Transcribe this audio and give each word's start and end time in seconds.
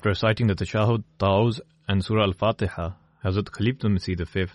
After 0.00 0.08
reciting 0.08 0.46
the 0.46 0.54
Tashahud, 0.54 1.04
Ta'awuz, 1.18 1.60
and 1.86 2.02
Surah 2.02 2.22
Al-Fatiha, 2.22 2.92
Hazrat 3.22 3.50
Khalifah 3.50 3.84
Masih 3.84 4.16
V, 4.16 4.46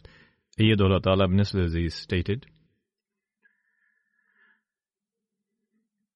Ayyadullah 0.59 1.03
Ta'ala 1.03 1.25
ibn 1.25 1.43
stated, 1.91 2.47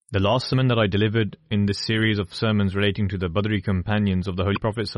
The 0.10 0.20
last 0.20 0.50
sermon 0.50 0.68
that 0.70 0.80
I 0.80 0.88
delivered 0.88 1.38
in 1.52 1.68
this 1.68 1.78
series 1.78 2.18
of 2.18 2.34
sermons 2.34 2.76
relating 2.76 3.08
to 3.10 3.20
the 3.20 3.28
Badri 3.28 3.64
companions 3.64 4.28
of 4.28 4.36
the 4.36 4.44
Holy 4.44 4.56
Prophet 4.60 4.90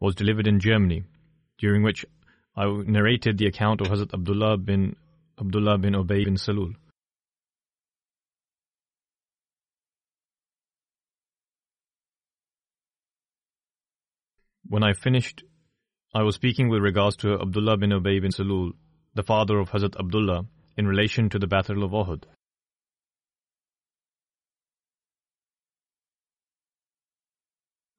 was 0.00 0.14
delivered 0.16 0.48
in 0.48 0.58
Germany, 0.58 1.04
during 1.60 1.84
which 1.84 2.04
I 2.56 2.64
narrated 2.66 3.38
the 3.38 3.46
account 3.46 3.82
of 3.82 3.86
Hazrat 3.86 4.12
Abdullah 4.12 4.56
bin 4.56 4.96
Abdullah 5.40 5.78
bin 5.78 5.94
Ubay 5.94 6.24
bin 6.24 6.34
Salul. 6.34 6.74
When 14.70 14.84
I 14.84 14.92
finished, 14.92 15.42
I 16.14 16.22
was 16.22 16.36
speaking 16.36 16.68
with 16.68 16.80
regards 16.80 17.16
to 17.16 17.40
Abdullah 17.40 17.76
bin 17.76 17.90
Ubay 17.90 18.22
bin 18.22 18.30
Salul, 18.30 18.70
the 19.14 19.24
father 19.24 19.58
of 19.58 19.70
Hazrat 19.70 19.98
Abdullah, 19.98 20.46
in 20.76 20.86
relation 20.86 21.28
to 21.30 21.40
the 21.40 21.48
Battle 21.48 21.82
of 21.82 21.90
Uhud. 21.90 22.22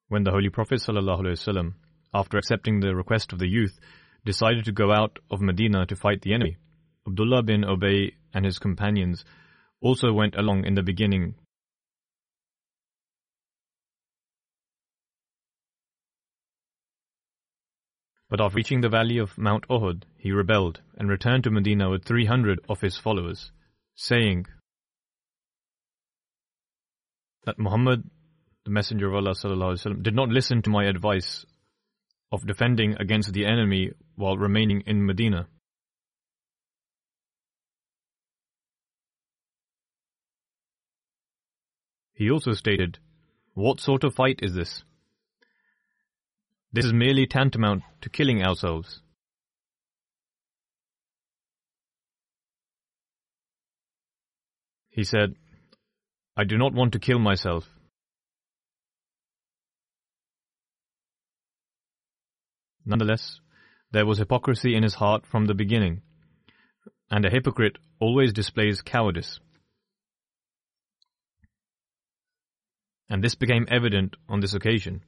When 0.07 0.23
the 0.23 0.31
Holy 0.31 0.47
Prophet 0.47 0.79
ﷺ, 0.79 1.73
after 2.13 2.37
accepting 2.37 2.79
the 2.79 2.95
request 2.95 3.33
of 3.33 3.39
the 3.39 3.49
youth, 3.49 3.77
decided 4.23 4.63
to 4.63 4.71
go 4.71 4.93
out 4.93 5.19
of 5.29 5.41
Medina 5.41 5.85
to 5.87 5.95
fight 5.97 6.21
the 6.21 6.33
enemy, 6.33 6.55
Abdullah 7.05 7.43
bin 7.43 7.63
Ubay 7.63 8.13
and 8.33 8.45
his 8.45 8.59
companions 8.59 9.25
also 9.81 10.13
went 10.13 10.35
along 10.35 10.63
in 10.63 10.75
the 10.75 10.83
beginning 10.83 11.35
But 18.30 18.40
after 18.40 18.56
reaching 18.56 18.80
the 18.80 18.88
valley 18.88 19.18
of 19.18 19.38
Mount 19.38 19.68
Uhud, 19.68 20.02
he 20.16 20.32
rebelled 20.32 20.80
and 20.96 21.08
returned 21.08 21.44
to 21.44 21.50
Medina 21.50 21.88
with 21.90 22.04
300 22.04 22.60
of 22.68 22.80
his 22.80 22.96
followers, 22.96 23.52
saying 23.94 24.46
that 27.44 27.58
Muhammad, 27.58 28.10
the 28.64 28.70
Messenger 28.70 29.08
of 29.08 29.14
Allah 29.14 29.30
وسلم, 29.32 30.02
did 30.02 30.14
not 30.14 30.28
listen 30.28 30.60
to 30.62 30.70
my 30.70 30.84
advice 30.84 31.46
of 32.32 32.46
defending 32.46 32.96
against 32.98 33.32
the 33.32 33.46
enemy 33.46 33.92
while 34.16 34.36
remaining 34.36 34.82
in 34.86 35.06
Medina. 35.06 35.46
He 42.14 42.30
also 42.30 42.52
stated, 42.52 42.98
What 43.54 43.78
sort 43.78 44.02
of 44.02 44.14
fight 44.14 44.40
is 44.42 44.54
this? 44.54 44.82
This 46.73 46.85
is 46.85 46.93
merely 46.93 47.27
tantamount 47.27 47.83
to 48.01 48.09
killing 48.09 48.41
ourselves. 48.41 49.01
He 54.89 55.03
said, 55.03 55.35
I 56.37 56.45
do 56.45 56.57
not 56.57 56.73
want 56.73 56.93
to 56.93 56.99
kill 56.99 57.19
myself. 57.19 57.65
Nonetheless, 62.85 63.39
there 63.91 64.05
was 64.05 64.17
hypocrisy 64.17 64.75
in 64.75 64.83
his 64.83 64.95
heart 64.95 65.25
from 65.25 65.45
the 65.45 65.53
beginning, 65.53 66.01
and 67.09 67.25
a 67.25 67.29
hypocrite 67.29 67.77
always 67.99 68.33
displays 68.33 68.81
cowardice. 68.81 69.39
And 73.09 73.21
this 73.21 73.35
became 73.35 73.67
evident 73.69 74.15
on 74.29 74.39
this 74.39 74.53
occasion. 74.53 75.03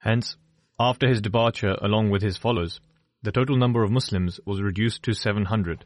Hence, 0.00 0.36
after 0.78 1.08
his 1.08 1.20
departure 1.20 1.76
along 1.82 2.10
with 2.10 2.22
his 2.22 2.36
followers, 2.36 2.80
the 3.22 3.32
total 3.32 3.56
number 3.56 3.82
of 3.82 3.90
Muslims 3.90 4.40
was 4.46 4.62
reduced 4.62 5.02
to 5.02 5.12
700. 5.12 5.84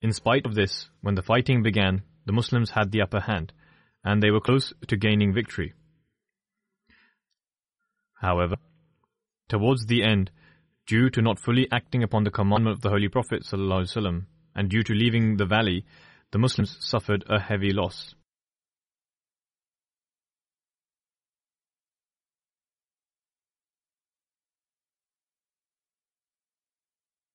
In 0.00 0.12
spite 0.12 0.46
of 0.46 0.54
this, 0.54 0.88
when 1.00 1.16
the 1.16 1.22
fighting 1.22 1.62
began, 1.62 2.02
the 2.26 2.32
Muslims 2.32 2.70
had 2.70 2.90
the 2.90 3.02
upper 3.02 3.20
hand, 3.20 3.52
and 4.04 4.22
they 4.22 4.30
were 4.30 4.40
close 4.40 4.72
to 4.86 4.96
gaining 4.96 5.32
victory. 5.32 5.74
However, 8.14 8.56
towards 9.48 9.86
the 9.86 10.04
end, 10.04 10.30
due 10.86 11.10
to 11.10 11.22
not 11.22 11.40
fully 11.40 11.66
acting 11.72 12.04
upon 12.04 12.22
the 12.22 12.30
commandment 12.30 12.76
of 12.76 12.82
the 12.82 12.90
Holy 12.90 13.08
Prophet 13.08 13.42
ﷺ, 13.42 14.26
and 14.54 14.68
due 14.68 14.84
to 14.84 14.94
leaving 14.94 15.36
the 15.36 15.46
valley, 15.46 15.84
the 16.30 16.38
Muslims 16.38 16.76
suffered 16.80 17.24
a 17.28 17.40
heavy 17.40 17.72
loss. 17.72 18.14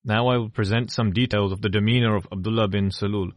Now 0.07 0.29
I 0.29 0.38
will 0.38 0.50
present 0.50 0.90
some 0.90 1.12
details 1.12 1.51
of 1.51 1.62
the 1.62 1.68
demeanor 1.68 2.16
of 2.16 2.25
Abdullah 2.31 2.69
bin 2.69 2.91
Salul 2.91 3.34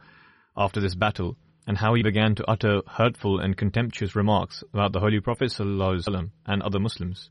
after 0.56 0.80
this 0.80 0.94
battle 0.94 1.36
and 1.66 1.76
how 1.76 1.94
he 1.94 2.04
began 2.04 2.36
to 2.36 2.48
utter 2.48 2.82
hurtful 2.86 3.40
and 3.40 3.56
contemptuous 3.56 4.14
remarks 4.14 4.62
about 4.72 4.92
the 4.92 5.00
Holy 5.00 5.18
Prophet 5.18 5.52
and 5.58 6.62
other 6.62 6.78
Muslims. 6.78 7.30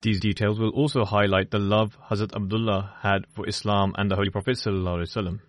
These 0.00 0.20
details 0.20 0.58
will 0.58 0.70
also 0.70 1.04
highlight 1.04 1.50
the 1.50 1.58
love 1.58 1.98
Hazrat 2.08 2.34
Abdullah 2.34 2.94
had 3.02 3.26
for 3.34 3.46
Islam 3.46 3.92
and 3.98 4.10
the 4.10 4.16
Holy 4.16 4.30
Prophet 4.30 4.56
ﷺ. 4.56 5.40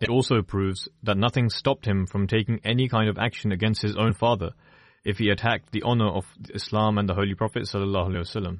It 0.00 0.08
also 0.08 0.40
proves 0.40 0.88
that 1.02 1.18
nothing 1.18 1.50
stopped 1.50 1.84
him 1.84 2.06
from 2.06 2.26
taking 2.26 2.60
any 2.64 2.88
kind 2.88 3.10
of 3.10 3.18
action 3.18 3.52
against 3.52 3.82
his 3.82 3.96
own 3.96 4.14
father 4.14 4.52
if 5.04 5.18
he 5.18 5.28
attacked 5.28 5.72
the 5.72 5.82
honor 5.82 6.08
of 6.08 6.24
Islam 6.54 6.96
and 6.96 7.06
the 7.06 7.14
Holy 7.14 7.34
Prophet 7.34 7.64
sallallahu 7.64 8.08
alaihi 8.08 8.20
wasallam. 8.20 8.58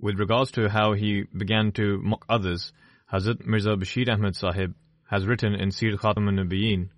With 0.00 0.18
regards 0.18 0.50
to 0.52 0.68
how 0.68 0.92
he 0.92 1.22
began 1.36 1.72
to 1.72 1.98
mock 1.98 2.26
others, 2.28 2.72
Hazrat 3.12 3.46
Mirza 3.46 3.70
Bashir 3.76 4.12
Ahmad 4.12 4.36
Sahib 4.36 4.74
has 5.08 5.24
written 5.24 5.54
in 5.54 5.70
Sir 5.70 5.92
Khatam 5.92 6.28
al-Nabiyyin 6.28 6.90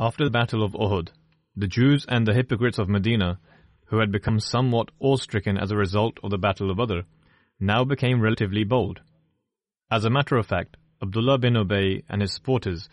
After 0.00 0.22
the 0.22 0.30
Battle 0.30 0.62
of 0.62 0.74
Uhud, 0.74 1.08
the 1.56 1.66
Jews 1.66 2.06
and 2.08 2.24
the 2.24 2.32
hypocrites 2.32 2.78
of 2.78 2.88
Medina, 2.88 3.40
who 3.86 3.98
had 3.98 4.12
become 4.12 4.38
somewhat 4.38 4.92
awe-stricken 5.00 5.58
as 5.58 5.72
a 5.72 5.76
result 5.76 6.20
of 6.22 6.30
the 6.30 6.38
Battle 6.38 6.70
of 6.70 6.76
Badr, 6.76 7.00
now 7.58 7.82
became 7.82 8.20
relatively 8.20 8.62
bold. 8.62 9.00
As 9.90 10.04
a 10.04 10.10
matter 10.10 10.36
of 10.36 10.46
fact, 10.46 10.76
Abdullah 11.02 11.38
bin 11.38 11.54
Ubay 11.54 12.04
and 12.08 12.22
his 12.22 12.32
supporters 12.32 12.88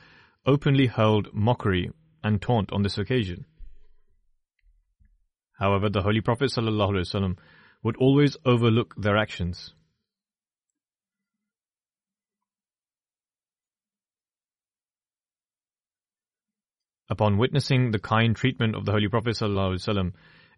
openly 0.48 0.88
hurled 0.88 1.32
mockery 1.32 1.92
and 2.24 2.42
taunt 2.42 2.72
on 2.72 2.82
this 2.82 2.98
occasion. 2.98 3.46
However, 5.60 5.90
the 5.90 6.02
Holy 6.02 6.22
Prophet 6.22 6.50
ﷺ 6.50 7.38
would 7.84 7.98
always 7.98 8.36
overlook 8.46 8.96
their 8.98 9.16
actions. 9.16 9.76
Upon 17.10 17.38
witnessing 17.38 17.92
the 17.92 18.00
kind 18.00 18.36
treatment 18.36 18.76
of 18.76 18.86
the 18.86 18.92
Holy 18.92 19.08
Prophet 19.08 19.38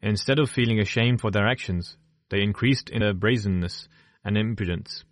instead 0.02 0.40
of 0.40 0.50
feeling 0.50 0.80
ashamed 0.80 1.20
for 1.20 1.32
their 1.32 1.48
actions, 1.48 1.98
they 2.30 2.42
increased 2.42 2.90
in 2.90 3.02
their 3.02 3.14
brazenness 3.14 3.88
and 4.24 4.38
impudence. 4.38 5.04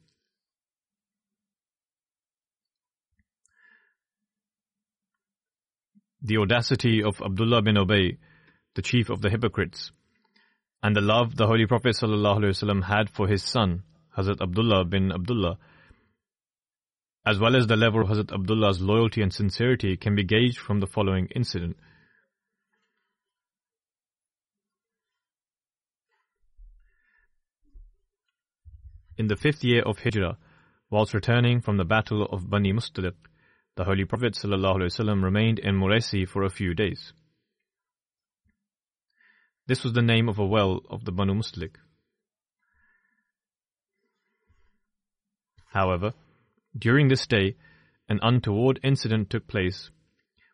The 6.21 6.37
audacity 6.37 7.03
of 7.03 7.21
Abdullah 7.21 7.61
bin 7.61 7.75
Ubay, 7.75 8.17
the 8.73 8.81
chief 8.81 9.09
of 9.09 9.21
the 9.21 9.29
hypocrites, 9.29 9.91
and 10.81 10.95
the 10.95 11.01
love 11.01 11.35
the 11.35 11.47
Holy 11.47 11.65
Prophet 11.67 11.95
had 11.95 13.09
for 13.09 13.27
his 13.27 13.43
son, 13.43 13.83
Hazrat 14.17 14.41
Abdullah 14.41 14.85
bin 14.85 15.11
Abdullah, 15.11 15.57
as 17.25 17.39
well 17.39 17.55
as 17.55 17.65
the 17.67 17.75
level 17.75 18.01
of 18.01 18.07
Hazrat 18.07 18.31
Abdullah's 18.31 18.81
loyalty 18.81 19.21
and 19.21 19.33
sincerity 19.33 19.97
can 19.97 20.15
be 20.15 20.23
gauged 20.23 20.59
from 20.59 20.79
the 20.79 20.87
following 20.87 21.27
incident. 21.35 21.75
In 29.17 29.27
the 29.27 29.35
fifth 29.35 29.63
year 29.63 29.81
of 29.81 29.97
Hijrah, 29.99 30.37
whilst 30.89 31.13
returning 31.13 31.61
from 31.61 31.77
the 31.77 31.85
battle 31.85 32.25
of 32.25 32.49
Bani 32.49 32.73
Mustaliq, 32.73 33.15
the 33.75 33.85
Holy 33.85 34.05
Prophet 34.05 34.33
ﷺ 34.33 35.23
remained 35.23 35.59
in 35.59 35.75
Muraisi 35.75 36.27
for 36.27 36.43
a 36.43 36.49
few 36.49 36.73
days. 36.73 37.11
This 39.67 39.83
was 39.83 39.93
the 39.93 40.01
name 40.01 40.29
of 40.29 40.37
a 40.37 40.45
well 40.45 40.81
of 40.89 41.05
the 41.05 41.11
Banu 41.11 41.33
Mustaliq. 41.33 41.75
However, 45.67 46.13
during 46.77 47.07
this 47.07 47.25
day, 47.27 47.55
an 48.09 48.19
untoward 48.21 48.79
incident 48.83 49.29
took 49.29 49.47
place, 49.47 49.89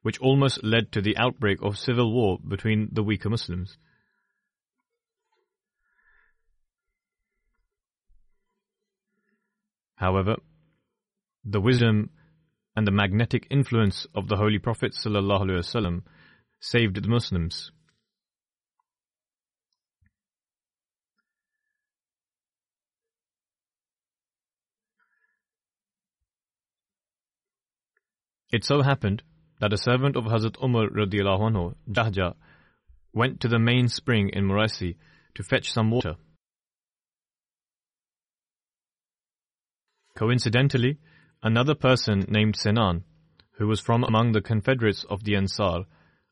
which 0.02 0.20
almost 0.20 0.64
led 0.64 0.92
to 0.92 1.02
the 1.02 1.18
outbreak 1.18 1.62
of 1.62 1.78
civil 1.78 2.12
war 2.14 2.38
between 2.48 2.90
the 2.92 3.04
weaker 3.04 3.30
Muslims. 3.30 3.78
However, 9.96 10.38
the 11.46 11.62
wisdom 11.62 12.10
and 12.76 12.88
the 12.88 12.92
magnetic 12.92 13.48
influence 13.52 14.08
of 14.16 14.28
the 14.28 14.38
Holy 14.38 14.58
Prophet 14.58 14.94
ﷺ 14.94 16.02
saved 16.60 17.04
the 17.04 17.08
Muslims. 17.08 17.72
It 28.52 28.66
so 28.66 28.82
happened 28.82 29.24
that 29.60 29.74
a 29.74 29.78
servant 29.78 30.18
of 30.18 30.26
Hazrat 30.26 30.62
Umar 30.62 30.90
radiallahu 30.90 31.52
anhu, 31.52 31.76
Jahja, 31.90 32.36
went 33.14 33.40
to 33.42 33.48
the 33.48 33.60
main 33.60 33.88
spring 33.88 34.30
in 34.30 34.46
Muraisi 34.46 34.98
to 35.36 35.44
fetch 35.44 35.72
some 35.72 35.92
water. 35.92 36.16
Coincidentally, 40.18 40.98
another 41.42 41.76
person 41.76 42.26
named 42.28 42.56
Sinan, 42.58 43.04
who 43.54 43.68
was 43.68 43.80
from 43.80 44.04
among 44.04 44.34
the 44.34 44.42
confederates 44.42 45.06
of 45.10 45.24
the 45.24 45.36
Ansar, 45.36 45.86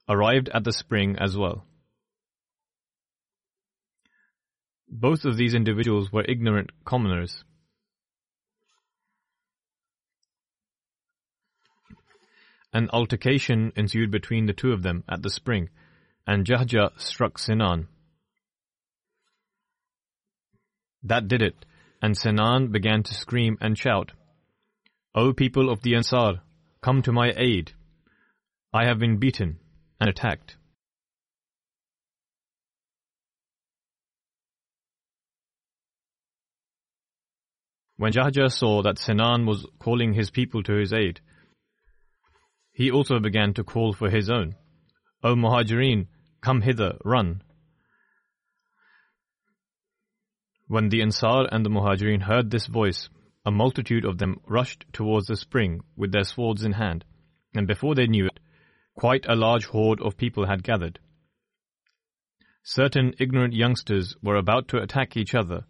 arrived 0.09 0.49
at 0.53 0.63
the 0.63 0.73
spring 0.73 1.15
as 1.19 1.37
well. 1.37 1.65
Both 4.89 5.23
of 5.23 5.37
these 5.37 5.53
individuals 5.53 6.11
were 6.11 6.25
ignorant 6.27 6.71
commoners. 6.83 7.43
An 12.71 12.89
altercation 12.91 13.71
ensued 13.75 14.11
between 14.11 14.45
the 14.45 14.53
two 14.53 14.71
of 14.71 14.83
them 14.83 15.03
at 15.09 15.23
the 15.23 15.29
spring, 15.29 15.69
and 16.27 16.45
Jahja 16.45 16.99
struck 16.99 17.39
Sinan. 17.39 17.87
That 21.03 21.27
did 21.27 21.41
it, 21.41 21.65
and 22.01 22.15
Sinan 22.15 22.71
began 22.71 23.03
to 23.03 23.13
scream 23.13 23.57
and 23.59 23.77
shout, 23.77 24.11
O 25.15 25.33
people 25.33 25.71
of 25.71 25.81
the 25.81 25.95
Ansar, 25.95 26.41
come 26.81 27.01
to 27.01 27.11
my 27.11 27.33
aid. 27.35 27.73
I 28.71 28.85
have 28.85 28.99
been 28.99 29.17
beaten 29.17 29.59
and 29.99 30.09
attacked. 30.09 30.55
When 37.97 38.13
Jahja 38.13 38.51
saw 38.51 38.83
that 38.83 38.99
Sinan 38.99 39.45
was 39.45 39.65
calling 39.79 40.13
his 40.13 40.29
people 40.29 40.63
to 40.63 40.73
his 40.73 40.93
aid, 40.93 41.19
he 42.79 42.89
also 42.89 43.19
began 43.19 43.53
to 43.53 43.61
call 43.61 43.91
for 43.91 44.09
his 44.09 44.29
own. 44.29 44.55
O 45.21 45.35
Muhajirin, 45.35 46.07
come 46.39 46.61
hither, 46.61 46.97
run. 47.03 47.43
When 50.69 50.87
the 50.87 51.01
Ansar 51.01 51.49
and 51.51 51.65
the 51.65 51.69
Muhajirin 51.69 52.21
heard 52.21 52.49
this 52.49 52.67
voice, 52.67 53.09
a 53.45 53.51
multitude 53.51 54.05
of 54.05 54.17
them 54.17 54.39
rushed 54.47 54.85
towards 54.93 55.27
the 55.27 55.35
spring 55.35 55.81
with 55.97 56.13
their 56.13 56.23
swords 56.23 56.63
in 56.63 56.71
hand, 56.71 57.03
and 57.53 57.67
before 57.67 57.95
they 57.95 58.07
knew 58.07 58.27
it, 58.27 58.39
quite 58.95 59.25
a 59.27 59.35
large 59.35 59.65
horde 59.65 59.99
of 59.99 60.15
people 60.15 60.47
had 60.47 60.63
gathered. 60.63 60.99
Certain 62.63 63.13
ignorant 63.19 63.53
youngsters 63.53 64.15
were 64.23 64.37
about 64.37 64.69
to 64.69 64.81
attack 64.81 65.17
each 65.17 65.35
other, 65.35 65.65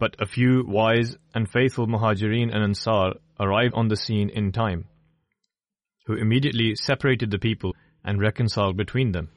but 0.00 0.16
a 0.18 0.26
few 0.26 0.64
wise 0.66 1.16
and 1.36 1.48
faithful 1.48 1.86
Muhajirin 1.86 2.52
and 2.52 2.64
Ansar 2.64 3.12
arrived 3.38 3.74
on 3.74 3.86
the 3.86 3.96
scene 3.96 4.28
in 4.28 4.50
time 4.50 4.86
who 6.06 6.14
immediately 6.14 6.74
separated 6.74 7.30
the 7.30 7.38
people 7.38 7.74
and 8.04 8.20
reconciled 8.20 8.76
between 8.76 9.12
them. 9.12 9.28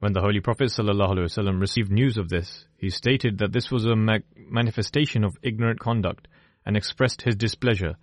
When 0.00 0.12
the 0.12 0.20
Holy 0.20 0.38
Prophet 0.38 0.68
ﷺ 0.68 1.60
received 1.60 1.90
news 1.90 2.18
of 2.18 2.28
this, 2.28 2.66
he 2.76 2.88
stated 2.88 3.38
that 3.38 3.52
this 3.52 3.68
was 3.70 3.84
a 3.84 3.96
manifestation 3.96 5.24
of 5.24 5.36
ignorant 5.42 5.80
conduct 5.80 6.28
and 6.64 6.76
expressed 6.76 7.22
his 7.22 7.34
displeasure. 7.34 7.96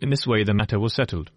In 0.00 0.08
this 0.08 0.26
way, 0.26 0.44
the 0.44 0.54
matter 0.54 0.80
was 0.80 0.94
settled. 0.94 1.30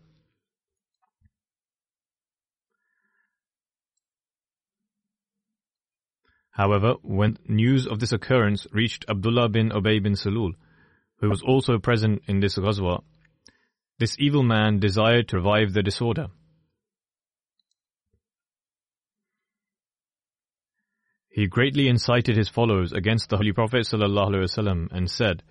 However, 6.55 6.93
when 7.01 7.37
news 7.49 7.85
of 7.85 7.99
this 7.99 8.13
occurrence 8.13 8.65
reached 8.71 9.03
Abdullah 9.09 9.49
bin 9.49 9.71
Ubay 9.71 10.01
bin 10.01 10.13
Salul, 10.13 10.53
who 11.17 11.29
was 11.29 11.41
also 11.41 11.79
present 11.79 12.21
in 12.27 12.39
this 12.39 12.57
ghazwa, 12.57 13.03
this 13.99 14.15
evil 14.19 14.41
man 14.41 14.79
desired 14.79 15.27
to 15.27 15.35
revive 15.35 15.73
the 15.73 15.83
disorder. 15.83 16.27
He 21.27 21.45
greatly 21.47 21.89
incited 21.89 22.37
his 22.37 22.47
followers 22.47 22.93
against 22.93 23.27
the 23.29 23.35
Holy 23.35 23.51
Prophet 23.51 23.81
ﷺ 23.81 24.87
and 24.93 25.11
said, 25.11 25.43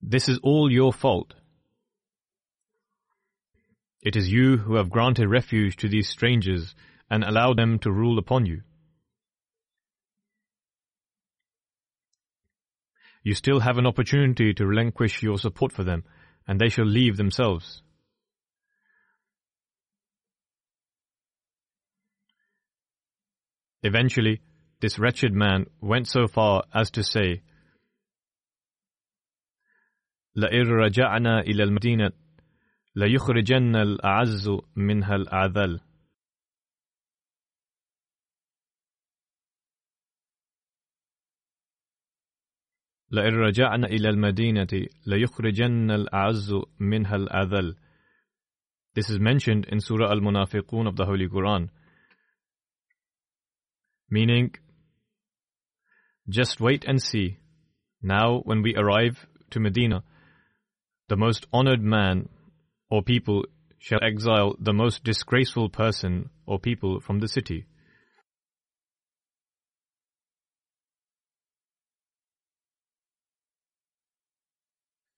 This 0.00 0.28
is 0.28 0.38
all 0.40 0.70
your 0.70 0.92
fault. 0.92 1.34
It 4.00 4.14
is 4.14 4.30
you 4.30 4.58
who 4.58 4.76
have 4.76 4.88
granted 4.88 5.28
refuge 5.28 5.74
to 5.78 5.88
these 5.88 6.08
strangers 6.08 6.76
and 7.09 7.23
allow 7.23 7.53
them 7.53 7.79
to 7.79 7.91
rule 7.91 8.19
upon 8.19 8.45
you. 8.45 8.61
You 13.23 13.33
still 13.33 13.59
have 13.59 13.77
an 13.77 13.85
opportunity 13.85 14.53
to 14.53 14.65
relinquish 14.65 15.21
your 15.21 15.37
support 15.37 15.71
for 15.71 15.83
them, 15.83 16.03
and 16.47 16.59
they 16.59 16.69
shall 16.69 16.85
leave 16.85 17.17
themselves. 17.17 17.81
Eventually, 23.83 24.41
this 24.79 24.97
wretched 24.97 25.33
man 25.33 25.65
went 25.81 26.07
so 26.07 26.27
far 26.27 26.63
as 26.73 26.91
to 26.91 27.03
say, 27.03 27.41
لئن 30.37 30.67
رجعنا 30.67 31.39
إلى 31.39 31.63
المدينة 31.63 32.11
ليخرجن 32.95 33.75
الأعز 33.75 34.49
منها 34.75 35.15
الأعذل 35.15 35.79
لئن 43.11 43.33
رجعنا 43.33 43.87
إلى 43.87 44.09
المدينة 44.09 44.87
ليخرجن 45.05 45.91
الأعز 45.91 46.53
منها 46.79 47.15
الأذل 47.15 47.75
This 48.95 49.09
is 49.11 49.19
mentioned 49.19 49.65
in 49.65 49.79
Surah 49.79 50.09
Al-Munafiqun 50.09 50.87
of 50.87 50.95
the 50.95 51.05
Holy 51.05 51.27
Quran. 51.27 51.69
Meaning, 54.09 54.55
just 56.27 56.59
wait 56.59 56.83
and 56.85 56.99
see. 56.99 57.37
Now 58.01 58.39
when 58.39 58.63
we 58.63 58.75
arrive 58.75 59.27
to 59.51 59.59
Medina, 59.59 60.03
the 61.09 61.15
most 61.15 61.45
honored 61.53 61.81
man 61.81 62.29
or 62.89 63.03
people 63.03 63.45
shall 63.77 63.99
exile 64.03 64.55
the 64.59 64.73
most 64.73 65.03
disgraceful 65.03 65.69
person 65.69 66.31
or 66.47 66.59
people 66.59 66.99
from 66.99 67.19
the 67.19 67.27
city. 67.27 67.67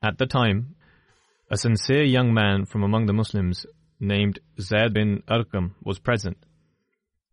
At 0.05 0.19
the 0.19 0.27
time, 0.27 0.77
a 1.51 1.57
sincere 1.57 2.03
young 2.03 2.35
man 2.35 2.67
from 2.67 2.83
among 2.83 3.07
the 3.07 3.15
Muslims 3.15 3.65
named 3.99 4.39
Zayd 4.61 4.93
bin 4.93 5.23
Arqam 5.27 5.77
was 5.83 5.99
present. 5.99 6.37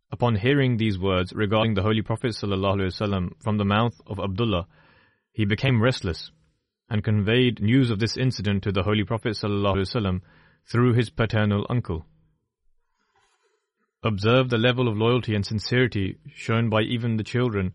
Upon 0.09 0.35
hearing 0.35 0.77
these 0.77 0.97
words 0.97 1.33
regarding 1.33 1.73
the 1.73 1.81
Holy 1.81 2.01
Prophet 2.01 2.29
ﷺ 2.31 3.33
from 3.43 3.57
the 3.57 3.65
mouth 3.65 3.99
of 4.07 4.21
Abdullah, 4.21 4.67
he 5.33 5.43
became 5.43 5.83
restless 5.83 6.31
and 6.89 7.03
conveyed 7.03 7.59
news 7.61 7.91
of 7.91 7.99
this 7.99 8.15
incident 8.15 8.63
to 8.63 8.71
the 8.71 8.83
Holy 8.83 9.03
Prophet 9.03 9.33
ﷺ 9.33 10.21
through 10.65 10.93
his 10.93 11.09
paternal 11.09 11.67
uncle. 11.69 12.05
Observe 14.01 14.49
the 14.49 14.57
level 14.57 14.87
of 14.87 14.95
loyalty 14.95 15.35
and 15.35 15.45
sincerity 15.45 16.19
shown 16.33 16.69
by 16.69 16.83
even 16.83 17.17
the 17.17 17.25
children, 17.25 17.73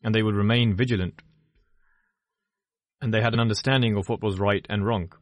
and 0.00 0.14
they 0.14 0.22
would 0.22 0.36
remain 0.36 0.76
vigilant 0.76 1.22
and 3.02 3.12
they 3.12 3.20
had 3.20 3.34
an 3.34 3.40
understanding 3.40 3.96
of 3.96 4.08
what 4.08 4.22
was 4.22 4.38
right 4.38 4.64
and 4.70 4.86
wrong. 4.86 5.12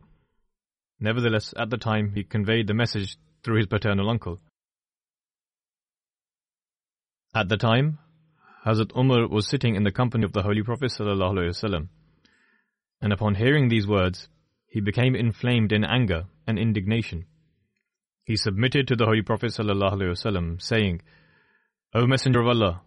Nevertheless, 1.00 1.54
at 1.56 1.70
the 1.70 1.78
time, 1.78 2.12
he 2.14 2.22
conveyed 2.22 2.66
the 2.66 2.74
message 2.74 3.16
through 3.42 3.56
his 3.56 3.66
paternal 3.66 4.10
uncle. 4.10 4.38
At 7.34 7.48
the 7.48 7.56
time, 7.56 7.98
Hazrat 8.66 8.94
Umar 8.94 9.26
was 9.26 9.48
sitting 9.48 9.76
in 9.76 9.84
the 9.84 9.90
company 9.90 10.24
of 10.24 10.32
the 10.32 10.42
Holy 10.42 10.62
Prophet 10.62 10.92
ﷺ, 10.92 11.88
and 13.00 13.12
upon 13.12 13.34
hearing 13.34 13.68
these 13.68 13.86
words, 13.86 14.28
he 14.68 14.80
became 14.80 15.16
inflamed 15.16 15.72
in 15.72 15.82
anger 15.82 16.24
and 16.46 16.58
indignation. 16.58 17.24
He 18.24 18.36
submitted 18.36 18.88
to 18.88 18.96
the 18.96 19.06
Holy 19.06 19.22
Prophet 19.22 19.52
ﷺ, 19.52 20.60
saying, 20.60 21.00
O 21.94 22.06
Messenger 22.06 22.40
of 22.40 22.48
Allah, 22.48 22.82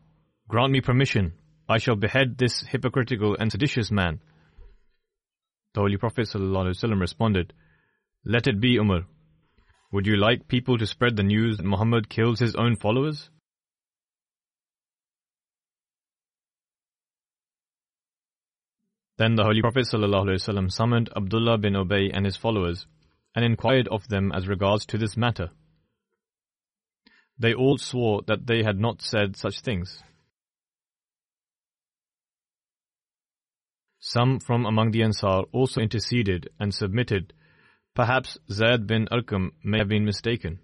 grant 0.48 0.72
me 0.72 0.82
permission, 0.82 1.34
I 1.68 1.80
shall 1.80 1.96
behead 1.96 2.38
this 2.38 2.62
hypocritical 2.62 3.36
and 3.40 3.52
seditious 3.52 3.90
man. 3.90 4.22
The 5.74 5.82
Holy 5.82 5.98
Prophet 5.98 6.28
ﷺ 6.28 7.00
responded, 7.00 7.54
Let 8.24 8.46
it 8.46 8.60
be, 8.60 8.78
Umar. 8.78 9.06
Would 9.92 10.06
you 10.06 10.18
like 10.18 10.48
people 10.48 10.78
to 10.78 10.86
spread 10.86 11.16
the 11.16 11.24
news 11.24 11.58
that 11.58 11.66
Muhammad 11.66 12.10
kills 12.10 12.40
his 12.40 12.56
own 12.56 12.76
followers? 12.76 13.30
Then 19.18 19.36
the 19.36 19.44
Holy 19.44 19.62
Prophet 19.62 19.86
ﷺ 19.92 20.72
summoned 20.72 21.10
Abdullah 21.16 21.58
bin 21.58 21.74
Ubay 21.74 22.12
and 22.14 22.26
his 22.26 22.38
followers 22.38 22.86
and 23.36 23.44
inquired 23.44 23.88
of 23.88 24.08
them 24.08 24.32
as 24.32 24.48
regards 24.48 24.86
to 24.88 24.98
this 25.00 25.18
matter. 25.18 25.50
They 27.40 27.56
all 27.56 27.80
swore 27.80 28.22
that 28.28 28.46
they 28.46 28.62
had 28.62 28.80
not 28.80 29.02
said 29.02 29.36
such 29.36 29.62
things. 29.62 30.04
Some 34.06 34.42
from 34.42 34.66
among 34.66 34.92
the 34.92 35.02
Ansar 35.02 35.44
also 35.54 35.80
interceded 35.80 36.50
and 36.60 36.74
submitted. 36.74 37.32
Perhaps 37.96 38.38
Zayd 38.52 38.86
bin 38.86 39.08
Arqam 39.08 39.52
may 39.64 39.78
have 39.78 39.88
been 39.88 40.04
mistaken. 40.04 40.60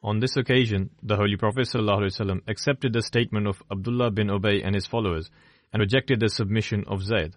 On 0.00 0.20
this 0.20 0.36
occasion, 0.36 0.90
the 1.02 1.16
Holy 1.16 1.36
Prophet 1.36 1.66
ﷺ 1.66 2.42
accepted 2.46 2.92
the 2.92 3.02
statement 3.02 3.48
of 3.48 3.64
Abdullah 3.68 4.12
bin 4.12 4.28
Ubay 4.28 4.64
and 4.64 4.76
his 4.76 4.86
followers 4.86 5.28
and 5.72 5.80
rejected 5.80 6.20
the 6.20 6.28
submission 6.28 6.84
of 6.86 7.02
Zayd. 7.02 7.34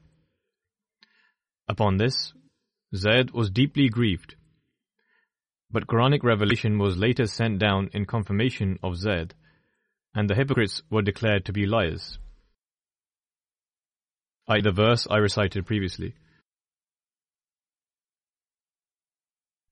Upon 1.68 1.98
this, 1.98 2.34
Zayd 2.96 3.32
was 3.32 3.50
deeply 3.50 3.90
grieved. 3.90 4.36
But 5.72 5.88
Quranic 5.88 6.22
revelation 6.22 6.78
was 6.78 6.98
later 6.98 7.26
sent 7.26 7.58
down 7.58 7.90
in 7.94 8.06
confirmation 8.06 8.78
of 8.84 8.96
Zayd 8.96 9.34
and 10.14 10.30
the 10.30 10.36
hypocrites 10.36 10.82
were 10.90 11.02
declared 11.02 11.46
to 11.46 11.54
be 11.54 11.66
liars. 11.66 12.20
I 14.48 14.62
the 14.62 14.72
verse 14.72 15.08
I 15.10 15.18
recited 15.18 15.66
previously. 15.66 16.16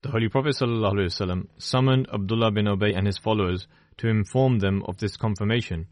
The 0.02 0.10
Holy 0.10 0.28
Prophet 0.28 0.56
ﷺ 0.58 1.48
summoned 1.58 2.08
Abdullah 2.12 2.52
bin 2.52 2.64
Ubay 2.64 2.96
and 2.96 3.06
his 3.06 3.18
followers 3.18 3.66
to 3.98 4.08
inform 4.08 4.60
them 4.60 4.82
of 4.88 4.96
this 4.96 5.18
confirmation 5.18 5.88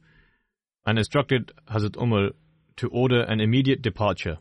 and 0.86 0.96
instructed 0.96 1.52
Hazrat 1.70 2.00
Umar 2.00 2.30
to 2.76 2.88
order 2.88 3.20
an 3.20 3.40
immediate 3.40 3.82
departure. 3.82 4.38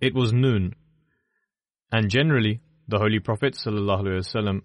It 0.00 0.14
was 0.14 0.32
noon, 0.32 0.74
and 1.92 2.08
generally 2.08 2.60
the 2.86 2.98
Holy 2.98 3.18
Prophet 3.18 3.52
ﷺ 3.52 4.62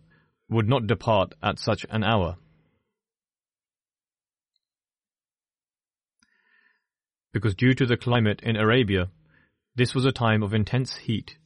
would 0.50 0.68
not 0.68 0.88
depart 0.88 1.34
at 1.42 1.60
such 1.60 1.86
an 1.90 2.04
hour. 2.04 2.38
Because 7.32 7.56
due 7.56 7.74
to 7.74 7.86
the 7.86 7.98
climate 7.98 8.42
in 8.44 8.56
Arabia, 8.56 9.10
this 9.76 9.96
was 9.96 10.06
a 10.06 10.12
time 10.12 10.44
of 10.44 10.54
intense 10.54 10.96
heat, 10.96 11.38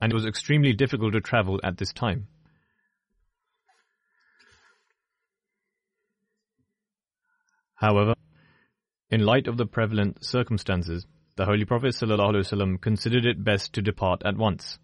and 0.00 0.12
it 0.12 0.14
was 0.14 0.26
extremely 0.26 0.74
difficult 0.74 1.14
to 1.14 1.20
travel 1.20 1.58
at 1.64 1.78
this 1.78 1.92
time. 1.92 2.28
However, 7.76 8.14
in 9.10 9.24
light 9.24 9.46
of 9.46 9.56
the 9.56 9.66
prevalent 9.66 10.24
circumstances, 10.24 11.06
the 11.36 11.46
Holy 11.46 11.64
Prophet 11.64 11.94
ﷺ 11.94 12.80
considered 12.80 13.24
it 13.24 13.42
best 13.42 13.72
to 13.74 13.82
depart 13.82 14.22
at 14.24 14.36
once. 14.36 14.78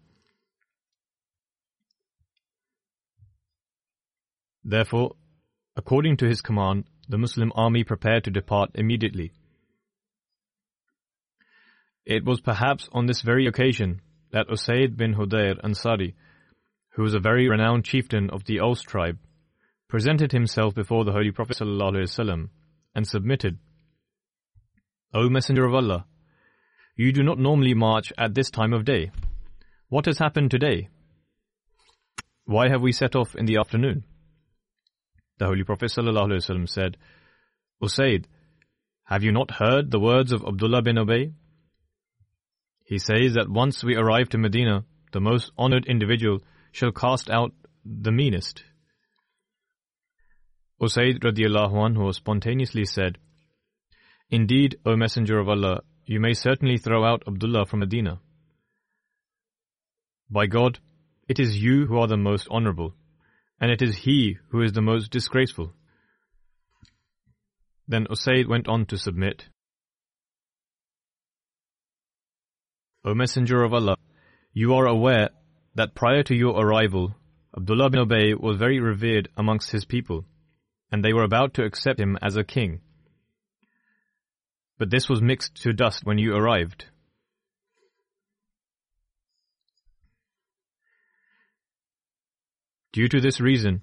Therefore, 4.63 5.15
according 5.75 6.17
to 6.17 6.27
his 6.27 6.41
command, 6.41 6.85
the 7.09 7.17
Muslim 7.17 7.51
army 7.55 7.83
prepared 7.83 8.23
to 8.25 8.31
depart 8.31 8.71
immediately. 8.75 9.31
It 12.05 12.25
was 12.25 12.41
perhaps 12.41 12.89
on 12.91 13.05
this 13.05 13.21
very 13.21 13.47
occasion 13.47 14.01
that 14.31 14.47
Usaid 14.47 14.97
bin 14.97 15.15
Hudayr 15.15 15.61
Ansari, 15.61 16.13
who 16.93 17.03
was 17.03 17.13
a 17.13 17.19
very 17.19 17.49
renowned 17.49 17.85
chieftain 17.85 18.29
of 18.29 18.45
the 18.45 18.59
Aus 18.59 18.81
tribe, 18.81 19.17
presented 19.87 20.31
himself 20.31 20.73
before 20.73 21.05
the 21.05 21.11
Holy 21.11 21.31
Prophet 21.31 21.57
ﷺ 21.57 22.49
and 22.95 23.07
submitted, 23.07 23.57
O 25.13 25.29
Messenger 25.29 25.65
of 25.65 25.73
Allah, 25.73 26.05
you 26.95 27.11
do 27.11 27.23
not 27.23 27.39
normally 27.39 27.73
march 27.73 28.13
at 28.17 28.33
this 28.33 28.49
time 28.49 28.73
of 28.73 28.85
day. 28.85 29.11
What 29.89 30.05
has 30.05 30.17
happened 30.17 30.51
today? 30.51 30.89
Why 32.45 32.69
have 32.69 32.81
we 32.81 32.91
set 32.91 33.15
off 33.15 33.35
in 33.35 33.45
the 33.45 33.57
afternoon? 33.57 34.05
The 35.41 35.47
Holy 35.47 35.63
Prophet 35.63 35.89
ﷺ 35.89 36.69
said, 36.69 36.97
Usaid, 37.81 38.25
have 39.05 39.23
you 39.23 39.31
not 39.31 39.49
heard 39.49 39.89
the 39.89 39.99
words 39.99 40.31
of 40.31 40.45
Abdullah 40.45 40.83
bin 40.83 40.97
Ubay? 40.97 41.33
He 42.85 42.99
says 42.99 43.33
that 43.33 43.49
once 43.49 43.83
we 43.83 43.95
arrive 43.95 44.29
to 44.29 44.37
Medina, 44.37 44.85
the 45.13 45.19
most 45.19 45.51
honored 45.57 45.87
individual 45.87 46.43
shall 46.71 46.91
cast 46.91 47.31
out 47.31 47.55
the 47.83 48.11
meanest. 48.11 48.63
Usaid 50.79 51.23
radiallahu 51.23 51.73
anhu 51.73 52.13
spontaneously 52.13 52.85
said, 52.85 53.17
Indeed, 54.29 54.77
O 54.85 54.95
Messenger 54.95 55.39
of 55.39 55.49
Allah, 55.49 55.81
you 56.05 56.19
may 56.19 56.33
certainly 56.33 56.77
throw 56.77 57.03
out 57.03 57.23
Abdullah 57.27 57.65
from 57.65 57.79
Medina. 57.79 58.19
By 60.29 60.45
God, 60.45 60.77
it 61.27 61.39
is 61.39 61.57
you 61.57 61.87
who 61.87 61.97
are 61.97 62.07
the 62.07 62.15
most 62.15 62.47
honorable 62.51 62.93
and 63.61 63.69
it 63.69 63.81
is 63.81 63.95
he 63.95 64.37
who 64.49 64.61
is 64.61 64.73
the 64.73 64.81
most 64.81 65.11
disgraceful. 65.11 65.73
Then 67.87 68.07
Usaid 68.09 68.47
went 68.47 68.67
on 68.67 68.87
to 68.87 68.97
submit. 68.97 69.45
O 73.05 73.13
Messenger 73.13 73.63
of 73.63 73.73
Allah, 73.73 73.97
you 74.51 74.73
are 74.73 74.87
aware 74.87 75.29
that 75.75 75.93
prior 75.93 76.23
to 76.23 76.35
your 76.35 76.59
arrival, 76.59 77.15
Abdullah 77.55 77.91
bin 77.91 78.01
Ubay 78.01 78.39
was 78.39 78.57
very 78.57 78.79
revered 78.79 79.29
amongst 79.37 79.71
his 79.71 79.85
people, 79.85 80.25
and 80.91 81.03
they 81.03 81.13
were 81.13 81.23
about 81.23 81.53
to 81.55 81.63
accept 81.63 81.99
him 81.99 82.17
as 82.21 82.37
a 82.37 82.43
king. 82.43 82.81
But 84.79 84.89
this 84.89 85.07
was 85.07 85.21
mixed 85.21 85.61
to 85.63 85.73
dust 85.73 86.01
when 86.03 86.17
you 86.17 86.33
arrived. 86.33 86.85
Due 92.93 93.07
to 93.07 93.21
this 93.21 93.39
reason, 93.39 93.81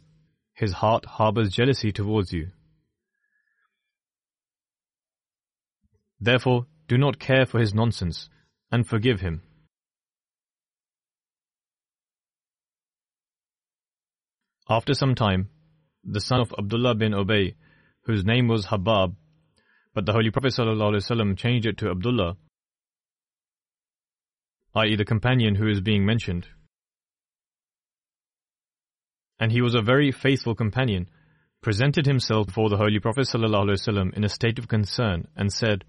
his 0.55 0.73
heart 0.73 1.07
harbors 1.07 1.51
jealousy 1.51 1.93
towards 1.93 2.33
you. 2.33 2.49
Therefore, 6.21 6.67
do 6.89 6.99
not 6.99 7.19
care 7.19 7.47
for 7.47 7.61
his 7.61 7.73
nonsense 7.73 8.29
and 8.71 8.87
forgive 8.87 9.21
him. 9.21 9.43
After 14.69 14.93
some 14.93 15.15
time, 15.15 15.49
the 16.05 16.21
son 16.21 16.41
of 16.41 16.55
Abdullah 16.59 16.95
bin 16.95 17.13
Ubay, 17.13 17.55
whose 18.03 18.25
name 18.25 18.49
was 18.49 18.67
Habab, 18.67 19.15
but 19.95 20.05
the 20.05 20.13
Holy 20.13 20.31
Prophet 20.31 20.53
ﷺ 20.53 21.37
changed 21.39 21.67
it 21.67 21.79
to 21.79 21.91
Abdullah, 21.91 22.37
i.e., 24.75 24.97
the 24.97 25.05
companion 25.05 25.55
who 25.55 25.69
is 25.69 25.81
being 25.81 26.05
mentioned. 26.05 26.49
And 29.41 29.53
he 29.53 29.63
was 29.63 29.75
a 29.75 29.83
very 29.83 30.11
faithful 30.11 30.55
companion, 30.55 31.09
presented 31.61 32.07
himself 32.07 32.47
before 32.47 32.71
the 32.71 32.77
Holy 32.77 32.99
Prophet 32.99 33.27
ﷺ 33.27 34.15
in 34.15 34.25
a 34.25 34.29
state 34.29 34.59
of 34.59 34.69
concern 34.69 35.29
and 35.37 35.53
said, 35.53 35.85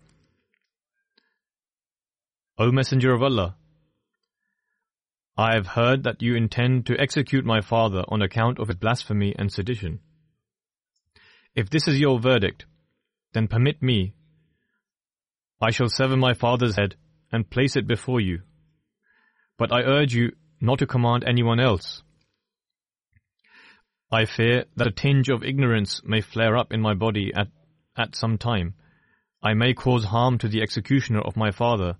O 2.58 2.72
Messenger 2.72 3.14
of 3.14 3.24
Allah, 3.24 3.56
I 5.38 5.54
have 5.54 5.68
heard 5.68 6.04
that 6.04 6.22
you 6.22 6.36
intend 6.36 6.86
to 6.88 7.00
execute 7.00 7.46
my 7.46 7.62
father 7.62 8.04
on 8.10 8.22
account 8.22 8.60
of 8.60 8.68
his 8.68 8.76
blasphemy 8.76 9.34
and 9.40 9.50
sedition. 9.50 10.02
If 11.56 11.70
this 11.70 11.88
is 11.88 12.00
your 12.00 12.20
verdict, 12.20 12.66
then 13.34 13.48
permit 13.48 13.82
me. 13.82 14.14
I 15.62 15.72
shall 15.72 15.88
sever 15.88 16.18
my 16.18 16.34
father's 16.34 16.76
head 16.76 16.96
and 17.32 17.50
place 17.50 17.76
it 17.78 17.88
before 17.88 18.20
you. 18.20 18.42
But 19.58 19.72
I 19.72 19.82
urge 19.82 20.14
you 20.14 20.34
not 20.60 20.80
to 20.80 20.88
command 20.88 21.24
anyone 21.26 21.60
else. 21.60 22.04
I 24.12 24.26
fear 24.26 24.66
that 24.76 24.88
a 24.88 24.92
tinge 24.92 25.30
of 25.30 25.44
ignorance 25.44 26.02
may 26.04 26.22
flare 26.22 26.58
up 26.58 26.74
in 26.74 26.82
my 26.82 26.96
body 26.96 27.32
at, 27.36 27.48
at 27.96 28.16
some 28.16 28.38
time. 28.38 28.74
I 29.44 29.54
may 29.54 29.74
cause 29.74 30.06
harm 30.06 30.38
to 30.40 30.48
the 30.48 30.62
executioner 30.62 31.22
of 31.22 31.38
my 31.38 31.52
father 31.52 31.98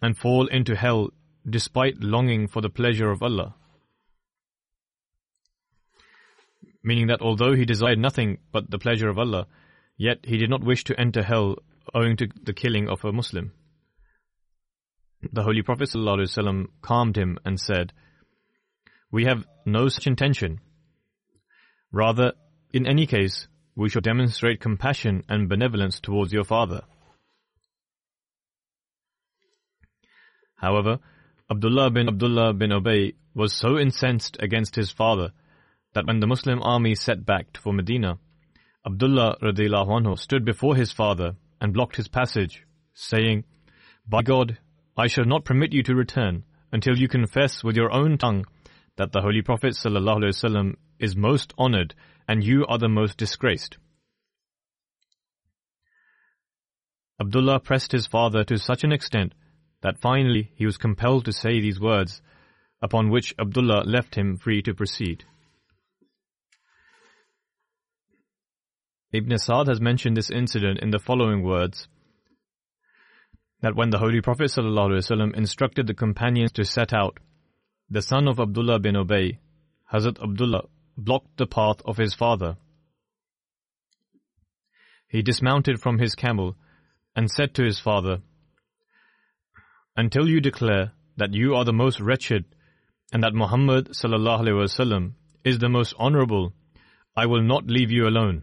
and 0.00 0.16
fall 0.16 0.46
into 0.46 0.74
hell 0.74 1.10
despite 1.48 2.02
longing 2.02 2.48
for 2.48 2.60
the 2.62 2.70
pleasure 2.70 3.10
of 3.10 3.22
Allah. 3.22 3.54
Meaning 6.82 7.08
that 7.08 7.20
although 7.20 7.54
he 7.54 7.64
desired 7.64 7.98
nothing 7.98 8.38
but 8.50 8.70
the 8.70 8.78
pleasure 8.78 9.08
of 9.08 9.18
Allah, 9.18 9.46
yet 9.96 10.24
he 10.24 10.38
did 10.38 10.50
not 10.50 10.64
wish 10.64 10.84
to 10.84 10.98
enter 10.98 11.22
hell 11.22 11.56
owing 11.94 12.16
to 12.16 12.28
the 12.42 12.52
killing 12.52 12.88
of 12.88 13.04
a 13.04 13.12
Muslim. 13.12 13.52
The 15.32 15.42
Holy 15.42 15.62
Prophet 15.62 15.88
ﷺ 15.88 16.66
calmed 16.82 17.16
him 17.16 17.38
and 17.44 17.60
said, 17.60 17.92
We 19.10 19.24
have 19.24 19.44
no 19.64 19.88
such 19.88 20.06
intention. 20.06 20.60
Rather, 21.92 22.32
in 22.72 22.86
any 22.86 23.06
case, 23.06 23.48
we 23.74 23.88
shall 23.88 24.02
demonstrate 24.02 24.60
compassion 24.60 25.22
and 25.28 25.48
benevolence 25.48 26.00
towards 26.00 26.32
your 26.32 26.44
father. 26.44 26.82
However, 30.56 30.98
Abdullah 31.50 31.90
bin 31.90 32.08
Abdullah 32.08 32.54
bin 32.54 32.70
Ubay 32.70 33.14
was 33.34 33.52
so 33.52 33.78
incensed 33.78 34.36
against 34.40 34.74
his 34.74 34.90
father 34.90 35.32
that 35.92 36.06
when 36.06 36.20
the 36.20 36.26
Muslim 36.26 36.62
army 36.62 36.94
set 36.94 37.24
back 37.24 37.56
for 37.58 37.72
Medina, 37.72 38.18
Abdullah 38.86 39.36
anhu 39.40 40.18
stood 40.18 40.44
before 40.44 40.74
his 40.76 40.92
father 40.92 41.36
and 41.60 41.72
blocked 41.72 41.96
his 41.96 42.08
passage, 42.08 42.64
saying, 42.94 43.44
By 44.08 44.22
God, 44.22 44.58
I 44.96 45.06
shall 45.06 45.24
not 45.24 45.44
permit 45.44 45.72
you 45.72 45.82
to 45.84 45.94
return 45.94 46.44
until 46.72 46.96
you 46.96 47.08
confess 47.08 47.62
with 47.62 47.76
your 47.76 47.92
own 47.92 48.16
tongue 48.16 48.46
that 48.96 49.12
the 49.12 49.20
Holy 49.20 49.42
Prophet 49.42 49.74
ﷺ 49.74 50.76
is 50.98 51.16
most 51.16 51.52
honored 51.58 51.94
and 52.28 52.44
you 52.44 52.66
are 52.66 52.78
the 52.78 52.88
most 52.88 53.16
disgraced. 53.16 53.78
Abdullah 57.20 57.60
pressed 57.60 57.92
his 57.92 58.06
father 58.06 58.44
to 58.44 58.58
such 58.58 58.84
an 58.84 58.92
extent 58.92 59.32
that 59.82 59.98
finally 60.00 60.52
he 60.54 60.66
was 60.66 60.76
compelled 60.76 61.24
to 61.24 61.32
say 61.32 61.60
these 61.60 61.80
words, 61.80 62.20
upon 62.82 63.10
which 63.10 63.34
Abdullah 63.38 63.84
left 63.84 64.16
him 64.16 64.36
free 64.36 64.60
to 64.62 64.74
proceed. 64.74 65.24
Ibn 69.12 69.38
Sa'd 69.38 69.68
has 69.68 69.80
mentioned 69.80 70.16
this 70.16 70.30
incident 70.30 70.80
in 70.80 70.90
the 70.90 70.98
following 70.98 71.42
words 71.42 71.88
that 73.62 73.74
when 73.74 73.90
the 73.90 73.98
Holy 73.98 74.20
Prophet 74.20 74.50
ﷺ 74.50 75.34
instructed 75.34 75.86
the 75.86 75.94
companions 75.94 76.52
to 76.52 76.64
set 76.64 76.92
out, 76.92 77.18
the 77.88 78.02
son 78.02 78.28
of 78.28 78.38
Abdullah 78.38 78.78
bin 78.78 78.94
Ubay, 78.94 79.38
Hazrat 79.92 80.22
Abdullah, 80.22 80.64
blocked 80.96 81.36
the 81.36 81.46
path 81.46 81.76
of 81.84 81.96
his 81.96 82.14
father. 82.14 82.56
He 85.08 85.22
dismounted 85.22 85.80
from 85.80 85.98
his 85.98 86.14
camel 86.14 86.56
and 87.14 87.30
said 87.30 87.54
to 87.54 87.64
his 87.64 87.80
father, 87.80 88.18
until 89.96 90.28
you 90.28 90.40
declare 90.40 90.92
that 91.16 91.32
you 91.32 91.54
are 91.54 91.64
the 91.64 91.72
most 91.72 92.00
wretched 92.00 92.44
and 93.12 93.22
that 93.22 93.34
Muhammad 93.34 93.88
wasallam 93.88 95.12
is 95.44 95.58
the 95.58 95.68
most 95.68 95.94
honorable, 95.98 96.52
I 97.16 97.26
will 97.26 97.42
not 97.42 97.66
leave 97.66 97.90
you 97.90 98.06
alone. 98.06 98.42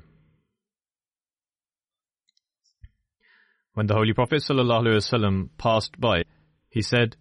When 3.73 3.87
the 3.87 3.93
Holy 3.93 4.13
Prophet 4.13 4.41
wasallam 4.49 5.49
passed 5.57 5.99
by, 5.99 6.23
he 6.69 6.81
said, 6.81 7.17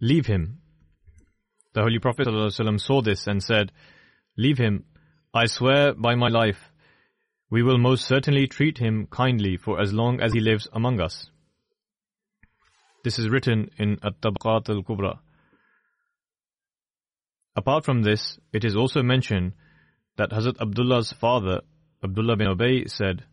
Leave 0.00 0.26
him. 0.26 0.58
The 1.74 1.82
Holy 1.82 1.98
Prophet 1.98 2.26
wasallam 2.28 2.80
saw 2.80 3.02
this 3.02 3.26
and 3.26 3.42
said, 3.42 3.72
Leave 4.36 4.58
him. 4.58 4.84
I 5.34 5.46
swear 5.46 5.94
by 5.94 6.14
my 6.14 6.28
life, 6.28 6.70
we 7.50 7.62
will 7.62 7.78
most 7.78 8.06
certainly 8.06 8.46
treat 8.46 8.78
him 8.78 9.06
kindly 9.10 9.56
for 9.56 9.80
as 9.80 9.92
long 9.92 10.20
as 10.20 10.32
he 10.32 10.40
lives 10.40 10.68
among 10.72 11.00
us. 11.00 11.30
This 13.04 13.18
is 13.18 13.28
written 13.28 13.70
in 13.78 13.98
At-Tabaqat 14.02 14.68
al-Kubra. 14.70 15.18
Apart 17.56 17.84
from 17.84 18.02
this, 18.02 18.38
it 18.52 18.64
is 18.64 18.76
also 18.76 19.02
mentioned 19.02 19.52
that 20.16 20.30
Hazrat 20.30 20.60
Abdullah's 20.60 21.12
father, 21.12 21.60
Abdullah 22.02 22.36
bin 22.36 22.48
Ubay, 22.48 22.88
said, 22.88 23.24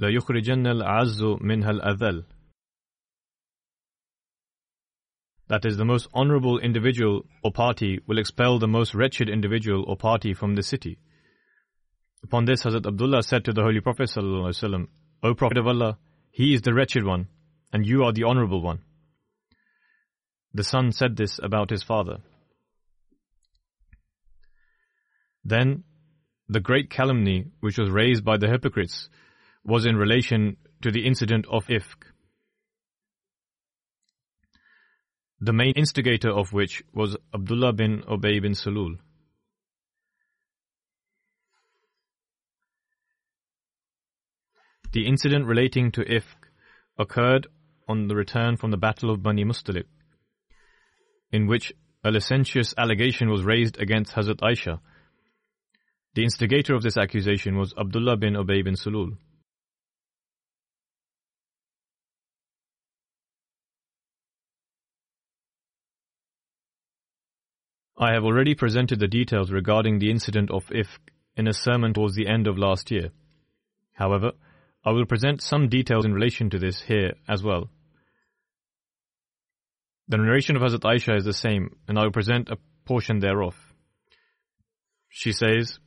لَيُخْرِجَنَّ 0.00 0.66
الْعَزُّ 0.66 1.40
مِنْهَا 1.40 1.80
الْأَذَلُ 1.80 2.24
That 5.52 5.66
is, 5.66 5.76
the 5.76 5.84
most 5.84 6.08
honorable 6.14 6.58
individual 6.58 7.26
or 7.44 7.52
party 7.52 8.00
will 8.06 8.16
expel 8.16 8.58
the 8.58 8.66
most 8.66 8.94
wretched 8.94 9.28
individual 9.28 9.84
or 9.86 9.98
party 9.98 10.32
from 10.32 10.54
the 10.54 10.62
city. 10.62 10.96
Upon 12.24 12.46
this, 12.46 12.62
Hazrat 12.64 12.86
Abdullah 12.86 13.22
said 13.22 13.44
to 13.44 13.52
the 13.52 13.60
Holy 13.60 13.80
Prophet 13.80 14.10
O 14.16 15.34
Prophet 15.34 15.58
of 15.58 15.66
Allah, 15.66 15.98
he 16.30 16.54
is 16.54 16.62
the 16.62 16.72
wretched 16.72 17.04
one, 17.04 17.28
and 17.70 17.84
you 17.84 18.02
are 18.02 18.12
the 18.12 18.22
honorable 18.22 18.62
one. 18.62 18.78
The 20.54 20.64
son 20.64 20.90
said 20.90 21.18
this 21.18 21.38
about 21.42 21.68
his 21.68 21.82
father. 21.82 22.20
Then, 25.44 25.84
the 26.48 26.60
great 26.60 26.88
calumny 26.88 27.48
which 27.60 27.76
was 27.76 27.90
raised 27.90 28.24
by 28.24 28.38
the 28.38 28.48
hypocrites 28.48 29.10
was 29.66 29.84
in 29.84 29.96
relation 29.96 30.56
to 30.80 30.90
the 30.90 31.06
incident 31.06 31.44
of 31.50 31.66
Ifk. 31.66 32.11
The 35.44 35.52
main 35.52 35.72
instigator 35.72 36.30
of 36.30 36.52
which 36.52 36.84
was 36.94 37.16
Abdullah 37.34 37.72
bin 37.72 38.02
Ubay 38.02 38.40
bin 38.40 38.52
Salul. 38.52 38.98
The 44.92 45.04
incident 45.04 45.46
relating 45.46 45.90
to 45.92 46.04
Ifk 46.04 46.22
occurred 46.96 47.48
on 47.88 48.06
the 48.06 48.14
return 48.14 48.56
from 48.56 48.70
the 48.70 48.76
Battle 48.76 49.10
of 49.10 49.24
Bani 49.24 49.44
Mustaliq, 49.44 49.86
in 51.32 51.48
which 51.48 51.72
a 52.04 52.12
licentious 52.12 52.72
allegation 52.78 53.28
was 53.28 53.42
raised 53.42 53.80
against 53.80 54.14
Hazrat 54.14 54.38
Aisha. 54.42 54.78
The 56.14 56.22
instigator 56.22 56.76
of 56.76 56.82
this 56.84 56.96
accusation 56.96 57.56
was 57.56 57.74
Abdullah 57.76 58.16
bin 58.16 58.34
Ubay 58.34 58.62
bin 58.62 58.74
Salul. 58.74 59.16
I 68.02 68.14
have 68.14 68.24
already 68.24 68.56
presented 68.56 68.98
the 68.98 69.06
details 69.06 69.52
regarding 69.52 70.00
the 70.00 70.10
incident 70.10 70.50
of 70.50 70.66
Ifk 70.70 70.98
in 71.36 71.46
a 71.46 71.52
sermon 71.52 71.94
towards 71.94 72.16
the 72.16 72.26
end 72.26 72.48
of 72.48 72.58
last 72.58 72.90
year. 72.90 73.10
However, 73.92 74.32
I 74.84 74.90
will 74.90 75.06
present 75.06 75.40
some 75.40 75.68
details 75.68 76.04
in 76.04 76.12
relation 76.12 76.50
to 76.50 76.58
this 76.58 76.82
here 76.82 77.12
as 77.28 77.44
well. 77.44 77.70
The 80.08 80.16
narration 80.16 80.56
of 80.56 80.62
Hazrat 80.62 80.80
Aisha 80.80 81.16
is 81.16 81.24
the 81.24 81.32
same, 81.32 81.76
and 81.86 81.96
I 81.96 82.02
will 82.02 82.10
present 82.10 82.48
a 82.48 82.58
portion 82.86 83.20
thereof. 83.20 83.54
She 85.08 85.30
says, 85.30 85.78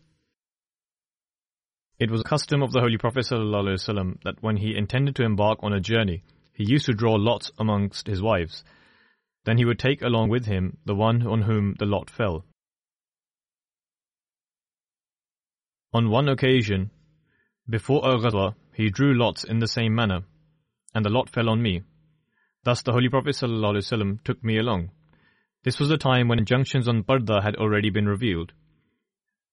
It 2.00 2.10
was 2.10 2.22
a 2.22 2.30
custom 2.30 2.64
of 2.64 2.72
the 2.72 2.80
Holy 2.80 2.98
Prophet 2.98 3.26
ﷺ 3.30 4.24
that 4.24 4.42
when 4.42 4.56
he 4.56 4.78
intended 4.78 5.18
to 5.18 5.26
embark 5.26 5.60
on 5.64 5.74
a 5.74 5.82
journey, 5.82 6.24
he 6.54 6.64
used 6.66 6.86
to 6.86 6.94
draw 6.94 7.16
lots 7.16 7.52
amongst 7.60 8.08
his 8.08 8.22
wives. 8.22 8.64
Then 9.46 9.58
he 9.58 9.66
would 9.66 9.80
take 9.80 10.02
along 10.02 10.30
with 10.30 10.46
him 10.46 10.78
the 10.86 10.96
one 10.96 11.26
on 11.26 11.44
whom 11.44 11.76
the 11.80 11.86
lot 11.86 12.10
fell. 12.10 12.46
On 15.94 16.10
one 16.10 16.28
occasion, 16.28 16.92
before 17.70 18.02
a 18.04 18.18
ghazwa, 18.18 18.56
he 18.74 18.90
drew 18.90 19.14
lots 19.14 19.44
in 19.44 19.60
the 19.60 19.68
same 19.68 19.96
manner, 19.96 20.24
and 20.94 21.06
the 21.06 21.10
lot 21.10 21.30
fell 21.30 21.48
on 21.50 21.62
me. 21.62 21.84
Thus 22.64 22.82
the 22.82 22.92
Holy 22.92 23.08
Prophet 23.08 23.36
ﷺ 23.36 24.24
took 24.24 24.44
me 24.44 24.58
along. 24.58 24.90
This 25.64 25.80
was 25.80 25.90
the 25.90 25.98
time 25.98 26.28
when 26.28 26.40
injunctions 26.40 26.88
on 26.88 27.04
parda 27.04 27.42
had 27.42 27.56
already 27.56 27.90
been 27.90 28.08
revealed. 28.08 28.52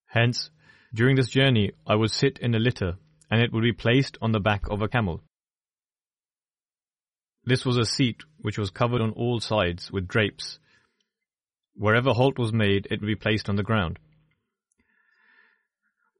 Hence, 0.06 0.50
during 0.94 1.16
this 1.16 1.28
journey, 1.28 1.72
I 1.86 1.94
would 1.94 2.10
sit 2.10 2.38
in 2.38 2.54
a 2.54 2.58
litter, 2.58 2.96
and 3.30 3.40
it 3.40 3.52
would 3.52 3.62
be 3.62 3.72
placed 3.72 4.18
on 4.20 4.32
the 4.32 4.40
back 4.40 4.68
of 4.68 4.82
a 4.82 4.88
camel. 4.88 5.22
This 7.44 7.64
was 7.64 7.76
a 7.76 7.84
seat 7.84 8.22
which 8.38 8.56
was 8.56 8.70
covered 8.70 9.00
on 9.00 9.10
all 9.10 9.40
sides 9.40 9.90
with 9.90 10.06
drapes. 10.06 10.60
Wherever 11.74 12.10
halt 12.12 12.38
was 12.38 12.52
made, 12.52 12.86
it 12.86 13.00
would 13.00 13.06
be 13.06 13.16
placed 13.16 13.48
on 13.48 13.56
the 13.56 13.64
ground. 13.64 13.98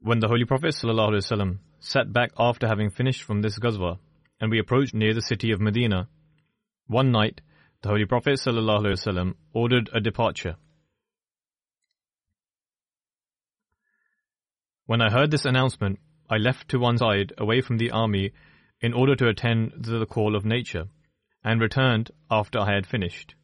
When 0.01 0.19
the 0.19 0.27
Holy 0.27 0.45
Prophet 0.45 0.75
ﷺ 0.75 1.59
sat 1.79 2.13
back 2.13 2.33
after 2.37 2.67
having 2.67 2.91
finished 2.91 3.23
from 3.23 3.41
this 3.41 3.57
ghazwa, 3.57 3.99
and 4.41 4.51
we 4.51 4.59
approached 4.59 4.95
near 4.95 5.15
the 5.15 5.23
city 5.23 5.53
of 5.53 5.61
Medina, 5.61 6.09
one 6.89 7.13
night 7.13 7.41
the 7.83 7.91
Holy 7.91 8.05
Prophet 8.05 8.41
ﷺ 8.45 9.35
ordered 9.53 9.91
a 9.93 10.01
departure. 10.01 10.57
When 14.87 15.01
I 15.01 15.13
heard 15.13 15.31
this 15.31 15.45
announcement, 15.45 16.01
I 16.29 16.39
left 16.39 16.69
to 16.71 16.81
one 16.81 16.99
side 16.99 17.33
away 17.39 17.61
from 17.61 17.79
the 17.79 17.93
army 17.93 18.33
in 18.81 18.93
order 18.93 19.15
to 19.15 19.29
attend 19.29 19.85
to 19.85 20.01
the 20.01 20.07
call 20.07 20.35
of 20.35 20.45
nature 20.45 20.89
and 21.45 21.61
returned 21.61 22.11
after 22.31 22.59
I 22.59 22.75
had 22.75 22.87
finished. 22.87 23.35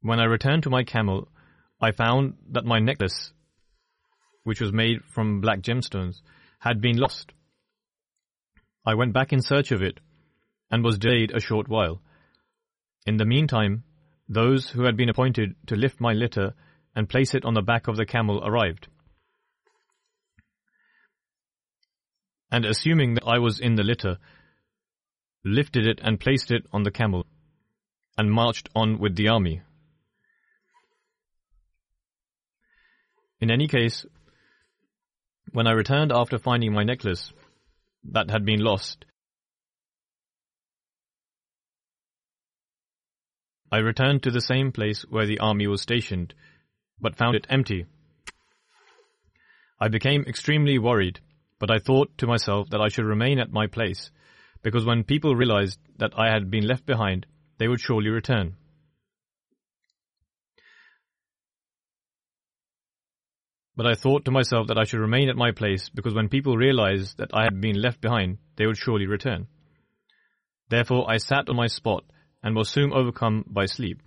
When 0.00 0.20
I 0.20 0.24
returned 0.24 0.62
to 0.64 0.70
my 0.70 0.84
camel, 0.84 1.28
I 1.80 1.92
found 1.92 2.34
that 2.50 2.64
my 2.64 2.78
necklace, 2.78 3.32
which 4.44 4.60
was 4.60 4.72
made 4.72 5.04
from 5.04 5.40
black 5.40 5.60
gemstones, 5.60 6.20
had 6.60 6.80
been 6.80 6.96
lost. 6.96 7.32
I 8.86 8.94
went 8.94 9.12
back 9.12 9.32
in 9.32 9.42
search 9.42 9.70
of 9.70 9.82
it 9.82 10.00
and 10.70 10.84
was 10.84 10.98
delayed 10.98 11.30
a 11.30 11.40
short 11.40 11.68
while. 11.68 12.00
In 13.06 13.16
the 13.16 13.24
meantime, 13.24 13.84
those 14.28 14.70
who 14.70 14.84
had 14.84 14.96
been 14.96 15.08
appointed 15.08 15.54
to 15.66 15.76
lift 15.76 16.00
my 16.00 16.12
litter 16.12 16.54
and 16.94 17.08
place 17.08 17.34
it 17.34 17.44
on 17.44 17.54
the 17.54 17.62
back 17.62 17.88
of 17.88 17.96
the 17.96 18.06
camel 18.06 18.42
arrived. 18.44 18.88
And 22.50 22.64
assuming 22.64 23.14
that 23.14 23.26
I 23.26 23.38
was 23.38 23.60
in 23.60 23.76
the 23.76 23.82
litter, 23.82 24.18
lifted 25.48 25.86
it 25.86 26.00
and 26.02 26.20
placed 26.20 26.50
it 26.50 26.66
on 26.72 26.82
the 26.82 26.90
camel, 26.90 27.26
and 28.16 28.30
marched 28.30 28.68
on 28.74 28.98
with 28.98 29.16
the 29.16 29.28
army. 29.28 29.62
In 33.40 33.50
any 33.50 33.68
case, 33.68 34.04
when 35.52 35.66
I 35.66 35.72
returned 35.72 36.12
after 36.12 36.38
finding 36.38 36.72
my 36.72 36.82
necklace 36.82 37.32
that 38.10 38.30
had 38.30 38.44
been 38.44 38.60
lost, 38.60 39.04
I 43.70 43.78
returned 43.78 44.22
to 44.22 44.30
the 44.30 44.40
same 44.40 44.72
place 44.72 45.02
where 45.02 45.26
the 45.26 45.40
army 45.40 45.66
was 45.66 45.82
stationed, 45.82 46.34
but 47.00 47.16
found 47.16 47.36
it 47.36 47.46
empty. 47.50 47.86
I 49.78 49.88
became 49.88 50.24
extremely 50.26 50.78
worried, 50.78 51.20
but 51.58 51.70
I 51.70 51.78
thought 51.78 52.16
to 52.18 52.26
myself 52.26 52.70
that 52.70 52.80
I 52.80 52.88
should 52.88 53.04
remain 53.04 53.38
at 53.38 53.52
my 53.52 53.66
place 53.66 54.10
because 54.62 54.84
when 54.84 55.04
people 55.04 55.36
realized 55.36 55.78
that 55.98 56.12
I 56.16 56.32
had 56.32 56.50
been 56.50 56.66
left 56.66 56.86
behind, 56.86 57.26
they 57.58 57.68
would 57.68 57.80
surely 57.80 58.08
return. 58.08 58.56
But 63.76 63.86
I 63.86 63.94
thought 63.94 64.24
to 64.24 64.32
myself 64.32 64.66
that 64.66 64.78
I 64.78 64.84
should 64.84 64.98
remain 64.98 65.28
at 65.28 65.36
my 65.36 65.52
place 65.52 65.88
because 65.88 66.12
when 66.12 66.28
people 66.28 66.56
realized 66.56 67.18
that 67.18 67.30
I 67.32 67.44
had 67.44 67.60
been 67.60 67.80
left 67.80 68.00
behind, 68.00 68.38
they 68.56 68.66
would 68.66 68.76
surely 68.76 69.06
return. 69.06 69.46
Therefore 70.68 71.08
I 71.08 71.18
sat 71.18 71.48
on 71.48 71.54
my 71.54 71.68
spot 71.68 72.04
and 72.42 72.56
was 72.56 72.68
soon 72.68 72.92
overcome 72.92 73.44
by 73.46 73.66
sleep. 73.66 74.02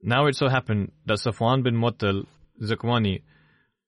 Now 0.00 0.26
it 0.26 0.36
so 0.36 0.48
happened 0.48 0.92
that 1.06 1.18
Safwan 1.18 1.64
bin 1.64 1.74
Mu'attal 1.74 2.26
Zakwani 2.62 3.22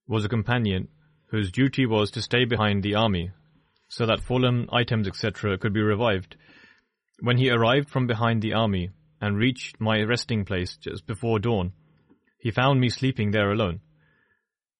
was 0.08 0.24
a 0.24 0.28
companion 0.28 0.88
whose 1.26 1.50
duty 1.50 1.86
was 1.86 2.10
to 2.12 2.22
stay 2.22 2.44
behind 2.44 2.82
the 2.82 2.94
army 2.96 3.30
so 3.94 4.06
that 4.06 4.18
fallen 4.18 4.66
items, 4.72 5.06
etc., 5.06 5.56
could 5.56 5.72
be 5.72 5.80
revived. 5.80 6.34
When 7.20 7.36
he 7.36 7.48
arrived 7.48 7.88
from 7.88 8.08
behind 8.08 8.42
the 8.42 8.52
army 8.52 8.90
and 9.20 9.36
reached 9.36 9.80
my 9.80 10.02
resting 10.02 10.44
place 10.44 10.76
just 10.76 11.06
before 11.06 11.38
dawn, 11.38 11.74
he 12.36 12.50
found 12.50 12.80
me 12.80 12.88
sleeping 12.88 13.30
there 13.30 13.52
alone. 13.52 13.78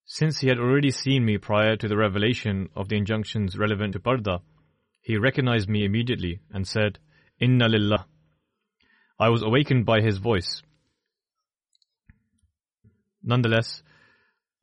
Since 0.05 0.41
he 0.41 0.49
had 0.49 0.59
already 0.59 0.91
seen 0.91 1.25
me 1.25 1.39
prior 1.39 1.77
to 1.77 1.87
the 1.87 1.97
revelation 1.97 2.69
of 2.75 2.89
the 2.89 2.97
injunctions 2.97 3.57
relevant 3.57 3.93
to 3.93 4.01
Parda, 4.01 4.41
he 5.01 5.17
recognized 5.17 5.69
me 5.69 5.85
immediately 5.85 6.41
and 6.51 6.67
said, 6.67 6.99
Inna 7.39 7.69
lillah. 7.69 8.07
I 9.21 9.29
was 9.29 9.43
awakened 9.43 9.87
by 9.87 10.01
his 10.01 10.19
voice. 10.19 10.61
Nonetheless, 13.23 13.85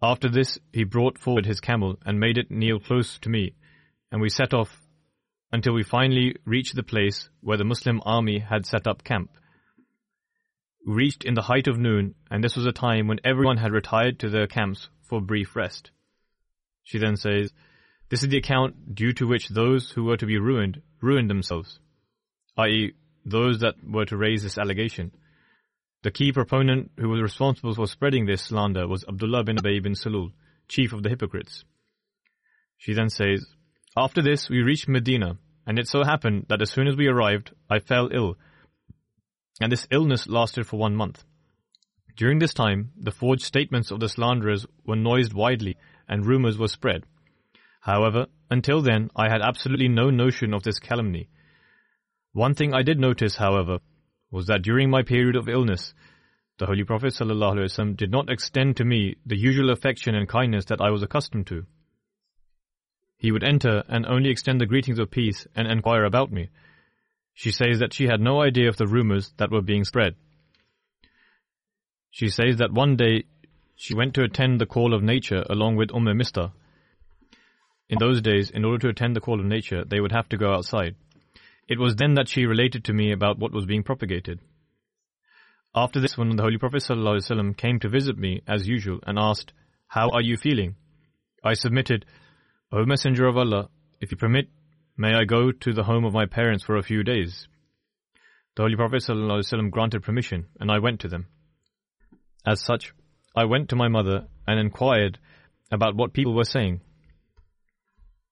after 0.01 0.27
this, 0.27 0.59
he 0.73 0.83
brought 0.83 1.17
forward 1.17 1.45
his 1.45 1.61
camel 1.61 1.95
and 2.05 2.19
made 2.19 2.37
it 2.37 2.51
kneel 2.51 2.81
close 2.81 3.17
to 3.19 3.29
me 3.29 3.53
and 4.11 4.21
we 4.21 4.29
set 4.29 4.53
off 4.53 4.81
until 5.51 5.73
we 5.73 5.83
finally 5.83 6.35
reached 6.45 6.75
the 6.75 6.83
place 6.83 7.29
where 7.41 7.57
the 7.57 7.63
Muslim 7.63 8.01
army 8.05 8.39
had 8.39 8.65
set 8.65 8.87
up 8.87 9.03
camp. 9.03 9.31
We 10.85 10.93
reached 10.93 11.23
in 11.23 11.33
the 11.33 11.41
height 11.41 11.67
of 11.67 11.77
noon, 11.77 12.15
and 12.29 12.43
this 12.43 12.55
was 12.55 12.65
a 12.65 12.71
time 12.71 13.07
when 13.07 13.19
everyone 13.23 13.57
had 13.57 13.71
retired 13.71 14.19
to 14.19 14.29
their 14.29 14.47
camps 14.47 14.89
for 15.03 15.21
brief 15.21 15.55
rest. 15.55 15.91
She 16.83 16.97
then 16.97 17.17
says, 17.17 17.51
This 18.09 18.23
is 18.23 18.29
the 18.29 18.37
account 18.37 18.95
due 18.95 19.13
to 19.13 19.27
which 19.27 19.49
those 19.49 19.91
who 19.91 20.03
were 20.05 20.17
to 20.17 20.25
be 20.25 20.39
ruined 20.39 20.81
ruined 21.01 21.29
themselves, 21.29 21.79
i.e., 22.57 22.93
those 23.25 23.59
that 23.59 23.75
were 23.87 24.05
to 24.05 24.17
raise 24.17 24.43
this 24.43 24.57
allegation. 24.57 25.11
The 26.03 26.11
key 26.11 26.31
proponent 26.31 26.91
who 26.97 27.09
was 27.09 27.21
responsible 27.21 27.75
for 27.75 27.85
spreading 27.85 28.25
this 28.25 28.41
slander 28.41 28.87
was 28.87 29.05
Abdullah 29.07 29.43
bin 29.43 29.57
Ubay 29.57 29.83
bin 29.83 29.93
Salul, 29.93 30.31
chief 30.67 30.93
of 30.93 31.03
the 31.03 31.09
hypocrites. 31.09 31.63
She 32.77 32.93
then 32.93 33.09
says, 33.09 33.45
after 33.97 34.21
this, 34.21 34.49
we 34.49 34.61
reached 34.61 34.87
Medina, 34.87 35.37
and 35.65 35.77
it 35.77 35.87
so 35.87 36.03
happened 36.03 36.45
that 36.49 36.61
as 36.61 36.71
soon 36.71 36.87
as 36.87 36.95
we 36.95 37.07
arrived, 37.07 37.51
I 37.69 37.79
fell 37.79 38.09
ill, 38.11 38.37
and 39.59 39.71
this 39.71 39.87
illness 39.91 40.27
lasted 40.27 40.65
for 40.65 40.77
one 40.77 40.95
month. 40.95 41.23
During 42.15 42.39
this 42.39 42.53
time, 42.53 42.91
the 42.97 43.11
forged 43.11 43.43
statements 43.43 43.91
of 43.91 43.99
the 43.99 44.09
slanderers 44.09 44.65
were 44.85 44.95
noised 44.95 45.33
widely, 45.33 45.77
and 46.07 46.25
rumors 46.25 46.57
were 46.57 46.67
spread. 46.67 47.05
However, 47.81 48.27
until 48.49 48.81
then, 48.81 49.09
I 49.15 49.29
had 49.29 49.41
absolutely 49.41 49.87
no 49.87 50.09
notion 50.09 50.53
of 50.53 50.63
this 50.63 50.79
calumny. 50.79 51.29
One 52.33 52.53
thing 52.53 52.73
I 52.73 52.83
did 52.83 52.99
notice, 52.99 53.35
however, 53.35 53.79
was 54.29 54.47
that 54.47 54.61
during 54.61 54.89
my 54.89 55.03
period 55.03 55.35
of 55.35 55.49
illness, 55.49 55.93
the 56.57 56.65
Holy 56.65 56.83
Prophet 56.83 57.13
ﷺ 57.13 57.97
did 57.97 58.11
not 58.11 58.29
extend 58.29 58.77
to 58.77 58.85
me 58.85 59.15
the 59.25 59.37
usual 59.37 59.71
affection 59.71 60.15
and 60.15 60.29
kindness 60.29 60.65
that 60.65 60.81
I 60.81 60.91
was 60.91 61.03
accustomed 61.03 61.47
to. 61.47 61.65
He 63.21 63.31
would 63.31 63.43
enter 63.43 63.83
and 63.87 64.07
only 64.07 64.31
extend 64.31 64.59
the 64.59 64.65
greetings 64.65 64.97
of 64.97 65.11
peace 65.11 65.45
and 65.55 65.67
enquire 65.67 66.05
about 66.05 66.31
me. 66.31 66.49
She 67.35 67.51
says 67.51 67.77
that 67.77 67.93
she 67.93 68.05
had 68.05 68.19
no 68.19 68.41
idea 68.41 68.67
of 68.67 68.77
the 68.77 68.87
rumors 68.87 69.31
that 69.37 69.51
were 69.51 69.61
being 69.61 69.83
spread. 69.83 70.15
She 72.09 72.29
says 72.29 72.57
that 72.57 72.73
one 72.73 72.95
day 72.95 73.25
she 73.75 73.93
went 73.93 74.15
to 74.15 74.23
attend 74.23 74.59
the 74.59 74.65
call 74.65 74.95
of 74.95 75.03
nature 75.03 75.43
along 75.51 75.75
with 75.75 75.93
Umm 75.93 76.05
Mistah. 76.05 76.51
In 77.89 77.99
those 77.99 78.23
days, 78.23 78.49
in 78.49 78.65
order 78.65 78.79
to 78.79 78.89
attend 78.89 79.15
the 79.15 79.21
call 79.21 79.39
of 79.39 79.45
nature, 79.45 79.85
they 79.85 79.99
would 79.99 80.13
have 80.13 80.27
to 80.29 80.37
go 80.37 80.55
outside. 80.55 80.95
It 81.67 81.77
was 81.77 81.97
then 81.97 82.15
that 82.15 82.27
she 82.27 82.47
related 82.47 82.85
to 82.85 82.93
me 82.93 83.11
about 83.11 83.37
what 83.37 83.53
was 83.53 83.67
being 83.67 83.83
propagated. 83.83 84.39
After 85.75 85.99
this, 85.99 86.17
when 86.17 86.35
the 86.35 86.41
Holy 86.41 86.57
Prophet 86.57 86.81
ﷺ 86.81 87.55
came 87.55 87.79
to 87.81 87.87
visit 87.87 88.17
me, 88.17 88.41
as 88.47 88.67
usual, 88.67 88.99
and 89.05 89.19
asked, 89.19 89.53
How 89.85 90.09
are 90.09 90.23
you 90.23 90.37
feeling? 90.37 90.75
I 91.43 91.53
submitted, 91.53 92.07
O 92.71 92.85
Messenger 92.85 93.27
of 93.27 93.37
Allah, 93.37 93.69
if 93.99 94.11
you 94.11 94.17
permit, 94.17 94.49
may 94.97 95.13
I 95.13 95.25
go 95.25 95.51
to 95.51 95.73
the 95.73 95.83
home 95.83 96.05
of 96.05 96.13
my 96.13 96.25
parents 96.25 96.63
for 96.63 96.77
a 96.77 96.83
few 96.83 97.03
days? 97.03 97.47
The 98.55 98.63
Holy 98.63 98.75
Prophet 98.75 99.71
granted 99.71 100.03
permission, 100.03 100.47
and 100.59 100.71
I 100.71 100.79
went 100.79 101.01
to 101.01 101.07
them. 101.07 101.27
As 102.45 102.63
such, 102.63 102.93
I 103.35 103.45
went 103.45 103.69
to 103.69 103.75
my 103.75 103.87
mother 103.87 104.27
and 104.47 104.59
inquired 104.59 105.19
about 105.71 105.95
what 105.95 106.13
people 106.13 106.33
were 106.33 106.43
saying. 106.43 106.81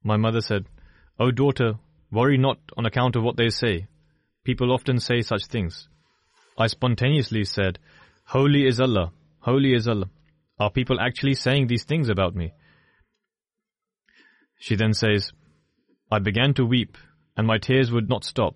My 0.04 0.18
mother 0.18 0.42
said, 0.42 0.66
O 1.20 1.32
daughter, 1.32 1.74
Worry 2.12 2.38
not 2.38 2.58
on 2.76 2.86
account 2.86 3.16
of 3.16 3.24
what 3.24 3.38
they 3.38 3.50
say. 3.50 3.88
People 4.44 4.72
often 4.72 5.00
say 5.00 5.22
such 5.22 5.46
things. 5.46 5.88
I 6.58 6.68
spontaneously 6.68 7.44
said, 7.44 7.78
Holy 8.26 8.66
is 8.66 8.82
Allah, 8.82 9.12
holy 9.40 9.74
is 9.74 9.88
Allah. 9.88 10.10
Are 10.60 10.72
people 10.72 11.00
actually 11.00 11.36
saying 11.36 11.68
these 11.68 11.84
things 11.84 12.10
about 12.10 12.36
me? 12.36 12.52
She 14.60 14.76
then 14.76 14.94
says, 14.94 15.32
I 16.12 16.20
began 16.20 16.54
to 16.56 16.66
weep, 16.66 16.98
and 17.36 17.48
my 17.48 17.58
tears 17.58 17.92
would 17.92 18.10
not 18.10 18.24
stop. 18.24 18.56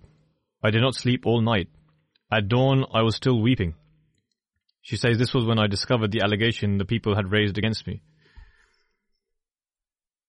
I 0.62 0.70
did 0.70 0.82
not 0.82 0.94
sleep 0.94 1.26
all 1.26 1.40
night. 1.40 1.68
At 2.30 2.48
dawn, 2.48 2.84
I 2.92 3.02
was 3.02 3.16
still 3.16 3.40
weeping. 3.40 3.74
She 4.82 4.96
says 4.96 5.18
this 5.18 5.32
was 5.32 5.46
when 5.46 5.58
I 5.58 5.66
discovered 5.66 6.12
the 6.12 6.20
allegation 6.22 6.76
the 6.76 6.84
people 6.84 7.16
had 7.16 7.32
raised 7.32 7.56
against 7.56 7.86
me. 7.86 8.02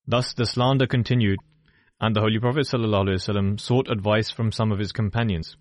Thus 0.08 0.34
the 0.34 0.46
slander 0.46 0.88
continued, 0.88 1.40
and 2.00 2.16
the 2.16 2.22
Holy 2.22 2.40
Prophet 2.40 2.68
ﷺ 2.68 3.60
sought 3.60 3.90
advice 3.90 4.30
from 4.32 4.52
some 4.52 4.72
of 4.72 4.80
his 4.80 4.94
companions. 4.94 5.58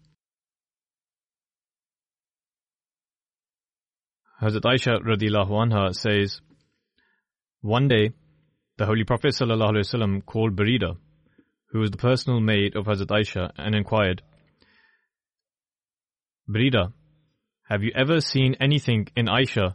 Hazrat 4.41 4.61
Aisha 4.61 5.01
radiallahu 5.01 5.51
anha 5.51 5.95
says, 5.95 6.41
One 7.63 7.89
day, 7.89 8.13
the 8.77 8.87
Holy 8.87 9.05
Prophet 9.05 9.35
ﷺ 9.35 10.25
called 10.27 10.57
Barira, 10.57 10.97
who 11.67 11.79
was 11.79 11.91
the 11.91 11.97
personal 11.97 12.41
maid 12.41 12.75
of 12.75 12.87
Hazrat 12.87 13.07
Aisha, 13.07 13.53
and 13.57 13.75
inquired, 13.75 14.23
Barira, 16.49 16.93
have 17.69 17.83
you 17.83 17.93
ever 17.95 18.21
seen 18.21 18.57
anything 18.61 19.09
in 19.17 19.27
Aisha 19.27 19.75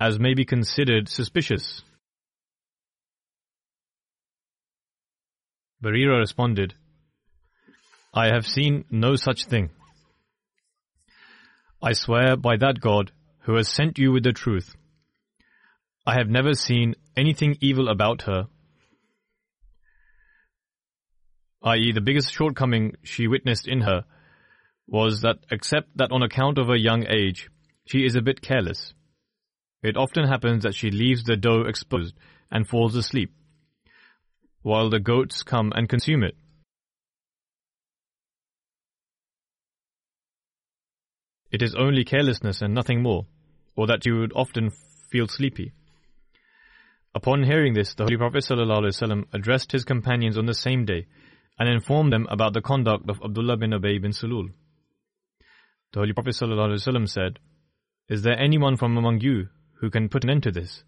as 0.00 0.18
may 0.18 0.34
be 0.34 0.44
considered 0.44 1.08
suspicious? 1.08 1.82
Barira 5.82 6.18
responded, 6.18 6.74
I 8.12 8.26
have 8.26 8.46
seen 8.46 8.84
no 8.90 9.14
such 9.14 9.46
thing. 9.46 9.70
I 11.82 11.92
swear 11.92 12.36
by 12.36 12.56
that 12.56 12.80
God 12.80 13.12
who 13.40 13.56
has 13.56 13.68
sent 13.68 13.98
you 13.98 14.12
with 14.12 14.22
the 14.24 14.32
truth. 14.32 14.74
I 16.04 16.14
have 16.14 16.28
never 16.28 16.54
seen 16.54 16.96
anything 17.16 17.56
evil 17.60 17.88
about 17.88 18.22
her, 18.22 18.48
i.e., 21.62 21.92
the 21.92 22.00
biggest 22.00 22.32
shortcoming 22.32 22.94
she 23.04 23.28
witnessed 23.28 23.68
in 23.68 23.82
her 23.82 24.04
was 24.88 25.20
that 25.20 25.36
except 25.50 25.96
that 25.96 26.10
on 26.10 26.24
account 26.24 26.58
of 26.58 26.66
her 26.66 26.76
young 26.76 27.06
age, 27.08 27.48
she 27.86 28.04
is 28.04 28.16
a 28.16 28.22
bit 28.22 28.42
careless. 28.42 28.94
It 29.80 29.96
often 29.96 30.26
happens 30.26 30.64
that 30.64 30.74
she 30.74 30.90
leaves 30.90 31.22
the 31.22 31.36
dough 31.36 31.62
exposed 31.68 32.16
and 32.50 32.66
falls 32.66 32.96
asleep, 32.96 33.32
while 34.62 34.90
the 34.90 34.98
goats 34.98 35.44
come 35.44 35.72
and 35.74 35.88
consume 35.88 36.24
it. 36.24 36.36
It 41.52 41.62
is 41.62 41.76
only 41.76 42.04
carelessness 42.04 42.60
and 42.60 42.74
nothing 42.74 43.02
more, 43.02 43.26
or 43.76 43.86
that 43.86 44.04
you 44.04 44.18
would 44.18 44.32
often 44.34 44.70
feel 45.10 45.28
sleepy. 45.28 45.72
Upon 47.14 47.42
hearing 47.42 47.74
this, 47.74 47.94
the 47.94 48.04
Holy 48.04 48.16
Prophet 48.16 48.44
ﷺ 48.44 49.26
addressed 49.32 49.72
his 49.72 49.84
companions 49.84 50.38
on 50.38 50.46
the 50.46 50.54
same 50.54 50.86
day 50.86 51.06
and 51.58 51.68
informed 51.68 52.12
them 52.12 52.26
about 52.30 52.54
the 52.54 52.62
conduct 52.62 53.08
of 53.10 53.20
Abdullah 53.22 53.58
bin 53.58 53.72
Ubay 53.72 54.00
bin 54.00 54.12
Salul. 54.12 54.48
The 55.92 56.00
Holy 56.00 56.14
Prophet 56.14 56.34
ﷺ 56.34 57.08
said, 57.08 57.38
Is 58.08 58.22
there 58.22 58.38
anyone 58.38 58.76
from 58.78 58.96
among 58.96 59.20
you 59.20 59.48
who 59.80 59.90
can 59.90 60.08
put 60.08 60.24
an 60.24 60.30
end 60.30 60.44
to 60.44 60.50
this? 60.50 60.84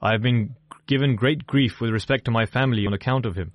I 0.00 0.12
have 0.12 0.22
been 0.22 0.56
given 0.86 1.16
great 1.16 1.46
grief 1.46 1.80
with 1.80 1.90
respect 1.90 2.26
to 2.26 2.30
my 2.30 2.44
family 2.44 2.86
on 2.86 2.92
account 2.92 3.24
of 3.24 3.36
him. 3.36 3.52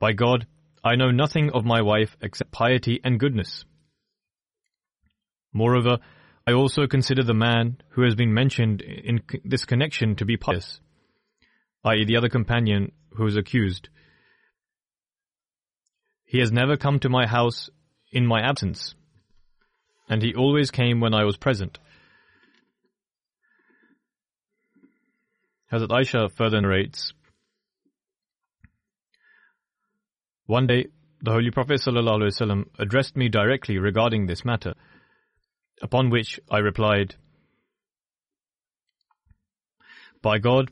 By 0.00 0.12
God, 0.12 0.46
I 0.82 0.96
know 0.96 1.12
nothing 1.12 1.50
of 1.50 1.64
my 1.64 1.82
wife 1.82 2.16
except 2.20 2.50
piety 2.50 3.00
and 3.04 3.20
goodness. 3.20 3.64
Moreover, 5.52 5.98
I 6.46 6.52
also 6.52 6.88
consider 6.88 7.22
the 7.22 7.34
man 7.34 7.76
who 7.90 8.02
has 8.02 8.16
been 8.16 8.34
mentioned 8.34 8.80
in 8.82 9.22
this 9.44 9.64
connection 9.64 10.16
to 10.16 10.24
be 10.24 10.36
pious, 10.36 10.80
i.e., 11.84 12.04
the 12.04 12.16
other 12.16 12.28
companion 12.28 12.92
who 13.14 13.26
is 13.26 13.36
accused. 13.36 13.88
He 16.24 16.38
has 16.38 16.52
never 16.52 16.76
come 16.76 16.98
to 17.00 17.08
my 17.08 17.26
house 17.26 17.68
in 18.10 18.26
my 18.26 18.40
absence 18.40 18.94
and 20.08 20.22
he 20.22 20.34
always 20.34 20.70
came 20.70 21.00
when 21.00 21.14
I 21.14 21.24
was 21.24 21.36
present. 21.36 21.78
Hazrat 25.72 25.88
Aisha 25.88 26.30
further 26.30 26.60
narrates 26.60 27.14
One 30.44 30.66
day, 30.66 30.88
the 31.22 31.30
Holy 31.30 31.50
Prophet 31.50 31.80
ﷺ 31.80 32.66
addressed 32.78 33.16
me 33.16 33.30
directly 33.30 33.78
regarding 33.78 34.26
this 34.26 34.44
matter, 34.44 34.74
upon 35.80 36.10
which 36.10 36.38
I 36.50 36.58
replied, 36.58 37.14
By 40.20 40.38
God, 40.38 40.70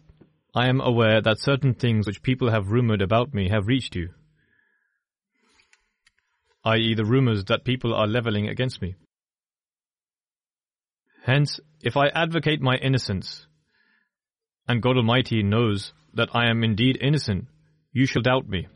I 0.55 0.69
am 0.69 0.81
aware 0.81 1.21
that 1.21 1.39
certain 1.39 1.75
things 1.75 2.07
which 2.07 2.23
people 2.23 2.51
have 2.51 2.73
rumored 2.73 3.03
about 3.03 3.33
me 3.33 3.49
have 3.51 3.69
reached 3.69 3.95
you, 3.95 4.11
i.e., 6.65 6.95
the 6.95 7.05
rumors 7.05 7.45
that 7.45 7.65
people 7.65 7.95
are 7.95 8.07
leveling 8.07 8.49
against 8.49 8.83
me. 8.83 8.97
Hence, 11.25 11.61
if 11.83 11.97
I 11.97 12.09
advocate 12.09 12.61
my 12.61 12.77
innocence, 12.77 13.47
and 14.67 14.83
God 14.83 14.97
Almighty 14.97 15.43
knows 15.43 15.93
that 16.15 16.31
I 16.35 16.51
am 16.51 16.65
indeed 16.65 16.99
innocent, 17.01 17.47
you 17.93 18.07
shall 18.07 18.23
doubt 18.23 18.49
me. 18.49 18.67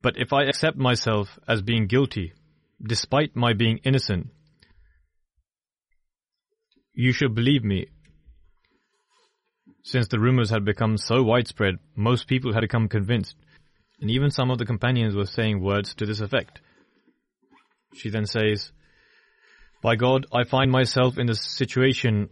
But 0.00 0.14
if 0.16 0.32
I 0.32 0.44
accept 0.44 0.76
myself 0.76 1.38
as 1.48 1.62
being 1.62 1.86
guilty, 1.86 2.32
despite 2.80 3.34
my 3.34 3.52
being 3.52 3.78
innocent, 3.78 4.28
you 6.92 7.12
shall 7.12 7.28
believe 7.28 7.64
me. 7.64 7.86
Since 9.87 10.07
the 10.07 10.19
rumors 10.19 10.49
had 10.49 10.65
become 10.65 10.97
so 10.97 11.23
widespread, 11.23 11.75
most 11.95 12.27
people 12.27 12.53
had 12.53 12.61
become 12.61 12.87
convinced, 12.87 13.35
and 13.99 14.09
even 14.09 14.31
some 14.31 14.49
of 14.49 14.57
the 14.57 14.65
companions 14.65 15.15
were 15.15 15.25
saying 15.25 15.61
words 15.61 15.93
to 15.95 16.05
this 16.05 16.21
effect. 16.21 16.61
She 17.95 18.09
then 18.09 18.25
says, 18.25 18.71
by 19.81 19.97
God, 19.97 20.25
I 20.31 20.45
find 20.45 20.71
myself 20.71 21.17
in 21.17 21.27
the 21.27 21.35
situation 21.35 22.29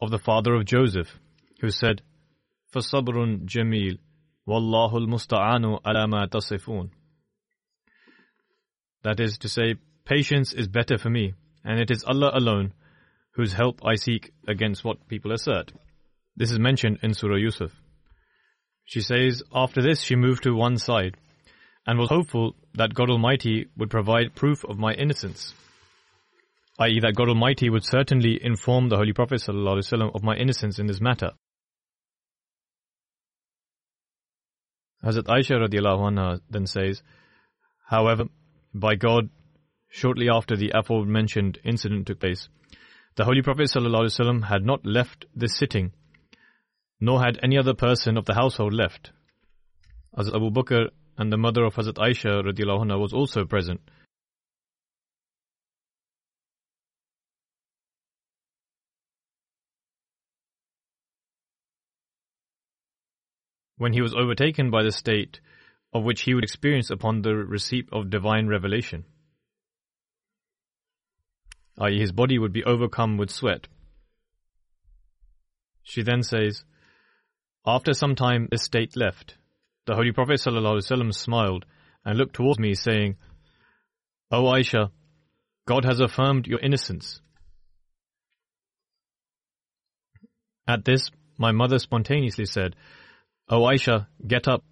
of 0.00 0.10
the 0.10 0.18
father 0.18 0.54
of 0.54 0.64
Joseph, 0.64 1.18
who 1.60 1.70
said, 1.70 2.02
فَصَبْرٌ 2.72 3.44
جَمِيلٌ 3.44 3.98
وَاللَّهُ 4.48 4.92
الْمُسْتَعَانُ 4.92 5.82
عَلَى 5.82 6.08
مَا 6.08 6.28
تَصِفُونَ 6.28 6.90
That 9.02 9.18
is 9.18 9.38
to 9.38 9.48
say, 9.48 9.74
patience 10.04 10.52
is 10.52 10.68
better 10.68 10.96
for 10.96 11.10
me, 11.10 11.34
and 11.64 11.80
it 11.80 11.90
is 11.90 12.04
Allah 12.04 12.30
alone 12.34 12.72
whose 13.32 13.52
help 13.52 13.84
I 13.84 13.96
seek 13.96 14.32
against 14.46 14.84
what 14.84 15.08
people 15.08 15.32
assert. 15.32 15.72
This 16.37 16.51
is 16.51 16.59
mentioned 16.59 16.99
in 17.03 17.13
Surah 17.13 17.35
Yusuf. 17.35 17.71
She 18.85 19.01
says, 19.01 19.43
after 19.53 19.81
this 19.81 20.01
she 20.01 20.15
moved 20.15 20.43
to 20.43 20.55
one 20.55 20.77
side, 20.77 21.17
and 21.85 21.99
was 21.99 22.09
hopeful 22.09 22.55
that 22.75 22.93
God 22.93 23.09
Almighty 23.09 23.67
would 23.75 23.89
provide 23.89 24.35
proof 24.35 24.63
of 24.63 24.77
my 24.77 24.93
innocence 24.93 25.53
i.e., 26.79 26.99
that 27.01 27.15
God 27.15 27.29
Almighty 27.29 27.69
would 27.69 27.83
certainly 27.83 28.39
inform 28.41 28.89
the 28.89 28.97
Holy 28.97 29.13
Prophet 29.13 29.41
ﷺ 29.41 30.15
of 30.15 30.23
my 30.23 30.35
innocence 30.35 30.77
in 30.79 30.85
this 30.85 31.01
matter. 31.01 31.31
Hazrat 35.03 35.23
Aisha 35.23 35.57
radiallahu 35.67 36.11
anha 36.11 36.39
then 36.49 36.67
says, 36.67 37.01
However, 37.87 38.25
by 38.73 38.95
God, 38.95 39.29
shortly 39.89 40.29
after 40.29 40.55
the 40.55 40.71
aforementioned 40.75 41.59
incident 41.63 42.07
took 42.07 42.19
place, 42.19 42.47
the 43.15 43.25
Holy 43.25 43.41
Prophet 43.41 43.69
ﷺ 43.73 44.43
had 44.43 44.63
not 44.63 44.85
left 44.85 45.25
this 45.35 45.57
sitting, 45.57 45.93
nor 46.99 47.21
had 47.21 47.39
any 47.43 47.57
other 47.57 47.73
person 47.73 48.17
of 48.17 48.25
the 48.25 48.33
household 48.33 48.73
left. 48.73 49.11
Hazrat 50.17 50.35
Abu 50.35 50.51
Bakr 50.51 50.89
and 51.17 51.31
the 51.31 51.37
mother 51.37 51.63
of 51.63 51.75
Hazrat 51.75 51.93
Aisha 51.93 52.43
anha 52.43 52.99
was 52.99 53.13
also 53.13 53.45
present, 53.45 53.81
when 63.77 63.93
he 63.93 64.01
was 64.01 64.13
overtaken 64.13 64.71
by 64.71 64.83
the 64.83 64.91
state 64.91 65.39
of 65.93 66.03
which 66.03 66.21
he 66.21 66.33
would 66.33 66.43
experience 66.43 66.89
upon 66.89 67.21
the 67.21 67.35
receipt 67.35 67.87
of 67.91 68.09
divine 68.09 68.47
revelation. 68.47 69.05
I.e., 71.79 71.99
his 71.99 72.11
body 72.11 72.39
would 72.39 72.51
be 72.51 72.63
overcome 72.63 73.17
with 73.17 73.29
sweat. 73.29 73.67
She 75.83 76.01
then 76.01 76.23
says, 76.23 76.65
After 77.67 77.91
some 77.91 78.15
time 78.15 78.47
this 78.49 78.63
state 78.63 78.95
left. 78.95 79.35
The 79.87 79.95
Holy 79.95 80.13
Prophet 80.13 80.39
ﷺ 80.39 81.13
smiled 81.13 81.65
and 82.05 82.17
looked 82.17 82.35
towards 82.35 82.59
me, 82.59 82.73
saying, 82.75 83.17
O 84.31 84.43
Aisha, 84.43 84.91
God 85.67 85.83
has 85.83 85.99
affirmed 85.99 86.47
your 86.47 86.59
innocence. 86.59 87.19
At 90.65 90.85
this, 90.85 91.11
my 91.37 91.51
mother 91.51 91.77
spontaneously 91.77 92.45
said, 92.45 92.77
O 93.49 93.63
Aisha, 93.63 94.07
get 94.25 94.47
up. 94.47 94.63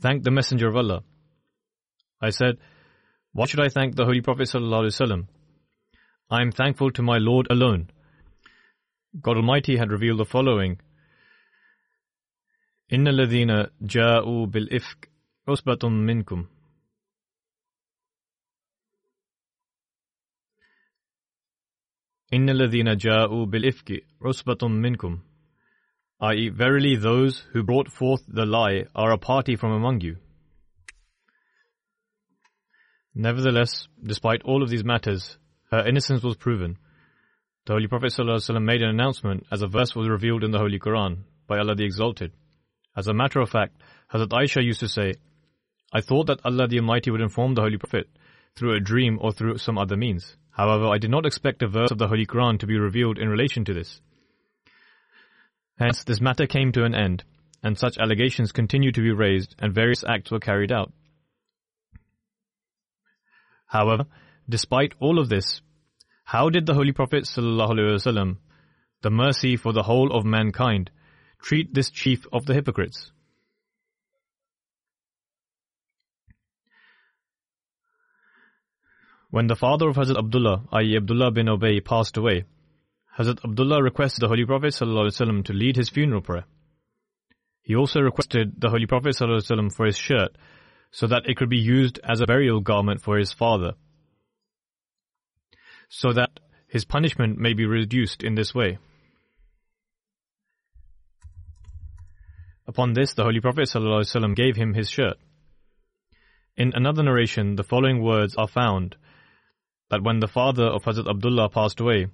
Thank 0.00 0.22
the 0.22 0.30
Messenger 0.30 0.68
of 0.68 0.76
Allah. 0.76 1.02
I 2.22 2.30
said, 2.30 2.56
Why 3.32 3.44
should 3.44 3.60
I 3.60 3.68
thank 3.68 3.94
the 3.94 4.06
Holy 4.06 4.22
Prophet 4.22 4.48
ﷺ? 4.48 5.26
I 6.30 6.40
am 6.40 6.52
thankful 6.52 6.92
to 6.92 7.02
my 7.02 7.18
Lord 7.18 7.48
alone. 7.50 7.90
God 9.20 9.36
Almighty 9.36 9.76
had 9.76 9.92
revealed 9.92 10.20
the 10.20 10.24
following. 10.24 10.80
إن 12.93 13.07
الذين 13.07 13.67
جاءوا 13.81 14.45
بالإفك 14.45 15.11
عصبة 15.47 15.89
منكم 15.89 16.47
إن 22.33 22.49
الذين 22.49 22.97
جاءوا 22.97 23.45
بالإفك 23.45 24.05
عصبة 24.21 24.67
منكم 24.67 25.19
i.e., 26.23 26.49
verily 26.49 26.95
those 26.95 27.43
who 27.51 27.63
brought 27.63 27.91
forth 27.91 28.23
the 28.27 28.45
lie 28.45 28.85
are 28.95 29.11
a 29.11 29.17
party 29.17 29.57
from 29.57 29.71
among 29.71 29.99
you. 29.99 30.15
Nevertheless, 33.13 33.87
despite 34.01 34.41
all 34.43 34.63
of 34.63 34.69
these 34.69 34.85
matters, 34.85 35.37
her 35.69 35.85
innocence 35.85 36.23
was 36.23 36.37
proven. 36.37 36.77
The 37.65 37.73
Holy 37.73 37.87
Prophet 37.87 38.13
ﷺ 38.13 38.63
made 38.63 38.81
an 38.81 38.89
announcement 38.89 39.45
as 39.51 39.61
a 39.61 39.67
verse 39.67 39.95
was 39.95 40.07
revealed 40.07 40.43
in 40.43 40.51
the 40.51 40.59
Holy 40.59 40.79
Quran 40.79 41.23
by 41.47 41.59
Allah 41.59 41.75
the 41.75 41.85
Exalted. 41.85 42.31
As 42.98 43.06
a 43.06 43.14
matter 43.14 43.38
of 43.38 43.48
fact, 43.48 43.80
Hazrat 44.12 44.30
Aisha 44.30 44.60
used 44.60 44.80
to 44.80 44.88
say, 44.88 45.14
I 45.92 46.00
thought 46.00 46.26
that 46.26 46.44
Allah 46.44 46.66
the 46.66 46.80
Almighty 46.80 47.12
would 47.12 47.20
inform 47.20 47.54
the 47.54 47.62
Holy 47.62 47.78
Prophet 47.78 48.08
through 48.56 48.74
a 48.74 48.80
dream 48.80 49.20
or 49.22 49.30
through 49.30 49.58
some 49.58 49.78
other 49.78 49.96
means. 49.96 50.36
However, 50.50 50.88
I 50.88 50.98
did 50.98 51.12
not 51.12 51.24
expect 51.24 51.62
a 51.62 51.68
verse 51.68 51.92
of 51.92 51.98
the 51.98 52.08
Holy 52.08 52.26
Quran 52.26 52.58
to 52.58 52.66
be 52.66 52.76
revealed 52.76 53.18
in 53.18 53.28
relation 53.28 53.64
to 53.66 53.72
this. 53.72 54.00
Hence, 55.78 56.02
this 56.02 56.20
matter 56.20 56.48
came 56.48 56.72
to 56.72 56.82
an 56.82 56.96
end, 56.96 57.22
and 57.62 57.78
such 57.78 57.98
allegations 57.98 58.50
continued 58.50 58.96
to 58.96 59.02
be 59.02 59.12
raised, 59.12 59.54
and 59.60 59.72
various 59.72 60.02
acts 60.02 60.32
were 60.32 60.40
carried 60.40 60.72
out. 60.72 60.92
However, 63.66 64.06
despite 64.48 64.94
all 64.98 65.20
of 65.20 65.28
this, 65.28 65.62
how 66.24 66.50
did 66.50 66.66
the 66.66 66.74
Holy 66.74 66.90
Prophet 66.90 67.24
ﷺ, 67.24 68.38
the 69.02 69.10
mercy 69.10 69.54
for 69.54 69.72
the 69.72 69.84
whole 69.84 70.10
of 70.10 70.24
mankind, 70.24 70.90
treat 71.40 71.74
this 71.74 71.90
chief 71.90 72.26
of 72.32 72.46
the 72.46 72.54
hypocrites? 72.54 73.12
When 79.30 79.46
the 79.46 79.56
father 79.56 79.88
of 79.88 79.96
Hazrat 79.96 80.18
Abdullah, 80.18 80.64
i.e. 80.72 80.96
Abdullah 80.96 81.30
bin 81.30 81.46
Ubay, 81.46 81.84
passed 81.84 82.16
away, 82.16 82.44
Hazrat 83.18 83.44
Abdullah 83.44 83.82
requested 83.82 84.22
the 84.22 84.28
Holy 84.28 84.46
Prophet 84.46 84.68
ﷺ 84.68 85.44
to 85.44 85.52
lead 85.52 85.76
his 85.76 85.90
funeral 85.90 86.22
prayer. 86.22 86.44
He 87.62 87.76
also 87.76 88.00
requested 88.00 88.58
the 88.58 88.70
Holy 88.70 88.86
Prophet 88.86 89.14
ﷺ 89.14 89.74
for 89.74 89.84
his 89.84 89.98
shirt 89.98 90.38
so 90.90 91.06
that 91.08 91.28
it 91.28 91.36
could 91.36 91.50
be 91.50 91.58
used 91.58 92.00
as 92.02 92.20
a 92.20 92.26
burial 92.26 92.60
garment 92.60 93.02
for 93.02 93.18
his 93.18 93.32
father, 93.32 93.72
so 95.90 96.12
that 96.14 96.40
his 96.66 96.86
punishment 96.86 97.38
may 97.38 97.52
be 97.52 97.66
reduced 97.66 98.22
in 98.22 98.34
this 98.34 98.54
way. 98.54 98.78
Upon 102.68 102.92
this, 102.92 103.14
the 103.14 103.24
Holy 103.24 103.40
Prophet 103.40 103.62
ﷺ 103.62 104.36
gave 104.36 104.54
him 104.54 104.74
his 104.74 104.90
shirt. 104.90 105.16
In 106.54 106.72
another 106.74 107.02
narration, 107.02 107.56
the 107.56 107.62
following 107.62 108.02
words 108.02 108.36
are 108.36 108.46
found 108.46 108.94
that 109.90 110.02
when 110.02 110.20
the 110.20 110.28
father 110.28 110.66
of 110.66 110.84
Hazrat 110.84 111.08
Abdullah 111.08 111.48
passed 111.48 111.80
away, 111.80 112.08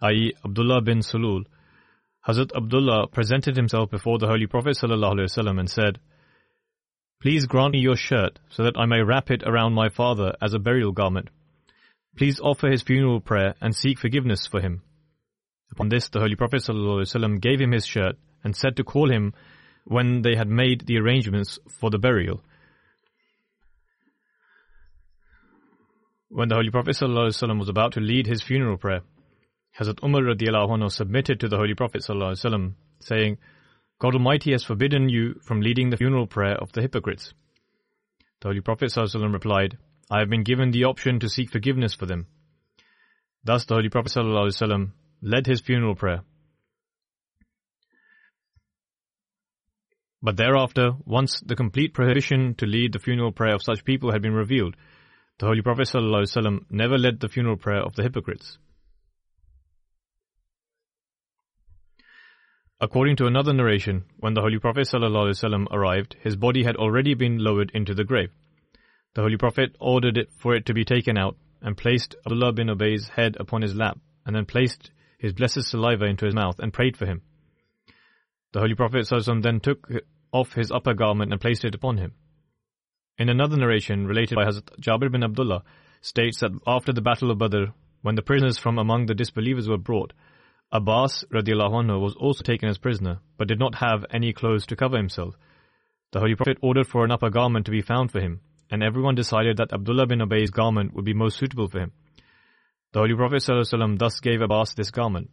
i.e., 0.00 0.32
Abdullah 0.46 0.80
bin 0.80 1.00
Salul, 1.00 1.44
Hazrat 2.26 2.56
Abdullah 2.56 3.08
presented 3.08 3.54
himself 3.54 3.90
before 3.90 4.18
the 4.18 4.28
Holy 4.28 4.46
Prophet 4.46 4.78
ﷺ 4.80 5.60
and 5.60 5.68
said, 5.68 5.98
Please 7.20 7.44
grant 7.44 7.74
me 7.74 7.80
your 7.80 7.96
shirt 7.96 8.38
so 8.48 8.64
that 8.64 8.78
I 8.78 8.86
may 8.86 9.02
wrap 9.02 9.30
it 9.30 9.42
around 9.44 9.74
my 9.74 9.90
father 9.90 10.32
as 10.40 10.54
a 10.54 10.58
burial 10.58 10.92
garment. 10.92 11.28
Please 12.16 12.40
offer 12.40 12.70
his 12.70 12.82
funeral 12.82 13.20
prayer 13.20 13.56
and 13.60 13.76
seek 13.76 13.98
forgiveness 13.98 14.46
for 14.46 14.62
him. 14.62 14.80
Upon 15.70 15.90
this, 15.90 16.08
the 16.08 16.20
Holy 16.20 16.34
Prophet 16.34 16.62
ﷺ 16.62 17.42
gave 17.42 17.60
him 17.60 17.72
his 17.72 17.86
shirt 17.86 18.16
and 18.42 18.56
said 18.56 18.76
to 18.76 18.84
call 18.84 19.10
him 19.10 19.34
when 19.84 20.22
they 20.22 20.36
had 20.36 20.48
made 20.48 20.86
the 20.86 20.98
arrangements 20.98 21.58
for 21.80 21.90
the 21.90 21.98
burial. 21.98 22.42
When 26.28 26.48
the 26.48 26.54
Holy 26.54 26.70
Prophet 26.70 26.96
ﷺ 26.96 27.58
was 27.58 27.68
about 27.68 27.92
to 27.92 28.00
lead 28.00 28.26
his 28.26 28.42
funeral 28.42 28.78
prayer, 28.78 29.02
Hazrat 29.78 30.02
Umar 30.02 30.90
submitted 30.90 31.40
to 31.40 31.48
the 31.48 31.56
Holy 31.56 31.74
Prophet 31.74 32.02
sallallahu 32.02 32.74
saying, 33.00 33.38
God 33.98 34.14
Almighty 34.14 34.52
has 34.52 34.64
forbidden 34.64 35.08
you 35.08 35.40
from 35.42 35.60
leading 35.60 35.90
the 35.90 35.96
funeral 35.96 36.26
prayer 36.26 36.56
of 36.56 36.72
the 36.72 36.80
hypocrites. 36.80 37.34
The 38.40 38.48
Holy 38.48 38.60
Prophet 38.60 38.90
sallallahu 38.90 39.32
replied, 39.32 39.78
I 40.10 40.20
have 40.20 40.30
been 40.30 40.42
given 40.42 40.70
the 40.70 40.84
option 40.84 41.20
to 41.20 41.28
seek 41.28 41.50
forgiveness 41.50 41.94
for 41.94 42.06
them. 42.06 42.26
Thus 43.44 43.64
the 43.64 43.74
Holy 43.74 43.88
Prophet 43.88 44.12
sallallahu 44.12 44.90
led 45.20 45.46
his 45.46 45.60
funeral 45.60 45.94
prayer. 45.94 46.22
But 50.21 50.37
thereafter, 50.37 50.93
once 51.05 51.39
the 51.41 51.55
complete 51.55 51.93
prohibition 51.93 52.55
to 52.55 52.65
lead 52.65 52.93
the 52.93 52.99
funeral 52.99 53.31
prayer 53.31 53.55
of 53.55 53.61
such 53.61 53.85
people 53.85 54.11
had 54.11 54.21
been 54.21 54.33
revealed, 54.33 54.75
the 55.39 55.45
Holy 55.45 55.61
Prophet 55.61 55.87
ﷺ 55.87 56.65
never 56.71 56.97
led 56.97 57.19
the 57.19 57.29
funeral 57.29 57.57
prayer 57.57 57.81
of 57.83 57.95
the 57.95 58.01
hypocrites. 58.01 58.57
According 62.79 63.15
to 63.17 63.25
another 63.25 63.53
narration, 63.53 64.05
when 64.17 64.33
the 64.33 64.41
Holy 64.41 64.59
Prophet 64.59 64.87
ﷺ 64.91 65.67
arrived, 65.71 66.15
his 66.21 66.35
body 66.35 66.63
had 66.63 66.75
already 66.75 67.13
been 67.13 67.37
lowered 67.37 67.71
into 67.73 67.93
the 67.93 68.03
grave. 68.03 68.31
The 69.13 69.21
Holy 69.21 69.37
Prophet 69.37 69.75
ordered 69.79 70.17
it 70.17 70.31
for 70.37 70.55
it 70.55 70.65
to 70.67 70.73
be 70.73 70.85
taken 70.85 71.17
out 71.17 71.37
and 71.61 71.77
placed 71.77 72.15
Abdullah 72.25 72.53
bin 72.53 72.67
Ubay's 72.67 73.09
head 73.09 73.35
upon 73.39 73.61
his 73.61 73.73
lap 73.75 73.99
and 74.25 74.35
then 74.35 74.45
placed 74.45 74.91
his 75.17 75.33
blessed 75.33 75.63
saliva 75.63 76.05
into 76.05 76.25
his 76.25 76.35
mouth 76.35 76.59
and 76.59 76.73
prayed 76.73 76.97
for 76.97 77.07
him. 77.07 77.21
The 78.53 78.59
Holy 78.59 78.75
Prophet 78.75 79.05
ﷺ 79.05 79.41
then 79.41 79.59
took 79.59 79.89
off 80.32 80.54
his 80.54 80.72
upper 80.72 80.94
garment 80.94 81.32
and 81.32 81.40
placed 81.40 81.64
it 81.64 81.74
upon 81.74 81.98
him. 81.98 82.12
In 83.18 83.28
another 83.28 83.56
narration 83.56 84.06
related 84.06 84.36
by 84.36 84.44
Hazrat 84.44 84.80
Jabir 84.80 85.12
bin 85.12 85.22
Abdullah 85.22 85.62
states 86.00 86.40
that 86.40 86.58
after 86.66 86.92
the 86.92 87.02
Battle 87.02 87.30
of 87.30 87.38
Badr, 87.38 87.66
when 88.00 88.14
the 88.14 88.22
prisoners 88.22 88.58
from 88.58 88.78
among 88.78 89.06
the 89.06 89.14
disbelievers 89.14 89.68
were 89.68 89.78
brought, 89.78 90.12
Abbas 90.72 91.24
anhu 91.30 92.00
was 92.00 92.14
also 92.14 92.42
taken 92.42 92.68
as 92.68 92.78
prisoner, 92.78 93.20
but 93.36 93.46
did 93.46 93.58
not 93.58 93.74
have 93.76 94.06
any 94.10 94.32
clothes 94.32 94.66
to 94.66 94.76
cover 94.76 94.96
himself. 94.96 95.36
The 96.12 96.20
Holy 96.20 96.34
Prophet 96.34 96.58
ordered 96.62 96.86
for 96.86 97.04
an 97.04 97.10
upper 97.10 97.30
garment 97.30 97.66
to 97.66 97.70
be 97.70 97.82
found 97.82 98.10
for 98.10 98.20
him, 98.20 98.40
and 98.70 98.82
everyone 98.82 99.14
decided 99.14 99.58
that 99.58 99.72
Abdullah 99.72 100.06
bin 100.06 100.20
Ubay's 100.20 100.50
garment 100.50 100.94
would 100.94 101.04
be 101.04 101.12
most 101.14 101.38
suitable 101.38 101.68
for 101.68 101.80
him. 101.80 101.92
The 102.92 103.00
Holy 103.00 103.14
Prophet 103.14 103.44
thus 103.98 104.20
gave 104.20 104.40
Abbas 104.40 104.74
this 104.74 104.90
garment. 104.90 105.30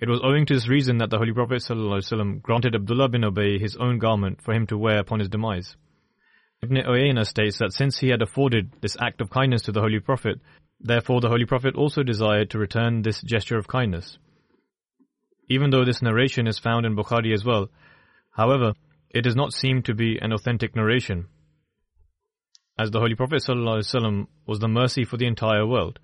It 0.00 0.08
was 0.08 0.20
owing 0.22 0.46
to 0.46 0.54
this 0.54 0.68
reason 0.68 0.98
that 0.98 1.10
the 1.10 1.18
Holy 1.18 1.32
Prophet 1.32 1.62
ﷺ 1.62 2.42
granted 2.42 2.74
Abdullah 2.74 3.08
bin 3.08 3.22
Ubay 3.22 3.60
his 3.60 3.76
own 3.76 3.98
garment 3.98 4.42
for 4.42 4.52
him 4.52 4.66
to 4.66 4.78
wear 4.78 4.98
upon 4.98 5.20
his 5.20 5.28
demise. 5.28 5.76
Ibn 6.62 6.76
Uyayna 6.76 7.26
states 7.26 7.58
that 7.58 7.72
since 7.72 7.98
he 7.98 8.08
had 8.08 8.22
afforded 8.22 8.72
this 8.80 8.96
act 9.00 9.20
of 9.20 9.30
kindness 9.30 9.62
to 9.62 9.72
the 9.72 9.80
Holy 9.80 10.00
Prophet, 10.00 10.40
therefore 10.80 11.20
the 11.20 11.28
Holy 11.28 11.44
Prophet 11.44 11.74
also 11.76 12.02
desired 12.02 12.50
to 12.50 12.58
return 12.58 13.02
this 13.02 13.22
gesture 13.22 13.58
of 13.58 13.68
kindness 13.68 14.18
even 15.48 15.70
though 15.70 15.84
this 15.84 16.02
narration 16.02 16.46
is 16.46 16.58
found 16.58 16.86
in 16.86 16.96
Bukhari 16.96 17.32
as 17.32 17.44
well. 17.44 17.68
However, 18.30 18.74
it 19.10 19.22
does 19.22 19.36
not 19.36 19.52
seem 19.52 19.82
to 19.82 19.94
be 19.94 20.18
an 20.20 20.32
authentic 20.32 20.74
narration, 20.74 21.26
as 22.78 22.90
the 22.90 22.98
Holy 22.98 23.14
Prophet 23.14 23.42
ﷺ 23.46 24.26
was 24.46 24.58
the 24.58 24.68
mercy 24.68 25.04
for 25.04 25.16
the 25.16 25.26
entire 25.26 25.66
world. 25.66 26.00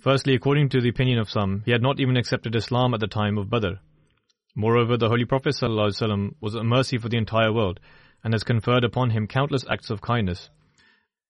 Firstly, 0.00 0.34
according 0.34 0.70
to 0.70 0.80
the 0.80 0.88
opinion 0.88 1.18
of 1.18 1.28
some, 1.28 1.62
he 1.66 1.72
had 1.72 1.82
not 1.82 2.00
even 2.00 2.16
accepted 2.16 2.56
Islam 2.56 2.94
at 2.94 3.00
the 3.00 3.06
time 3.06 3.36
of 3.36 3.50
Badr. 3.50 3.74
Moreover, 4.54 4.96
the 4.96 5.08
Holy 5.08 5.26
Prophet 5.26 5.54
ﷺ 5.60 6.36
was 6.40 6.54
a 6.54 6.64
mercy 6.64 6.96
for 6.96 7.10
the 7.10 7.18
entire 7.18 7.52
world 7.52 7.80
and 8.24 8.32
has 8.32 8.42
conferred 8.42 8.82
upon 8.82 9.10
him 9.10 9.26
countless 9.26 9.64
acts 9.70 9.90
of 9.90 10.00
kindness. 10.00 10.48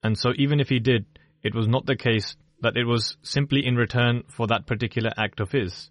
And 0.05 0.17
so, 0.17 0.33
even 0.37 0.61
if 0.61 0.69
he 0.69 0.79
did, 0.79 1.05
it 1.43 1.53
was 1.53 1.67
not 1.67 1.87
the 1.87 1.97
case 1.97 2.37
that 2.61 2.77
it 2.77 2.85
was 2.85 3.17
simply 3.23 3.67
in 3.67 3.75
return 3.75 4.23
for 4.29 4.47
that 4.47 4.67
particular 4.67 5.11
act 5.17 5.41
of 5.41 5.51
his. 5.51 5.91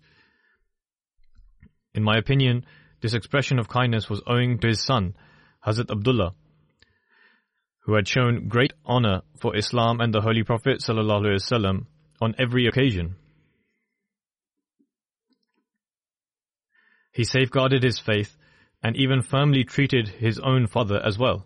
In 1.94 2.04
my 2.04 2.18
opinion, 2.18 2.66
this 3.02 3.14
expression 3.14 3.60
of 3.60 3.68
kindness 3.68 4.10
was 4.10 4.22
owing 4.26 4.58
to 4.60 4.68
his 4.68 4.82
son, 4.82 5.16
Hazrat 5.66 5.92
Abdullah, 5.92 6.34
who 7.82 7.96
had 7.96 8.08
shown 8.08 8.48
great 8.48 8.72
honor 8.86 9.22
for 9.38 9.56
Islam 9.56 10.00
and 10.00 10.14
the 10.14 10.22
Holy 10.22 10.44
Prophet 10.44 10.80
ﷺ 10.80 11.86
on 12.22 12.36
every 12.38 12.68
occasion. 12.68 13.16
He 17.14 17.24
safeguarded 17.24 17.84
his 17.84 18.00
faith 18.00 18.38
and 18.84 18.96
even 18.96 19.22
firmly 19.22 19.64
treated 19.64 20.08
his 20.08 20.40
own 20.40 20.68
father 20.68 21.02
as 21.04 21.18
well. 21.18 21.46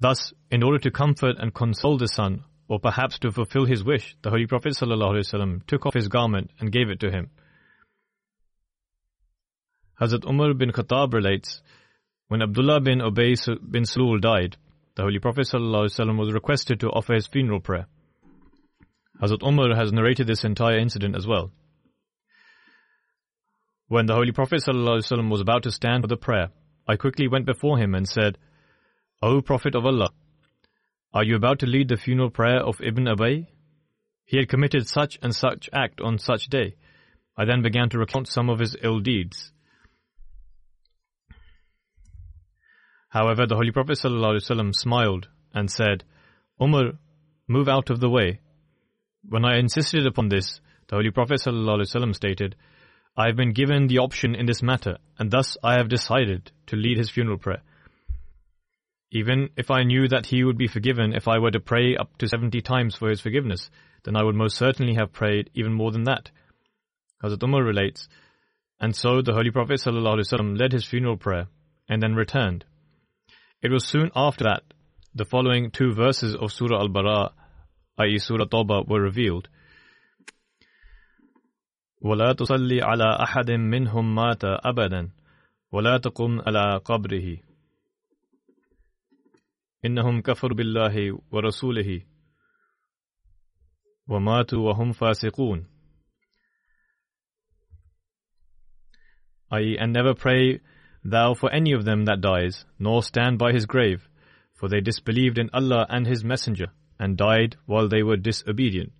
Thus, 0.00 0.32
in 0.50 0.62
order 0.62 0.78
to 0.78 0.90
comfort 0.90 1.36
and 1.38 1.54
console 1.54 1.98
the 1.98 2.08
son, 2.08 2.44
or 2.68 2.78
perhaps 2.80 3.18
to 3.18 3.30
fulfill 3.30 3.66
his 3.66 3.84
wish, 3.84 4.16
the 4.22 4.30
Holy 4.30 4.46
Prophet 4.46 4.72
ﷺ 4.72 5.66
took 5.66 5.86
off 5.86 5.94
his 5.94 6.08
garment 6.08 6.50
and 6.58 6.72
gave 6.72 6.88
it 6.88 7.00
to 7.00 7.10
him. 7.10 7.30
Hazrat 10.00 10.28
Umar 10.28 10.54
bin 10.54 10.72
Khattab 10.72 11.12
relates 11.12 11.62
When 12.28 12.42
Abdullah 12.42 12.80
bin 12.80 13.00
Ubay 13.00 13.36
bin 13.70 13.84
Salul 13.84 14.20
died, 14.20 14.56
the 14.96 15.02
Holy 15.02 15.18
Prophet 15.18 15.46
ﷺ 15.46 16.18
was 16.18 16.32
requested 16.32 16.80
to 16.80 16.88
offer 16.88 17.14
his 17.14 17.26
funeral 17.26 17.60
prayer. 17.60 17.86
Hazrat 19.22 19.46
Umar 19.46 19.74
has 19.74 19.92
narrated 19.92 20.26
this 20.26 20.44
entire 20.44 20.78
incident 20.78 21.16
as 21.16 21.26
well. 21.26 21.52
When 23.88 24.06
the 24.06 24.14
Holy 24.14 24.32
Prophet 24.32 24.62
ﷺ 24.66 25.30
was 25.30 25.40
about 25.40 25.62
to 25.64 25.70
stand 25.70 26.02
for 26.02 26.08
the 26.08 26.16
prayer, 26.16 26.50
I 26.86 26.96
quickly 26.96 27.28
went 27.28 27.46
before 27.46 27.78
him 27.78 27.94
and 27.94 28.08
said, 28.08 28.38
O 29.22 29.40
Prophet 29.40 29.74
of 29.74 29.86
Allah, 29.86 30.10
are 31.12 31.24
you 31.24 31.36
about 31.36 31.60
to 31.60 31.66
lead 31.66 31.88
the 31.88 31.96
funeral 31.96 32.30
prayer 32.30 32.60
of 32.60 32.80
Ibn 32.80 33.04
Ubay? 33.04 33.46
He 34.24 34.38
had 34.38 34.48
committed 34.48 34.88
such 34.88 35.18
and 35.22 35.34
such 35.34 35.70
act 35.72 36.00
on 36.00 36.18
such 36.18 36.48
day. 36.48 36.74
I 37.36 37.44
then 37.44 37.62
began 37.62 37.88
to 37.90 37.98
recount 37.98 38.28
some 38.28 38.48
of 38.48 38.58
his 38.58 38.76
ill 38.82 39.00
deeds. 39.00 39.52
However, 43.10 43.46
the 43.46 43.54
Holy 43.54 43.70
Prophet 43.70 43.98
ﷺ 43.98 44.74
smiled 44.74 45.28
and 45.52 45.70
said, 45.70 46.02
Umar, 46.60 46.94
move 47.46 47.68
out 47.68 47.90
of 47.90 48.00
the 48.00 48.10
way. 48.10 48.40
When 49.28 49.44
I 49.44 49.58
insisted 49.58 50.06
upon 50.06 50.28
this, 50.28 50.60
the 50.88 50.96
Holy 50.96 51.10
Prophet 51.10 51.40
ﷺ 51.40 52.14
stated, 52.14 52.56
I 53.16 53.26
have 53.26 53.36
been 53.36 53.52
given 53.52 53.86
the 53.86 53.98
option 53.98 54.34
in 54.34 54.46
this 54.46 54.62
matter, 54.62 54.98
and 55.18 55.30
thus 55.30 55.56
I 55.62 55.78
have 55.78 55.88
decided 55.88 56.50
to 56.66 56.76
lead 56.76 56.98
his 56.98 57.10
funeral 57.10 57.38
prayer. 57.38 57.62
Even 59.12 59.50
if 59.56 59.70
I 59.70 59.84
knew 59.84 60.08
that 60.08 60.26
he 60.26 60.42
would 60.42 60.58
be 60.58 60.66
forgiven 60.66 61.14
if 61.14 61.28
I 61.28 61.38
were 61.38 61.52
to 61.52 61.60
pray 61.60 61.96
up 61.96 62.18
to 62.18 62.28
70 62.28 62.60
times 62.62 62.96
for 62.96 63.08
his 63.08 63.20
forgiveness, 63.20 63.70
then 64.04 64.16
I 64.16 64.24
would 64.24 64.34
most 64.34 64.56
certainly 64.56 64.94
have 64.94 65.12
prayed 65.12 65.50
even 65.54 65.72
more 65.72 65.92
than 65.92 66.04
that. 66.04 66.30
Hazrat 67.22 67.42
Umar 67.42 67.62
relates, 67.62 68.08
and 68.80 68.94
so 68.94 69.22
the 69.22 69.32
Holy 69.32 69.50
Prophet 69.50 69.80
ﷺ 69.80 70.58
led 70.58 70.72
his 70.72 70.84
funeral 70.84 71.16
prayer 71.16 71.46
and 71.88 72.02
then 72.02 72.14
returned. 72.14 72.64
It 73.62 73.70
was 73.70 73.86
soon 73.86 74.10
after 74.14 74.44
that 74.44 74.64
the 75.14 75.24
following 75.24 75.70
two 75.70 75.94
verses 75.94 76.34
of 76.34 76.52
Surah 76.52 76.80
Al-Bara, 76.80 77.30
i.e. 77.99 78.17
Surah 78.17 78.45
Tawbah, 78.45 78.87
were 78.87 79.01
revealed. 79.01 79.49
ولا 82.01 82.33
تصلي 82.33 82.81
على 82.81 83.17
أحد 83.23 83.51
منهم 83.51 84.15
مات 84.15 84.43
أبدا 84.43 85.11
ولا 85.71 85.97
تقم 85.97 86.41
على 86.41 86.77
قبره 86.85 87.37
إنهم 89.85 90.21
كفروا 90.21 90.57
بالله 90.57 91.19
ورسوله 91.31 92.01
وماتوا 94.07 94.67
وهم 94.67 94.91
فاسقون 94.91 95.65
i.e., 99.51 99.77
and 99.77 99.91
never 99.93 100.13
pray 100.13 100.61
thou 101.03 101.33
for 101.33 101.51
any 101.51 101.73
of 101.73 101.83
them 101.83 102.05
that 102.05 102.21
dies, 102.21 102.65
nor 102.77 103.01
stand 103.01 103.37
by 103.37 103.51
his 103.51 103.65
grave, 103.65 104.07
for 104.53 104.69
they 104.69 104.79
disbelieved 104.79 105.37
in 105.37 105.49
Allah 105.53 105.87
and 105.89 106.05
His 106.05 106.23
Messenger, 106.23 106.67
and 106.98 107.16
died 107.16 107.56
while 107.66 107.88
they 107.88 108.02
were 108.02 108.16
disobedient. 108.16 108.92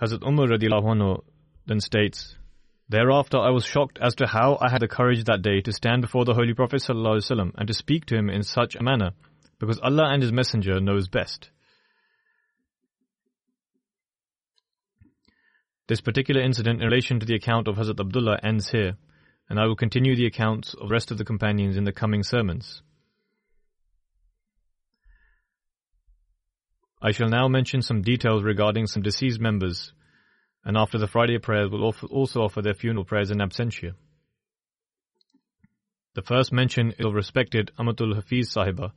Hazrat 0.00 0.26
Umar 0.26 0.48
anhu 0.48 1.22
then 1.66 1.80
states, 1.80 2.36
Thereafter 2.88 3.38
I 3.38 3.50
was 3.50 3.64
shocked 3.64 3.98
as 4.00 4.14
to 4.16 4.26
how 4.26 4.58
I 4.60 4.70
had 4.70 4.82
the 4.82 4.88
courage 4.88 5.24
that 5.24 5.42
day 5.42 5.60
to 5.62 5.72
stand 5.72 6.02
before 6.02 6.24
the 6.24 6.34
Holy 6.34 6.52
Prophet 6.52 6.82
ﷺ 6.82 7.52
and 7.54 7.68
to 7.68 7.74
speak 7.74 8.06
to 8.06 8.16
him 8.16 8.28
in 8.28 8.42
such 8.42 8.74
a 8.74 8.82
manner, 8.82 9.12
because 9.58 9.80
Allah 9.80 10.12
and 10.12 10.22
His 10.22 10.32
Messenger 10.32 10.80
knows 10.80 11.08
best. 11.08 11.50
This 15.86 16.00
particular 16.00 16.42
incident 16.42 16.80
in 16.80 16.88
relation 16.88 17.20
to 17.20 17.26
the 17.26 17.34
account 17.34 17.68
of 17.68 17.76
Hazrat 17.76 18.00
Abdullah 18.00 18.40
ends 18.42 18.70
here, 18.70 18.96
and 19.48 19.60
I 19.60 19.66
will 19.66 19.76
continue 19.76 20.16
the 20.16 20.26
accounts 20.26 20.74
of 20.74 20.88
the 20.88 20.92
rest 20.92 21.10
of 21.10 21.18
the 21.18 21.24
companions 21.24 21.76
in 21.76 21.84
the 21.84 21.92
coming 21.92 22.22
sermons. 22.22 22.82
I 27.02 27.10
shall 27.10 27.28
now 27.28 27.48
mention 27.48 27.82
some 27.82 28.00
details 28.00 28.42
regarding 28.42 28.86
some 28.86 29.02
deceased 29.02 29.38
members, 29.38 29.92
and 30.64 30.76
after 30.76 30.96
the 30.96 31.06
Friday 31.06 31.38
prayers 31.38 31.70
will 31.70 31.84
also 32.10 32.40
offer 32.40 32.62
their 32.62 32.72
funeral 32.72 33.04
prayers 33.04 33.30
in 33.30 33.38
absentia. 33.38 33.92
The 36.14 36.22
first 36.22 36.52
mention 36.52 36.92
is 36.92 37.04
of 37.04 37.12
respected 37.12 37.72
Amatul 37.78 38.14
Hafiz 38.14 38.54
Sahiba, 38.54 38.92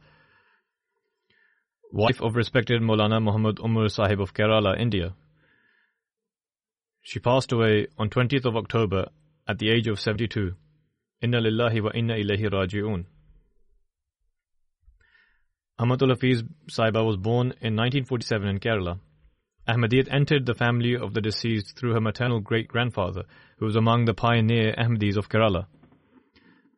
wife 1.91 2.21
of 2.21 2.35
respected 2.35 2.81
Maulana 2.81 3.21
Muhammad 3.21 3.59
Umar 3.59 3.89
Sahib 3.89 4.21
of 4.21 4.33
Kerala, 4.33 4.79
India. 4.79 5.13
She 7.01 7.19
passed 7.19 7.51
away 7.51 7.87
on 7.97 8.09
20th 8.09 8.45
of 8.45 8.55
October 8.55 9.07
at 9.47 9.59
the 9.59 9.69
age 9.69 9.87
of 9.87 9.99
72. 9.99 10.53
Inna 11.21 11.39
lillahi 11.39 11.81
wa 11.81 11.91
inna 11.93 12.15
ilayhi 12.15 12.49
raji'un. 12.49 13.05
Amatul 15.79 16.09
Hafiz 16.09 16.43
Sahiba 16.69 17.05
was 17.05 17.17
born 17.17 17.47
in 17.61 17.75
1947 17.75 18.47
in 18.47 18.59
Kerala. 18.59 18.99
Ahmadiyyat 19.67 20.11
entered 20.11 20.45
the 20.45 20.55
family 20.55 20.95
of 20.95 21.13
the 21.13 21.21
deceased 21.21 21.77
through 21.77 21.93
her 21.93 22.01
maternal 22.01 22.39
great-grandfather, 22.39 23.23
who 23.57 23.65
was 23.65 23.75
among 23.75 24.05
the 24.05 24.13
pioneer 24.13 24.73
Ahmadis 24.77 25.17
of 25.17 25.29
Kerala. 25.29 25.67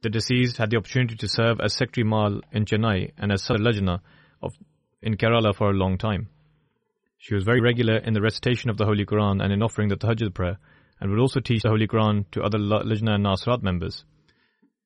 The 0.02 0.10
deceased 0.10 0.58
had 0.58 0.70
the 0.70 0.78
opportunity 0.78 1.16
to 1.16 1.28
serve 1.28 1.60
as 1.62 1.74
Secretary 1.74 2.04
Mal 2.04 2.42
in 2.52 2.66
Chennai 2.66 3.12
and 3.18 3.32
as 3.32 3.44
Sadr 3.44 3.62
Lajna 3.64 4.00
of, 4.42 4.54
in 5.02 5.18
Kerala 5.18 5.56
for 5.56 5.70
a 5.70 5.74
long 5.74 5.98
time. 5.98 6.30
She 7.18 7.36
was 7.36 7.44
very 7.44 7.62
regular 7.62 7.98
in 7.98 8.14
the 8.14 8.22
recitation 8.22 8.70
of 8.70 8.78
the 8.78 8.86
Holy 8.86 9.06
Quran 9.06 9.44
and 9.44 9.52
in 9.52 9.62
offering 9.62 9.90
the 9.90 9.98
Tahajjud 9.98 10.34
prayer, 10.34 10.58
and 11.00 11.10
would 11.10 11.20
also 11.20 11.40
teach 11.40 11.64
the 11.64 11.70
Holy 11.70 11.88
Quran 11.88 12.26
to 12.32 12.42
other 12.42 12.58
Lajna 12.58 13.16
and 13.16 13.26
Nasrat 13.26 13.64
members. 13.64 14.04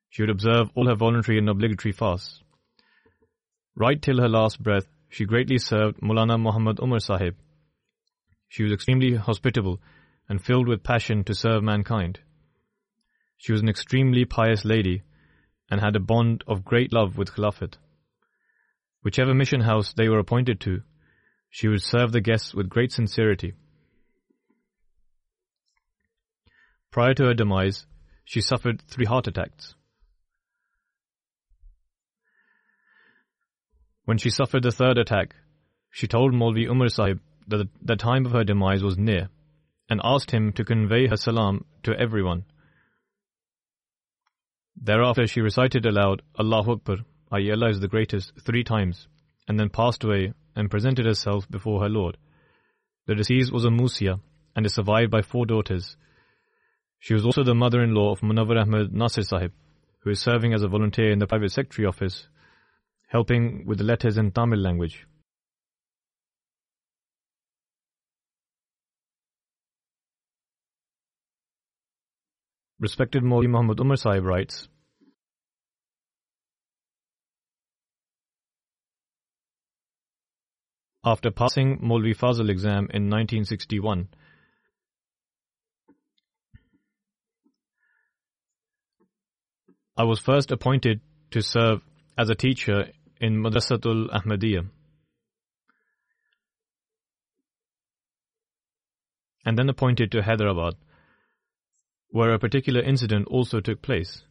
She 0.09 0.22
would 0.22 0.30
observe 0.30 0.70
all 0.76 0.88
her 0.88 0.95
voluntary 0.95 1.39
and 1.39 1.49
obligatory 1.49 1.91
fasts. 1.91 2.41
Right 3.76 3.99
till 3.99 4.22
her 4.22 4.30
last 4.30 4.61
breath, 4.61 4.88
she 5.09 5.26
greatly 5.26 5.57
served 5.57 6.01
Maulana 6.01 6.39
Muhammad 6.39 6.80
Umar 6.80 6.99
Sahib. 6.99 7.36
She 8.47 8.64
was 8.64 8.72
extremely 8.72 9.16
hospitable 9.16 9.82
and 10.30 10.43
filled 10.43 10.68
with 10.68 10.84
passion 10.84 11.24
to 11.24 11.34
serve 11.34 11.64
mankind. 11.64 12.20
She 13.38 13.51
was 13.51 13.61
an 13.61 13.70
extremely 13.70 14.26
pious 14.26 14.64
lady 14.64 15.01
and 15.70 15.82
had 15.82 15.95
a 15.95 15.99
bond 15.99 16.43
of 16.47 16.64
great 16.64 16.93
love 16.93 17.18
with 17.18 17.34
Khilafat. 17.34 17.78
Whichever 19.01 19.34
mission 19.34 19.61
house 19.61 19.93
they 19.93 20.07
were 20.07 20.20
appointed 20.20 20.59
to, 20.61 20.84
she 21.49 21.68
would 21.68 21.82
serve 21.82 22.11
the 22.11 22.22
guests 22.22 22.53
with 22.53 22.70
great 22.70 22.91
sincerity. 22.91 23.53
Prior 26.93 27.15
to 27.15 27.25
her 27.25 27.33
demise, 27.33 27.87
she 28.23 28.39
suffered 28.39 28.83
three 28.87 29.05
heart 29.05 29.25
attacks. 29.25 29.73
When 34.05 34.19
she 34.19 34.29
suffered 34.29 34.61
the 34.61 34.71
third 34.71 34.99
attack, 34.99 35.35
she 35.89 36.07
told 36.07 36.33
Maulvi 36.33 36.69
Umar 36.69 36.89
Sahib 36.89 37.19
that 37.47 37.67
the 37.81 37.95
time 37.95 38.27
of 38.27 38.33
her 38.33 38.43
demise 38.43 38.83
was 38.83 38.95
near 38.95 39.29
and 39.89 40.01
asked 40.03 40.29
him 40.29 40.53
to 40.53 40.63
convey 40.63 41.07
her 41.07 41.17
salam 41.17 41.65
to 41.81 41.99
everyone. 41.99 42.45
Thereafter 44.79 45.25
she 45.25 45.41
recited 45.41 45.87
aloud 45.87 46.21
Allahu 46.39 46.73
Akbar, 46.73 46.97
i.e. 47.31 47.51
Allah 47.51 47.69
is 47.69 47.79
the 47.79 47.87
greatest, 47.87 48.33
three 48.45 48.63
times, 48.63 49.07
and 49.47 49.59
then 49.59 49.69
passed 49.69 50.03
away 50.03 50.33
and 50.55 50.69
presented 50.69 51.07
herself 51.07 51.49
before 51.49 51.81
her 51.81 51.89
Lord. 51.89 52.17
The 53.07 53.15
deceased 53.15 53.51
was 53.51 53.65
a 53.65 53.71
Musia 53.71 54.19
and 54.55 54.65
is 54.67 54.75
survived 54.75 55.09
by 55.09 55.23
four 55.23 55.47
daughters. 55.47 55.97
She 57.04 57.14
was 57.14 57.26
also 57.26 57.43
the 57.43 57.54
mother-in-law 57.54 58.14
of 58.14 58.22
Munawar 58.22 58.62
Ahmed 58.62 58.93
Nasir 58.93 59.24
Sahib, 59.24 59.51
who 59.99 60.12
is 60.12 60.22
serving 60.22 60.54
as 60.54 60.64
a 60.64 60.70
volunteer 60.70 61.12
in 61.12 61.20
the 61.20 61.28
private 61.28 61.51
secretary 61.51 61.86
office, 61.86 62.30
helping 63.08 63.66
with 63.66 63.80
the 63.80 63.84
letters 63.84 64.18
in 64.18 64.32
Tamil 64.32 64.58
language. 64.58 65.06
Respected 72.80 73.22
Maulvi 73.22 73.49
Muhammad 73.49 73.82
Umar 73.82 73.97
Sahib 73.97 74.24
writes, 74.24 74.70
after 81.04 81.32
passing 81.32 81.80
Maulvi 81.80 82.16
Fazil 82.16 82.49
exam 82.49 82.88
in 82.93 83.10
1961. 83.10 84.08
I 89.95 90.03
was 90.03 90.19
first 90.19 90.51
appointed 90.51 91.01
to 91.31 91.41
serve 91.41 91.81
as 92.17 92.29
a 92.29 92.35
teacher 92.35 92.87
in 93.21 93.35
Madrasatul 93.35 94.09
Ahmadiyya. 94.09 94.67
And 99.45 99.57
then 99.57 99.69
appointed 99.69 100.11
to 100.11 100.23
Hyderabad, 100.23 100.75
where 102.09 102.33
a 102.33 102.39
particular 102.39 102.81
incident 102.81 103.27
also 103.27 103.59
took 103.59 103.81
place. 103.83 104.23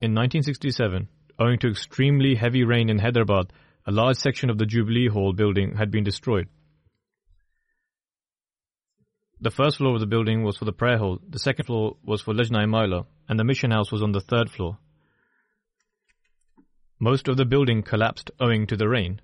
In 0.00 0.14
1967, 0.14 1.08
owing 1.40 1.58
to 1.58 1.70
extremely 1.70 2.36
heavy 2.36 2.62
rain 2.62 2.88
in 2.88 2.98
Hyderabad, 2.98 3.52
a 3.86 3.90
large 3.90 4.16
section 4.16 4.48
of 4.48 4.58
the 4.58 4.66
Jubilee 4.66 5.08
Hall 5.08 5.32
building 5.32 5.76
had 5.76 5.90
been 5.90 6.04
destroyed. 6.04 6.48
The 9.42 9.50
first 9.50 9.78
floor 9.78 9.94
of 9.94 10.00
the 10.00 10.06
building 10.06 10.44
was 10.44 10.56
for 10.56 10.66
the 10.66 10.72
prayer 10.72 10.98
hall, 10.98 11.18
the 11.28 11.40
second 11.40 11.64
floor 11.64 11.96
was 12.04 12.22
for 12.22 12.32
Lajna 12.32 12.64
Imaillah, 12.64 13.06
and 13.28 13.40
the 13.40 13.44
mission 13.44 13.72
house 13.72 13.90
was 13.90 14.00
on 14.00 14.12
the 14.12 14.20
third 14.20 14.48
floor. 14.48 14.78
Most 17.00 17.26
of 17.26 17.36
the 17.36 17.44
building 17.44 17.82
collapsed 17.82 18.30
owing 18.38 18.68
to 18.68 18.76
the 18.76 18.88
rain. 18.88 19.20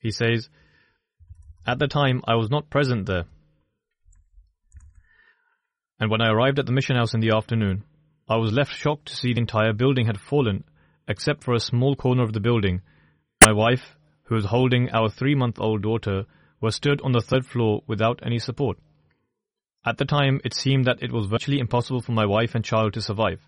He 0.00 0.10
says, 0.10 0.48
At 1.66 1.78
the 1.78 1.88
time, 1.88 2.22
I 2.26 2.36
was 2.36 2.48
not 2.48 2.70
present 2.70 3.04
there. 3.04 3.24
And 6.00 6.10
when 6.10 6.22
I 6.22 6.30
arrived 6.30 6.58
at 6.58 6.64
the 6.64 6.72
mission 6.72 6.96
house 6.96 7.12
in 7.12 7.20
the 7.20 7.36
afternoon, 7.36 7.84
I 8.26 8.36
was 8.36 8.50
left 8.50 8.72
shocked 8.72 9.08
to 9.08 9.16
see 9.16 9.34
the 9.34 9.40
entire 9.40 9.74
building 9.74 10.06
had 10.06 10.18
fallen, 10.18 10.64
except 11.06 11.44
for 11.44 11.52
a 11.52 11.60
small 11.60 11.96
corner 11.96 12.22
of 12.22 12.32
the 12.32 12.40
building. 12.40 12.80
My 13.44 13.52
wife, 13.52 13.98
who 14.22 14.36
was 14.36 14.46
holding 14.46 14.88
our 14.88 15.10
three 15.10 15.34
month 15.34 15.58
old 15.60 15.82
daughter, 15.82 16.24
was 16.64 16.74
stood 16.74 17.02
on 17.02 17.12
the 17.12 17.20
third 17.20 17.44
floor 17.44 17.82
without 17.86 18.20
any 18.22 18.38
support. 18.38 18.78
At 19.84 19.98
the 19.98 20.06
time, 20.06 20.40
it 20.44 20.54
seemed 20.54 20.86
that 20.86 21.02
it 21.02 21.12
was 21.12 21.26
virtually 21.26 21.58
impossible 21.58 22.00
for 22.00 22.12
my 22.12 22.24
wife 22.24 22.54
and 22.54 22.64
child 22.64 22.94
to 22.94 23.02
survive. 23.02 23.42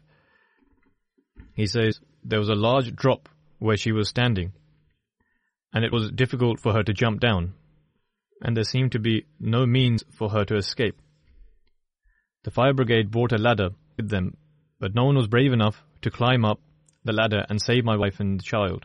He 1.55 1.67
says 1.67 1.99
there 2.23 2.39
was 2.39 2.51
a 2.51 2.55
large 2.55 2.95
drop 2.95 3.31
where 3.59 3.79
she 3.79 3.91
was 3.91 4.11
standing, 4.11 4.53
and 5.73 5.83
it 5.83 5.93
was 5.93 6.13
difficult 6.13 6.61
for 6.61 6.75
her 6.75 6.83
to 6.83 6.93
jump 6.93 7.21
down, 7.21 7.55
and 8.43 8.55
there 8.55 8.65
seemed 8.65 8.93
to 8.93 8.99
be 8.99 9.25
no 9.41 9.65
means 9.65 10.05
for 10.11 10.29
her 10.29 10.45
to 10.45 10.57
escape. 10.57 11.01
The 12.45 12.51
fire 12.51 12.75
brigade 12.75 13.11
brought 13.11 13.33
a 13.33 13.39
ladder 13.39 13.71
with 13.97 14.11
them, 14.11 14.37
but 14.79 14.95
no 14.95 15.07
one 15.07 15.17
was 15.17 15.27
brave 15.27 15.55
enough 15.55 15.83
to 16.03 16.11
climb 16.11 16.45
up 16.45 16.61
the 17.03 17.15
ladder 17.15 17.47
and 17.49 17.63
save 17.63 17.83
my 17.83 17.97
wife 17.97 18.21
and 18.21 18.45
child. 18.45 18.85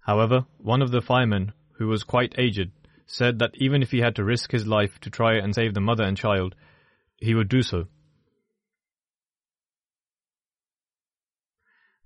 However, 0.00 0.44
one 0.58 0.82
of 0.82 0.90
the 0.90 1.00
firemen, 1.00 1.54
who 1.80 1.88
was 1.88 2.04
quite 2.04 2.34
aged, 2.36 2.70
said 3.06 3.38
that 3.38 3.54
even 3.54 3.82
if 3.82 3.90
he 3.90 4.00
had 4.00 4.14
to 4.14 4.22
risk 4.22 4.52
his 4.52 4.66
life 4.66 5.00
to 5.00 5.08
try 5.08 5.36
and 5.38 5.54
save 5.54 5.72
the 5.72 5.80
mother 5.80 6.04
and 6.04 6.14
child, 6.14 6.54
he 7.16 7.34
would 7.34 7.48
do 7.48 7.62
so. 7.62 7.86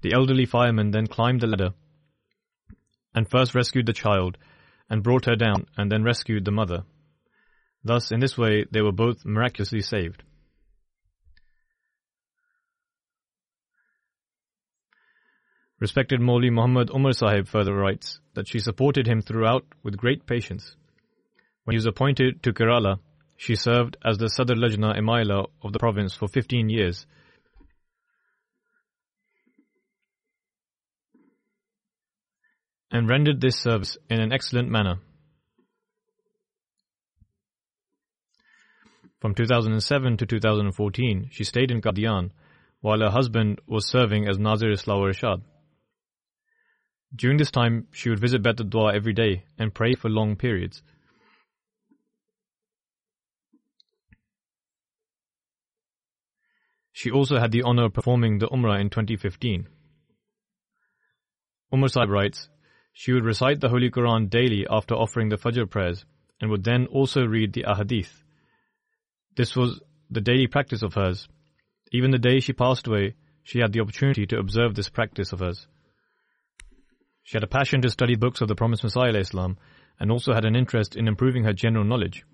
The 0.03 0.13
elderly 0.15 0.47
fireman 0.47 0.93
then 0.93 1.09
climbed 1.09 1.41
the 1.41 1.49
ladder 1.49 1.71
and 3.17 3.29
first 3.29 3.53
rescued 3.57 3.87
the 3.87 3.93
child 3.93 4.39
and 4.89 5.03
brought 5.03 5.25
her 5.25 5.35
down 5.35 5.67
and 5.77 5.91
then 5.91 6.05
rescued 6.05 6.45
the 6.45 6.53
mother. 6.53 6.85
Thus, 7.83 8.13
in 8.13 8.21
this 8.21 8.39
way, 8.39 8.67
they 8.71 8.81
were 8.81 8.93
both 8.93 9.25
miraculously 9.25 9.81
saved. 9.81 10.23
Respected 15.85 16.19
Maulvi 16.19 16.51
Muhammad 16.51 16.89
Umar 16.95 17.13
Sahib 17.13 17.47
further 17.47 17.75
writes 17.75 18.19
that 18.33 18.49
she 18.49 18.59
supported 18.59 19.07
him 19.07 19.21
throughout 19.21 19.67
with 19.83 19.99
great 19.99 20.25
patience. 20.25 20.77
When 21.65 21.75
he 21.75 21.77
was 21.77 21.85
appointed 21.85 22.43
to 22.43 22.55
Kerala, 22.55 23.01
she 23.37 23.55
served 23.55 23.99
as 24.03 24.17
the 24.17 24.31
Sadr 24.31 24.55
Lajna 24.55 24.99
Imaillah 24.99 25.47
of 25.63 25.75
the 25.75 25.79
province 25.79 26.15
for 26.15 26.27
15 26.27 26.71
years. 26.71 27.05
and 32.91 33.07
rendered 33.07 33.43
this 33.43 33.59
service 33.59 33.99
in 34.09 34.21
an 34.21 34.33
excellent 34.33 34.71
manner. 34.71 35.01
From 39.21 39.35
2007 39.35 40.17
to 40.17 40.25
2014, 40.25 41.29
she 41.31 41.45
stayed 41.45 41.71
in 41.71 41.83
Qadian 41.83 42.31
while 42.81 43.01
her 43.01 43.11
husband 43.11 43.61
was 43.67 43.87
serving 43.87 44.27
as 44.27 44.39
Nazir 44.39 44.71
Islah 44.71 45.11
Rashad. 45.11 45.43
During 47.15 47.37
this 47.37 47.51
time, 47.51 47.87
she 47.93 48.11
would 48.11 48.19
visit 48.19 48.43
Bet 48.43 48.57
Dua 48.57 48.95
every 48.95 49.13
day 49.13 49.45
and 49.59 49.75
pray 49.75 49.95
for 49.95 50.09
long 50.09 50.37
periods. 50.37 50.83
She 56.93 57.11
also 57.11 57.39
had 57.39 57.53
the 57.53 57.63
honor 57.63 57.85
of 57.85 57.93
performing 57.93 58.39
the 58.39 58.49
Umrah 58.49 58.81
in 58.81 58.89
2015. 58.89 59.69
Umar 61.73 61.89
Sahib 61.89 62.11
writes, 62.11 62.49
she 62.93 63.13
would 63.13 63.25
recite 63.25 63.61
the 63.61 63.69
Holy 63.69 63.91
Quran 63.91 64.31
daily 64.31 64.65
after 64.71 64.95
offering 64.95 65.29
the 65.29 65.37
Fajr 65.37 65.69
prayers 65.69 66.05
and 66.41 66.51
would 66.51 66.63
then 66.63 66.87
also 66.87 67.25
read 67.25 67.53
the 67.53 67.65
Ahadith. 67.65 68.23
This 69.37 69.57
was 69.57 69.81
the 70.11 70.21
daily 70.21 70.47
practice 70.47 70.83
of 70.83 70.95
hers. 70.95 71.29
Even 71.93 72.13
the 72.13 72.19
day 72.19 72.39
she 72.39 72.53
passed 72.53 72.87
away, 72.87 73.15
she 73.43 73.59
had 73.59 73.73
the 73.73 73.81
opportunity 73.81 74.27
to 74.27 74.39
observe 74.39 74.75
this 74.75 74.89
practice 74.89 75.33
of 75.33 75.41
hers. 75.41 75.67
She 77.25 77.37
had 77.37 77.43
a 77.43 77.49
passion 77.49 77.81
to 77.83 77.91
study 77.91 78.17
books 78.17 78.43
of 78.43 78.49
the 78.49 78.55
promised 78.55 78.85
Messiah 78.85 79.17
Islam 79.17 79.57
and 79.99 80.11
also 80.11 80.35
had 80.35 80.45
an 80.45 80.55
interest 80.55 80.95
in 80.95 81.09
improving 81.09 81.45
her 81.45 81.55
general 81.55 81.85
knowledge. 81.85 82.25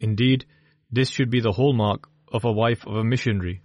Indeed, 0.00 0.44
this 0.90 1.08
should 1.08 1.30
be 1.30 1.40
the 1.40 1.52
hallmark 1.52 2.08
of 2.32 2.44
a 2.44 2.52
wife 2.52 2.84
of 2.84 2.96
a 2.96 3.04
missionary, 3.04 3.62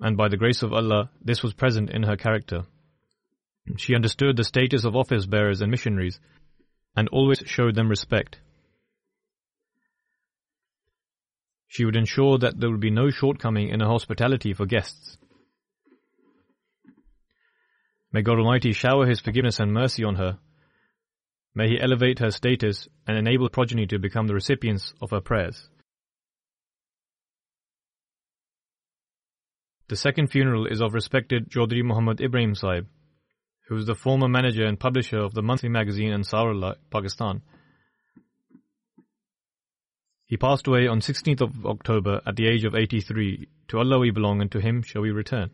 and 0.00 0.16
by 0.16 0.28
the 0.28 0.36
grace 0.36 0.62
of 0.62 0.72
Allah, 0.72 1.10
this 1.22 1.42
was 1.42 1.54
present 1.54 1.90
in 1.90 2.02
her 2.02 2.16
character. 2.16 2.64
She 3.76 3.94
understood 3.94 4.36
the 4.36 4.44
status 4.44 4.84
of 4.84 4.96
office 4.96 5.26
bearers 5.26 5.60
and 5.60 5.70
missionaries, 5.70 6.18
and 6.96 7.08
always 7.10 7.42
showed 7.46 7.76
them 7.76 7.88
respect. 7.88 8.40
She 11.68 11.84
would 11.84 11.96
ensure 11.96 12.38
that 12.38 12.58
there 12.58 12.70
would 12.70 12.80
be 12.80 12.90
no 12.90 13.10
shortcoming 13.10 13.68
in 13.68 13.80
her 13.80 13.86
hospitality 13.86 14.52
for 14.52 14.66
guests. 14.66 15.18
May 18.12 18.22
God 18.22 18.38
Almighty 18.38 18.72
shower 18.72 19.06
His 19.06 19.20
forgiveness 19.20 19.60
and 19.60 19.72
mercy 19.72 20.04
on 20.04 20.16
her. 20.16 20.38
May 21.54 21.68
He 21.68 21.80
elevate 21.80 22.18
her 22.18 22.30
status 22.30 22.88
and 23.06 23.16
enable 23.16 23.48
progeny 23.48 23.86
to 23.86 23.98
become 23.98 24.26
the 24.26 24.34
recipients 24.34 24.92
of 25.00 25.10
her 25.10 25.20
prayers. 25.20 25.68
The 29.88 29.96
second 29.96 30.28
funeral 30.28 30.66
is 30.66 30.80
of 30.80 30.94
respected 30.94 31.48
Chaudhry 31.48 31.84
Muhammad 31.84 32.20
Ibrahim 32.20 32.56
Sahib, 32.56 32.88
who 33.68 33.76
was 33.76 33.86
the 33.86 33.94
former 33.94 34.28
manager 34.28 34.64
and 34.64 34.78
publisher 34.78 35.18
of 35.18 35.32
the 35.32 35.42
monthly 35.42 35.68
magazine 35.68 36.12
Ansarullah, 36.12 36.74
Pakistan. 36.90 37.42
He 40.26 40.36
passed 40.36 40.66
away 40.66 40.88
on 40.88 41.00
16th 41.00 41.40
of 41.40 41.66
October 41.66 42.20
at 42.26 42.34
the 42.34 42.48
age 42.48 42.64
of 42.64 42.74
83. 42.74 43.48
To 43.68 43.78
Allah 43.78 44.00
we 44.00 44.10
belong 44.10 44.40
and 44.40 44.50
to 44.50 44.60
Him 44.60 44.82
shall 44.82 45.02
we 45.02 45.12
return. 45.12 45.50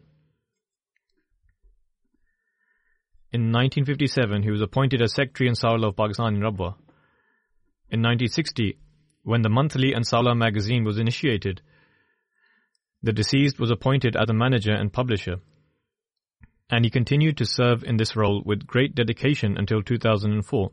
In 3.32 3.50
1957, 3.50 4.42
he 4.42 4.50
was 4.50 4.60
appointed 4.60 5.00
as 5.00 5.14
Secretary 5.14 5.48
Ansarullah 5.48 5.88
of 5.88 5.96
Pakistan 5.96 6.34
in 6.34 6.42
Rabwa. 6.42 6.74
In 7.88 8.02
1960, 8.02 8.76
when 9.22 9.40
the 9.40 9.48
monthly 9.48 9.92
Ansarullah 9.92 10.36
magazine 10.36 10.84
was 10.84 10.98
initiated, 10.98 11.62
the 13.02 13.12
deceased 13.12 13.58
was 13.58 13.70
appointed 13.70 14.16
as 14.16 14.26
the 14.26 14.34
manager 14.34 14.72
and 14.72 14.92
publisher, 14.92 15.36
and 16.68 16.84
he 16.84 16.90
continued 16.90 17.38
to 17.38 17.46
serve 17.46 17.82
in 17.84 17.96
this 17.96 18.16
role 18.16 18.42
with 18.44 18.66
great 18.66 18.94
dedication 18.94 19.56
until 19.56 19.82
2004. 19.82 20.70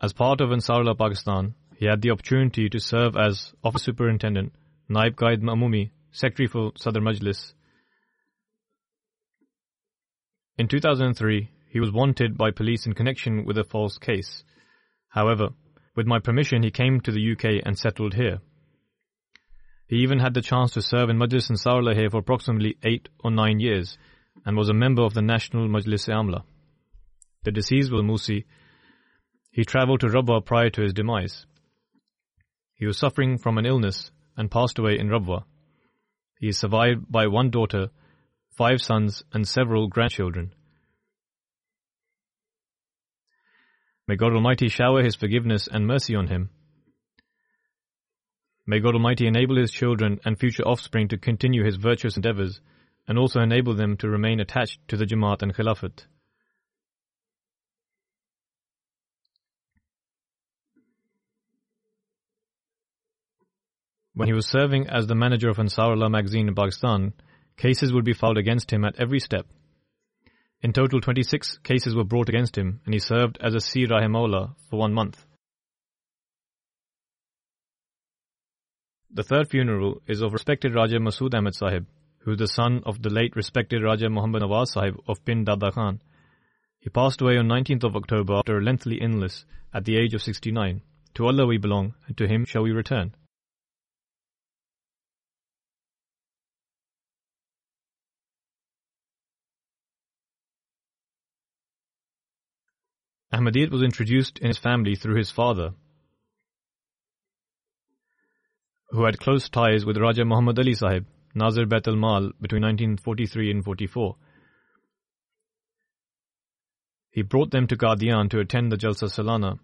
As 0.00 0.14
part 0.14 0.40
of 0.40 0.48
Ansarullah 0.48 0.96
Pakistan, 0.96 1.54
he 1.76 1.84
had 1.84 2.00
the 2.00 2.12
opportunity 2.12 2.70
to 2.70 2.80
serve 2.80 3.14
as 3.14 3.52
Office 3.62 3.82
Superintendent, 3.82 4.54
Naib 4.88 5.16
Qaid 5.16 5.42
Umumi, 5.42 5.90
Secretary 6.12 6.46
for 6.46 6.72
Sadr 6.78 7.00
Majlis, 7.00 7.52
in 10.62 10.68
2003, 10.68 11.50
he 11.70 11.80
was 11.80 11.90
wanted 11.90 12.38
by 12.38 12.52
police 12.52 12.86
in 12.86 12.92
connection 12.92 13.44
with 13.44 13.58
a 13.58 13.64
false 13.64 13.98
case. 13.98 14.44
However, 15.08 15.48
with 15.96 16.06
my 16.06 16.20
permission, 16.20 16.62
he 16.62 16.70
came 16.70 17.00
to 17.00 17.10
the 17.10 17.32
UK 17.32 17.60
and 17.66 17.76
settled 17.76 18.14
here. 18.14 18.38
He 19.88 19.96
even 19.96 20.20
had 20.20 20.34
the 20.34 20.40
chance 20.40 20.74
to 20.74 20.80
serve 20.80 21.10
in 21.10 21.18
Majlis 21.18 21.50
Ansarullah 21.50 21.96
here 21.96 22.10
for 22.10 22.18
approximately 22.18 22.76
eight 22.84 23.08
or 23.24 23.32
nine 23.32 23.58
years 23.58 23.98
and 24.46 24.56
was 24.56 24.68
a 24.68 24.72
member 24.84 25.02
of 25.02 25.14
the 25.14 25.20
National 25.20 25.66
Majlis 25.66 26.08
Amla. 26.08 26.44
The 27.42 27.50
deceased 27.50 27.90
was 27.90 28.02
Musi. 28.02 28.44
He 29.50 29.64
travelled 29.64 29.98
to 30.02 30.06
Rabwa 30.06 30.44
prior 30.44 30.70
to 30.70 30.82
his 30.82 30.94
demise. 30.94 31.44
He 32.74 32.86
was 32.86 32.98
suffering 32.98 33.36
from 33.36 33.58
an 33.58 33.66
illness 33.66 34.12
and 34.36 34.48
passed 34.48 34.78
away 34.78 34.96
in 34.96 35.08
Rabwa. 35.08 35.42
He 36.38 36.46
is 36.46 36.58
survived 36.58 37.10
by 37.10 37.26
one 37.26 37.50
daughter 37.50 37.90
five 38.56 38.80
sons, 38.80 39.22
and 39.32 39.46
several 39.46 39.88
grandchildren. 39.88 40.54
May 44.08 44.16
God 44.16 44.32
Almighty 44.32 44.68
shower 44.68 45.02
His 45.02 45.14
forgiveness 45.16 45.68
and 45.70 45.86
mercy 45.86 46.14
on 46.14 46.26
him. 46.26 46.50
May 48.66 48.78
God 48.78 48.94
Almighty 48.94 49.26
enable 49.26 49.56
his 49.56 49.72
children 49.72 50.20
and 50.24 50.38
future 50.38 50.62
offspring 50.62 51.08
to 51.08 51.18
continue 51.18 51.64
his 51.64 51.76
virtuous 51.76 52.16
endeavors 52.16 52.60
and 53.08 53.18
also 53.18 53.40
enable 53.40 53.74
them 53.74 53.96
to 53.96 54.08
remain 54.08 54.38
attached 54.38 54.78
to 54.88 54.96
the 54.96 55.04
Jamaat 55.04 55.42
and 55.42 55.54
Khilafat. 55.54 56.06
When 64.14 64.28
he 64.28 64.34
was 64.34 64.46
serving 64.46 64.88
as 64.88 65.06
the 65.06 65.14
manager 65.14 65.48
of 65.48 65.56
Ansarullah 65.56 66.10
magazine 66.10 66.46
in 66.46 66.54
Pakistan, 66.54 67.14
Cases 67.56 67.92
would 67.92 68.04
be 68.04 68.12
filed 68.12 68.38
against 68.38 68.72
him 68.72 68.84
at 68.84 68.98
every 68.98 69.20
step. 69.20 69.46
In 70.62 70.72
total, 70.72 71.00
26 71.00 71.58
cases 71.58 71.94
were 71.94 72.04
brought 72.04 72.28
against 72.28 72.56
him, 72.56 72.80
and 72.84 72.94
he 72.94 73.00
served 73.00 73.38
as 73.40 73.54
a 73.54 73.60
Sir 73.60 73.86
Rahimahullah 73.86 74.54
for 74.70 74.78
one 74.78 74.94
month. 74.94 75.24
The 79.10 79.24
third 79.24 79.50
funeral 79.50 80.00
is 80.06 80.22
of 80.22 80.32
respected 80.32 80.74
Raja 80.74 80.98
Masood 80.98 81.34
Ahmed 81.34 81.54
Sahib, 81.54 81.86
who 82.20 82.32
is 82.32 82.38
the 82.38 82.46
son 82.46 82.82
of 82.86 83.02
the 83.02 83.10
late 83.10 83.36
respected 83.36 83.82
Raja 83.82 84.08
Muhammad 84.08 84.42
Nawaz 84.42 84.68
Sahib 84.68 84.96
of 85.06 85.24
Pind 85.24 85.46
Dada 85.46 85.70
Khan. 85.70 86.00
He 86.78 86.88
passed 86.88 87.20
away 87.20 87.36
on 87.36 87.46
19th 87.46 87.84
of 87.84 87.96
October 87.96 88.34
after 88.34 88.56
a 88.56 88.62
lengthy 88.62 88.96
illness 89.00 89.44
at 89.74 89.84
the 89.84 89.96
age 89.96 90.14
of 90.14 90.22
69. 90.22 90.80
To 91.14 91.26
Allah 91.26 91.46
we 91.46 91.58
belong, 91.58 91.94
and 92.06 92.16
to 92.16 92.26
Him 92.26 92.44
shall 92.44 92.62
we 92.62 92.72
return. 92.72 93.14
Ahmadiyyat 103.32 103.70
was 103.70 103.82
introduced 103.82 104.38
in 104.40 104.48
his 104.48 104.58
family 104.58 104.94
through 104.94 105.16
his 105.16 105.30
father, 105.30 105.72
who 108.90 109.04
had 109.04 109.18
close 109.18 109.48
ties 109.48 109.86
with 109.86 109.96
Raja 109.96 110.26
Muhammad 110.26 110.58
Ali 110.58 110.74
Sahib, 110.74 111.06
Nazir 111.34 111.64
Baitul 111.64 111.98
Mal, 111.98 112.32
between 112.42 112.60
1943 112.62 113.50
and 113.50 113.64
44. 113.64 114.16
He 117.10 117.22
brought 117.22 117.50
them 117.50 117.66
to 117.68 117.76
Qadian 117.76 118.28
to 118.30 118.40
attend 118.40 118.70
the 118.70 118.76
Jalsa 118.76 119.08
Salana, 119.08 119.58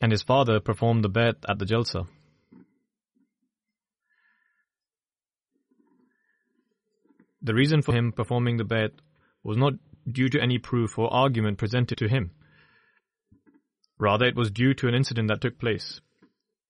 and 0.00 0.12
his 0.12 0.22
father 0.22 0.60
performed 0.60 1.02
the 1.02 1.10
Bai'at 1.10 1.36
at 1.48 1.58
the 1.58 1.64
Jalsa. 1.64 2.06
The 7.42 7.54
reason 7.54 7.82
for 7.82 7.92
him 7.92 8.12
performing 8.12 8.58
the 8.58 8.64
Bai'at 8.64 8.92
was 9.42 9.56
not 9.56 9.74
due 10.10 10.28
to 10.28 10.40
any 10.40 10.58
proof 10.58 10.96
or 10.98 11.12
argument 11.12 11.58
presented 11.58 11.98
to 11.98 12.08
him. 12.08 12.30
Rather, 13.98 14.26
it 14.26 14.36
was 14.36 14.50
due 14.50 14.74
to 14.74 14.88
an 14.88 14.94
incident 14.94 15.28
that 15.28 15.40
took 15.40 15.58
place. 15.58 16.00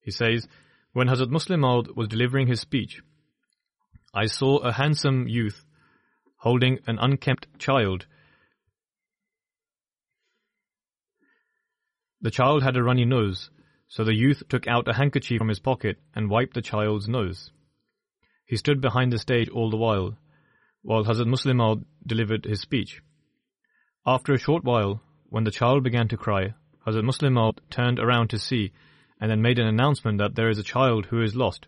He 0.01 0.11
says, 0.11 0.47
When 0.93 1.07
Hazrat 1.07 1.29
Musleh 1.29 1.59
Maud 1.59 1.95
was 1.95 2.07
delivering 2.07 2.47
his 2.47 2.59
speech, 2.59 3.01
I 4.13 4.27
saw 4.27 4.59
a 4.59 4.71
handsome 4.71 5.27
youth 5.27 5.65
holding 6.37 6.79
an 6.85 6.99
unkempt 6.99 7.47
child. 7.57 8.05
The 12.21 12.31
child 12.31 12.63
had 12.63 12.77
a 12.77 12.83
runny 12.83 13.05
nose, 13.05 13.49
so 13.87 14.03
the 14.03 14.13
youth 14.13 14.43
took 14.47 14.67
out 14.67 14.87
a 14.87 14.93
handkerchief 14.93 15.39
from 15.39 15.49
his 15.49 15.59
pocket 15.59 15.97
and 16.13 16.29
wiped 16.29 16.53
the 16.53 16.61
child's 16.61 17.07
nose. 17.07 17.51
He 18.45 18.57
stood 18.57 18.79
behind 18.79 19.11
the 19.11 19.17
stage 19.17 19.49
all 19.49 19.71
the 19.71 19.77
while, 19.77 20.17
while 20.83 21.03
Hazrat 21.03 21.27
Musleh 21.27 21.55
Maud 21.55 21.83
delivered 22.05 22.45
his 22.45 22.61
speech. 22.61 23.01
After 24.05 24.33
a 24.33 24.39
short 24.39 24.63
while, 24.63 25.01
when 25.29 25.43
the 25.43 25.51
child 25.51 25.83
began 25.83 26.07
to 26.09 26.17
cry, 26.17 26.53
Hazrat 26.85 27.03
Musleh 27.03 27.57
turned 27.69 27.99
around 27.99 28.29
to 28.29 28.39
see 28.39 28.71
and 29.19 29.31
then 29.31 29.41
made 29.41 29.59
an 29.59 29.67
announcement 29.67 30.19
that 30.19 30.35
there 30.35 30.49
is 30.49 30.59
a 30.59 30.63
child 30.63 31.07
who 31.07 31.21
is 31.21 31.35
lost. 31.35 31.67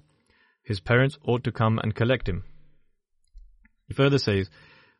His 0.63 0.80
parents 0.80 1.18
ought 1.24 1.43
to 1.45 1.51
come 1.51 1.80
and 1.80 1.95
collect 1.95 2.28
him. 2.28 2.43
He 3.88 3.93
further 3.93 4.18
says, 4.18 4.49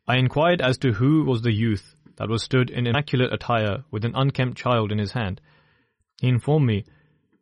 I 0.08 0.18
inquired 0.18 0.62
as 0.62 0.78
to 0.80 0.94
who 0.94 1.26
was 1.26 1.42
the 1.42 1.52
youth 1.52 1.96
that 2.16 2.30
was 2.30 2.42
stood 2.42 2.70
in 2.70 2.88
immaculate 2.88 3.34
attire 3.34 3.84
with 3.92 4.06
an 4.06 4.16
unkempt 4.16 4.58
child 4.58 4.92
in 4.92 4.98
his 4.98 5.12
hand. 5.12 5.42
He 6.22 6.30
informed 6.30 6.66
me 6.66 6.86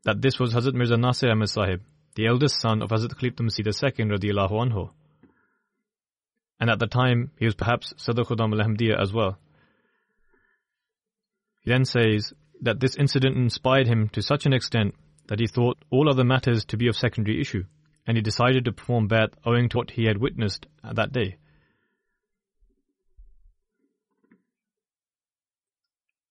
that 0.04 0.22
this 0.22 0.40
was 0.40 0.54
Hazrat 0.54 0.74
Mirza 0.74 0.98
Nasir 0.98 1.32
Ahmed 1.32 1.50
Sahib, 1.50 1.82
the 2.16 2.28
eldest 2.28 2.60
son 2.60 2.82
of 2.82 2.90
Hazrat 2.90 3.14
Khalifah 3.14 3.42
Masih 3.42 3.66
II 3.68 4.06
radiallahu 4.06 4.52
anhu. 4.52 4.90
And 6.60 6.70
at 6.70 6.80
the 6.80 6.88
time, 6.88 7.32
he 7.38 7.46
was 7.46 7.56
perhaps 7.56 7.94
Sadr 7.98 8.24
Khudam 8.24 8.54
al 8.54 9.02
as 9.02 9.14
well. 9.14 9.38
He 11.62 11.72
then 11.72 11.86
says, 11.86 12.34
that 12.62 12.80
this 12.80 12.96
incident 12.96 13.38
inspired 13.38 13.88
him 13.88 14.10
to 14.10 14.22
such 14.22 14.46
an 14.46 14.54
extent 14.54 14.96
that 15.28 15.40
he 15.40 15.48
thought 15.48 15.78
all 15.90 16.10
other 16.10 16.24
matters 16.24 16.66
to 16.66 16.78
be 16.78 16.88
of 16.88 16.96
secondary 16.96 17.42
issue, 17.42 17.64
and 18.06 18.18
he 18.18 18.22
decided 18.22 18.66
to 18.66 18.72
perform 18.72 19.08
Bai'at 19.08 19.34
owing 19.46 19.70
to 19.70 19.78
what 19.78 19.92
he 19.92 20.06
had 20.06 20.18
witnessed 20.18 20.68
that 20.84 21.12
day. 21.12 21.38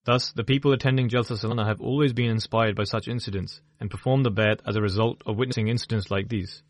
Thus, 0.04 0.32
the 0.32 0.44
people 0.44 0.72
attending 0.72 1.08
Jalsa 1.08 1.32
Salana 1.32 1.66
have 1.66 1.80
always 1.80 2.12
been 2.12 2.30
inspired 2.30 2.76
by 2.76 2.84
such 2.84 3.08
incidents 3.08 3.62
and 3.80 3.90
performed 3.90 4.24
the 4.24 4.30
Bai'at 4.30 4.60
as 4.66 4.76
a 4.76 4.82
result 4.82 5.22
of 5.24 5.36
witnessing 5.36 5.68
incidents 5.68 6.10
like 6.10 6.28
these. 6.28 6.62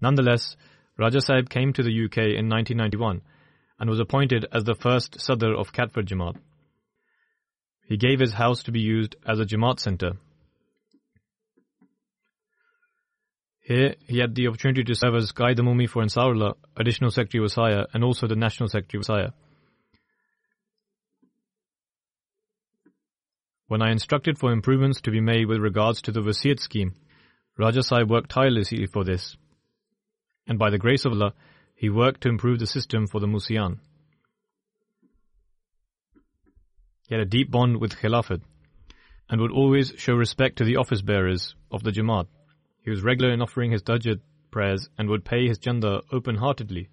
Nonetheless, 0.00 0.56
Raja 0.96 1.20
Sahib 1.20 1.48
came 1.48 1.72
to 1.72 1.82
the 1.82 2.04
UK 2.04 2.18
in 2.18 2.48
1991 2.48 3.22
and 3.78 3.88
was 3.88 4.00
appointed 4.00 4.46
as 4.52 4.64
the 4.64 4.74
first 4.74 5.20
Sadr 5.20 5.54
of 5.54 5.72
Catford 5.72 6.06
Jamaat. 6.06 6.36
He 7.86 7.96
gave 7.96 8.20
his 8.20 8.32
house 8.32 8.64
to 8.64 8.72
be 8.72 8.80
used 8.80 9.16
as 9.26 9.40
a 9.40 9.44
Jamaat 9.44 9.80
center. 9.80 10.12
Here, 13.62 13.94
he 14.06 14.18
had 14.18 14.34
the 14.34 14.48
opportunity 14.48 14.82
to 14.84 14.94
serve 14.94 15.14
as 15.14 15.32
Qaid 15.32 15.58
Umumi 15.58 15.88
for 15.88 16.02
Ansarullah, 16.02 16.54
Additional 16.76 17.10
Secretary 17.10 17.44
of 17.44 17.50
Wasaya, 17.50 17.86
and 17.92 18.02
also 18.02 18.26
the 18.26 18.34
National 18.34 18.68
Secretary 18.68 19.00
of 19.00 19.06
Wasaya. 19.06 19.32
When 23.66 23.82
I 23.82 23.90
instructed 23.90 24.38
for 24.38 24.52
improvements 24.52 25.02
to 25.02 25.10
be 25.10 25.20
made 25.20 25.46
with 25.46 25.58
regards 25.58 26.00
to 26.02 26.12
the 26.12 26.20
Wasiyat 26.20 26.58
scheme, 26.58 26.94
Raja 27.58 27.82
Sahib 27.82 28.10
worked 28.10 28.30
tirelessly 28.30 28.86
for 28.86 29.04
this. 29.04 29.36
And 30.46 30.58
by 30.58 30.70
the 30.70 30.78
grace 30.78 31.04
of 31.04 31.12
Allah, 31.12 31.34
he 31.78 31.88
worked 31.88 32.22
to 32.22 32.28
improve 32.28 32.58
the 32.58 32.66
system 32.66 33.06
for 33.06 33.20
the 33.20 33.26
Musian. 33.28 33.78
He 37.06 37.14
had 37.14 37.22
a 37.22 37.24
deep 37.24 37.52
bond 37.52 37.80
with 37.80 37.94
Khilafat 37.94 38.42
and 39.30 39.40
would 39.40 39.52
always 39.52 39.92
show 39.96 40.14
respect 40.14 40.58
to 40.58 40.64
the 40.64 40.74
office 40.74 41.02
bearers 41.02 41.54
of 41.70 41.84
the 41.84 41.92
Jamaat. 41.92 42.26
He 42.82 42.90
was 42.90 43.04
regular 43.04 43.32
in 43.32 43.40
offering 43.40 43.70
his 43.70 43.84
Tahajjud 43.84 44.20
prayers 44.50 44.88
and 44.98 45.08
would 45.08 45.24
pay 45.24 45.46
his 45.46 45.58
Chanda 45.58 46.00
open 46.10 46.34
heartedly. 46.34 46.88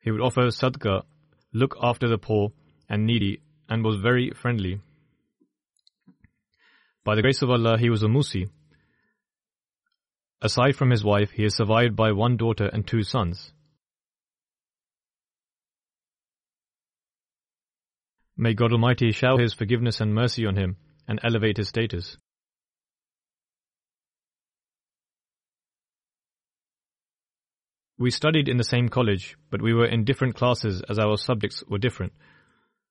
He 0.00 0.10
would 0.10 0.20
offer 0.20 0.48
Sadqa, 0.48 1.04
look 1.52 1.76
after 1.80 2.08
the 2.08 2.18
poor 2.18 2.50
and 2.88 3.06
needy, 3.06 3.40
and 3.68 3.84
was 3.84 4.00
very 4.00 4.32
friendly. 4.32 4.80
By 7.04 7.14
the 7.14 7.22
grace 7.22 7.40
of 7.40 7.50
Allah, 7.50 7.78
he 7.78 7.88
was 7.88 8.02
a 8.02 8.08
Musi. 8.08 8.50
Aside 10.42 10.74
from 10.74 10.90
his 10.90 11.04
wife, 11.04 11.30
he 11.30 11.44
is 11.44 11.54
survived 11.54 11.94
by 11.94 12.10
one 12.10 12.36
daughter 12.36 12.66
and 12.66 12.84
two 12.84 13.04
sons. 13.04 13.52
May 18.42 18.54
God 18.54 18.72
Almighty 18.72 19.12
shower 19.12 19.38
His 19.38 19.52
forgiveness 19.52 20.00
and 20.00 20.14
mercy 20.14 20.46
on 20.46 20.56
him 20.56 20.78
and 21.06 21.20
elevate 21.22 21.58
his 21.58 21.68
status. 21.68 22.16
We 27.98 28.10
studied 28.10 28.48
in 28.48 28.56
the 28.56 28.64
same 28.64 28.88
college, 28.88 29.36
but 29.50 29.60
we 29.60 29.74
were 29.74 29.84
in 29.84 30.04
different 30.04 30.36
classes 30.36 30.80
as 30.88 30.98
our 30.98 31.18
subjects 31.18 31.62
were 31.68 31.76
different. 31.76 32.14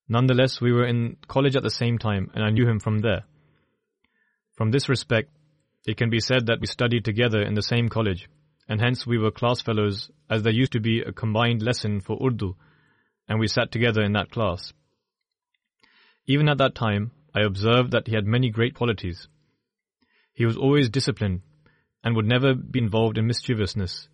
Nonetheless, 0.08 0.62
we 0.62 0.72
were 0.72 0.86
in 0.86 1.18
college 1.28 1.56
at 1.56 1.64
the 1.64 1.72
same 1.72 1.98
time, 1.98 2.30
and 2.36 2.44
I 2.44 2.52
knew 2.52 2.70
him 2.70 2.80
from 2.80 3.00
there. 3.00 3.24
From 4.54 4.70
this 4.70 4.88
respect, 4.88 5.32
it 5.88 5.98
can 5.98 6.12
be 6.12 6.20
said 6.20 6.46
that 6.46 6.60
we 6.62 6.68
studied 6.68 7.06
together 7.06 7.42
in 7.42 7.56
the 7.56 7.64
same 7.64 7.90
college, 7.90 8.30
and 8.68 8.80
hence 8.80 9.08
we 9.08 9.18
were 9.18 9.32
class 9.32 9.62
fellows, 9.62 10.12
as 10.30 10.44
there 10.44 10.54
used 10.54 10.74
to 10.74 10.80
be 10.80 11.02
a 11.02 11.12
combined 11.12 11.64
lesson 11.64 12.02
for 12.02 12.24
Urdu, 12.24 12.56
and 13.28 13.40
we 13.40 13.48
sat 13.48 13.72
together 13.72 14.04
in 14.04 14.14
that 14.14 14.30
class. 14.30 14.74
Even 16.30 16.48
at 16.48 16.60
that 16.60 16.76
time, 16.76 17.10
I 17.34 17.42
observed 17.42 17.90
that 17.92 18.08
he 18.08 18.14
had 18.14 18.28
many 18.28 18.52
great 18.52 18.76
qualities. 18.76 19.28
He 20.32 20.46
was 20.46 20.58
always 20.58 20.88
disciplined 20.88 21.42
and 22.04 22.16
would 22.16 22.28
never 22.28 22.54
be 22.54 22.78
involved 22.78 23.18
in 23.18 23.26
mischievousness, 23.26 24.08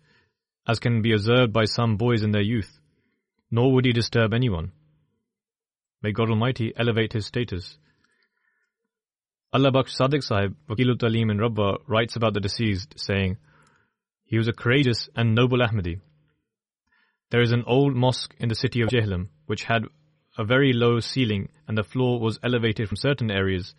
as 0.66 0.78
can 0.78 1.02
be 1.02 1.12
observed 1.12 1.52
by 1.52 1.66
some 1.66 1.98
boys 1.98 2.22
in 2.22 2.30
their 2.30 2.40
youth, 2.40 2.80
nor 3.50 3.70
would 3.74 3.84
he 3.84 3.92
disturb 3.92 4.32
anyone. 4.32 4.72
May 6.02 6.12
God 6.12 6.30
Almighty 6.30 6.72
elevate 6.74 7.12
his 7.12 7.26
status. 7.26 7.76
Allah 9.52 9.70
Baksh 9.70 9.94
Sadiq 10.00 10.24
Sahib, 10.24 10.56
Wakilut 10.70 10.96
Talim 10.96 11.30
in 11.30 11.36
Rabwa, 11.36 11.80
writes 11.86 12.16
about 12.16 12.32
the 12.32 12.40
deceased, 12.40 12.98
saying, 12.98 13.36
He 14.24 14.38
was 14.38 14.48
a 14.48 14.54
courageous 14.54 15.10
and 15.14 15.34
noble 15.34 15.58
Ahmadi. 15.58 16.00
There 17.30 17.42
is 17.42 17.52
an 17.52 17.64
old 17.66 17.94
mosque 17.94 18.34
in 18.38 18.48
the 18.48 18.54
city 18.54 18.80
of 18.80 18.88
Jhelum 18.88 19.28
which 19.44 19.64
had 19.64 19.84
a 20.38 20.44
very 20.44 20.72
low 20.72 21.00
ceiling 21.00 21.48
and 21.66 21.76
the 21.76 21.84
floor 21.84 22.20
was 22.20 22.38
elevated 22.42 22.88
from 22.88 22.96
certain 22.96 23.30
areas 23.30 23.74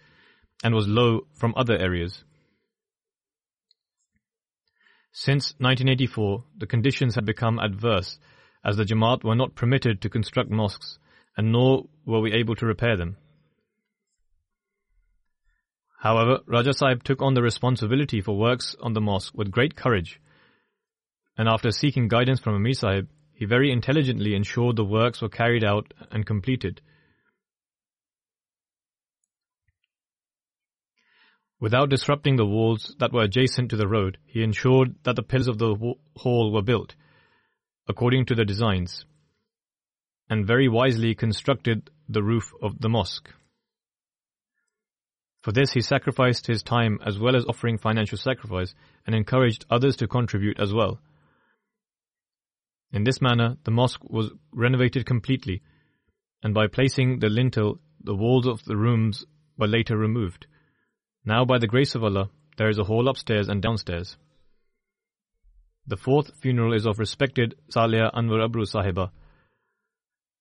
and 0.64 0.74
was 0.74 0.88
low 0.88 1.28
from 1.34 1.54
other 1.56 1.78
areas. 1.78 2.24
Since 5.12 5.54
1984, 5.58 6.44
the 6.58 6.68
conditions 6.68 7.16
had 7.16 7.26
become 7.26 7.60
adverse 7.60 8.20
as 8.64 8.78
the 8.78 8.86
Jamaat 8.86 9.24
were 9.24 9.36
not 9.36 9.56
permitted 9.56 10.02
to 10.02 10.10
construct 10.10 10.50
mosques 10.50 11.00
and 11.36 11.52
nor 11.52 11.86
were 12.06 12.20
we 12.20 12.34
able 12.34 12.56
to 12.56 12.66
repair 12.66 12.98
them. 12.98 13.18
However, 16.00 16.40
Raja 16.46 16.74
Sahib 16.74 17.04
took 17.04 17.22
on 17.22 17.34
the 17.34 17.42
responsibility 17.42 18.22
for 18.22 18.38
works 18.38 18.76
on 18.82 18.94
the 18.94 19.02
mosque 19.02 19.34
with 19.36 19.52
great 19.52 19.76
courage 19.76 20.20
And 21.38 21.48
after 21.48 21.70
seeking 21.72 22.08
guidance 22.08 22.40
from 22.40 22.56
Amir 22.56 22.74
Sahib, 22.74 23.08
he 23.38 23.46
very 23.46 23.72
intelligently 23.72 24.34
ensured 24.34 24.76
the 24.76 24.84
works 24.84 25.22
were 25.22 25.30
carried 25.30 25.64
out 25.64 25.94
and 26.12 26.26
completed. 26.26 26.82
Without 31.60 31.90
disrupting 31.90 32.36
the 32.36 32.46
walls 32.46 32.96
that 33.00 33.14
were 33.14 33.24
adjacent 33.24 33.70
to 33.70 33.78
the 33.78 33.88
road, 33.88 34.18
he 34.26 34.42
ensured 34.42 34.96
that 35.04 35.16
the 35.16 35.22
pillars 35.22 35.48
of 35.48 35.60
the 35.60 35.96
hall 36.16 36.52
were 36.52 36.64
built 36.64 36.96
according 37.88 38.26
to 38.26 38.36
the 38.36 38.44
designs, 38.44 39.06
and 40.30 40.46
very 40.46 40.68
wisely 40.68 41.16
constructed 41.16 41.90
the 42.10 42.24
roof 42.24 42.52
of 42.62 42.80
the 42.82 42.90
mosque. 42.90 43.30
For 45.42 45.52
this, 45.54 45.72
he 45.72 45.82
sacrificed 45.82 46.48
his 46.48 46.64
time 46.64 47.00
as 47.06 47.18
well 47.18 47.36
as 47.36 47.46
offering 47.46 47.78
financial 47.78 48.18
sacrifice 48.18 48.74
and 49.06 49.16
encouraged 49.16 49.66
others 49.70 49.96
to 49.98 50.08
contribute 50.08 50.60
as 50.60 50.74
well. 50.74 51.00
In 52.92 53.04
this 53.04 53.22
manner, 53.22 53.58
the 53.64 53.72
mosque 53.72 54.04
was 54.04 54.32
renovated 54.52 55.06
completely, 55.06 55.62
and 56.42 56.54
by 56.54 56.68
placing 56.68 57.20
the 57.20 57.30
lintel, 57.30 57.80
the 58.02 58.16
walls 58.16 58.48
of 58.48 58.64
the 58.64 58.78
rooms 58.78 59.26
were 59.58 59.68
later 59.68 59.98
removed. 59.98 60.48
Now, 61.26 61.44
by 61.44 61.58
the 61.58 61.68
grace 61.68 61.96
of 61.96 62.04
Allah, 62.04 62.30
there 62.58 62.70
is 62.70 62.78
a 62.80 62.86
hall 62.86 63.08
upstairs 63.10 63.50
and 63.50 63.62
downstairs. 63.62 64.18
The 65.86 65.98
fourth 65.98 66.32
funeral 66.42 66.74
is 66.74 66.86
of 66.86 67.00
respected 67.00 67.56
Salia 67.70 68.14
Anwar 68.14 68.48
Abru 68.48 68.64
Sahiba, 68.64 69.12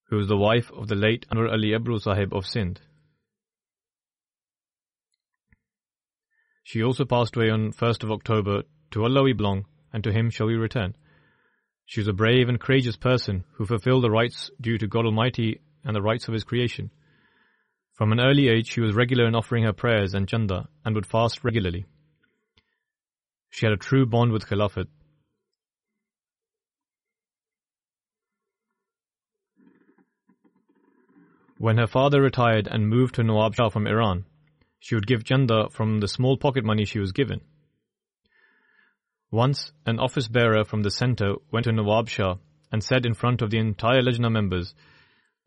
who 0.09 0.17
was 0.17 0.27
the 0.27 0.37
wife 0.37 0.71
of 0.71 0.87
the 0.87 0.95
late 0.95 1.25
Anwar 1.29 1.51
Ali 1.51 1.69
Abru 1.69 2.01
Sahib 2.01 2.33
of 2.33 2.45
Sindh. 2.45 2.79
She 6.63 6.83
also 6.83 7.05
passed 7.05 7.35
away 7.35 7.49
on 7.49 7.71
1st 7.71 8.03
of 8.03 8.11
October. 8.11 8.63
To 8.91 9.03
Allah 9.03 9.23
we 9.23 9.33
belong, 9.33 9.65
and 9.93 10.03
to 10.03 10.11
Him 10.11 10.29
shall 10.29 10.47
we 10.47 10.55
return. 10.55 10.95
She 11.87 12.01
was 12.01 12.09
a 12.09 12.13
brave 12.13 12.49
and 12.49 12.59
courageous 12.59 12.97
person 12.97 13.45
who 13.53 13.65
fulfilled 13.65 14.03
the 14.03 14.11
rights 14.11 14.51
due 14.59 14.77
to 14.77 14.87
God 14.87 15.05
Almighty 15.05 15.61
and 15.85 15.95
the 15.95 16.01
rights 16.01 16.27
of 16.27 16.33
His 16.33 16.43
creation. 16.43 16.91
From 17.93 18.11
an 18.11 18.19
early 18.19 18.49
age, 18.49 18.67
she 18.67 18.81
was 18.81 18.93
regular 18.93 19.25
in 19.25 19.35
offering 19.35 19.63
her 19.63 19.71
prayers 19.71 20.13
and 20.13 20.27
chanda 20.27 20.67
and 20.83 20.95
would 20.95 21.05
fast 21.05 21.45
regularly. 21.45 21.85
She 23.49 23.65
had 23.65 23.71
a 23.71 23.77
true 23.77 24.05
bond 24.05 24.33
with 24.33 24.45
Khilafat. 24.45 24.87
When 31.57 31.77
her 31.77 31.87
father 31.87 32.21
retired 32.21 32.67
and 32.67 32.89
moved 32.89 33.15
to 33.15 33.23
Nawab 33.23 33.55
Shah 33.55 33.69
from 33.69 33.87
Iran, 33.87 34.25
she 34.79 34.93
would 34.93 35.07
give 35.07 35.23
chanda 35.23 35.69
from 35.71 36.01
the 36.01 36.09
small 36.09 36.35
pocket 36.35 36.65
money 36.65 36.83
she 36.83 36.99
was 36.99 37.13
given. 37.13 37.39
Once, 39.31 39.71
an 39.85 39.99
office 39.99 40.27
bearer 40.29 40.63
from 40.63 40.83
the 40.83 40.91
centre 40.91 41.35
went 41.51 41.65
to 41.65 41.71
Nawab 41.71 42.07
Shah 42.07 42.35
and 42.71 42.81
said 42.81 43.05
in 43.05 43.13
front 43.13 43.41
of 43.41 43.49
the 43.49 43.57
entire 43.57 44.01
Lajna 44.01 44.31
members 44.31 44.73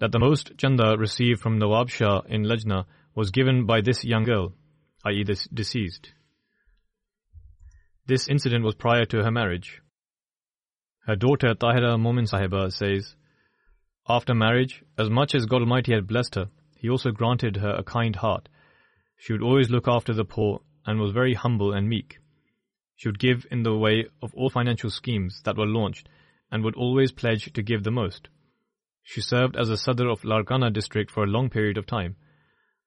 that 0.01 0.12
the 0.12 0.18
most 0.18 0.57
chanda 0.59 0.97
received 0.99 1.41
from 1.41 1.59
Nawab 1.59 1.89
Shah 1.89 2.20
in 2.28 2.45
Lajna 2.45 2.85
was 3.14 3.31
given 3.31 3.66
by 3.66 3.81
this 3.81 4.05
young 4.05 4.24
girl, 4.24 4.53
i.e., 5.05 5.24
this 5.24 5.49
deceased. 5.49 6.12
This 8.07 8.28
incident 8.28 8.64
was 8.64 8.74
prior 8.74 9.05
to 9.07 9.22
her 9.22 9.31
marriage. 9.31 9.83
Her 11.07 11.16
daughter 11.16 11.55
Tahira 11.55 11.99
Momin 11.99 12.24
Sahiba 12.24 12.72
says, 12.72 13.14
After 14.09 14.35
marriage, 14.35 14.83
as 14.99 15.09
much 15.09 15.35
as 15.35 15.47
God 15.47 15.62
Almighty 15.62 15.95
had 15.95 16.07
blessed 16.07 16.35
her, 16.35 16.51
He 16.76 16.89
also 16.89 17.11
granted 17.11 17.57
her 17.57 17.74
a 17.74 17.83
kind 17.83 18.16
heart. 18.16 18.49
She 19.16 19.33
would 19.33 19.43
always 19.43 19.70
look 19.70 19.87
after 19.87 20.12
the 20.12 20.24
poor 20.24 20.61
and 20.87 20.99
was 20.99 21.12
very 21.12 21.35
humble 21.35 21.72
and 21.72 21.89
meek. 21.89 22.18
She 23.01 23.09
would 23.09 23.19
give 23.19 23.47
in 23.51 23.63
the 23.63 23.75
way 23.75 24.09
of 24.21 24.35
all 24.35 24.51
financial 24.51 24.91
schemes 24.91 25.41
that 25.45 25.57
were 25.57 25.65
launched 25.65 26.07
and 26.53 26.63
would 26.63 26.75
always 26.75 27.13
pledge 27.13 27.51
to 27.51 27.63
give 27.63 27.83
the 27.83 27.91
most. 27.91 28.29
She 29.03 29.23
served 29.23 29.57
as 29.57 29.71
a 29.71 29.79
Sadr 29.79 30.07
of 30.11 30.21
Larkana 30.21 30.71
district 30.71 31.11
for 31.11 31.25
a 31.25 31.27
long 31.27 31.49
period 31.49 31.79
of 31.79 31.87
time. 31.87 32.17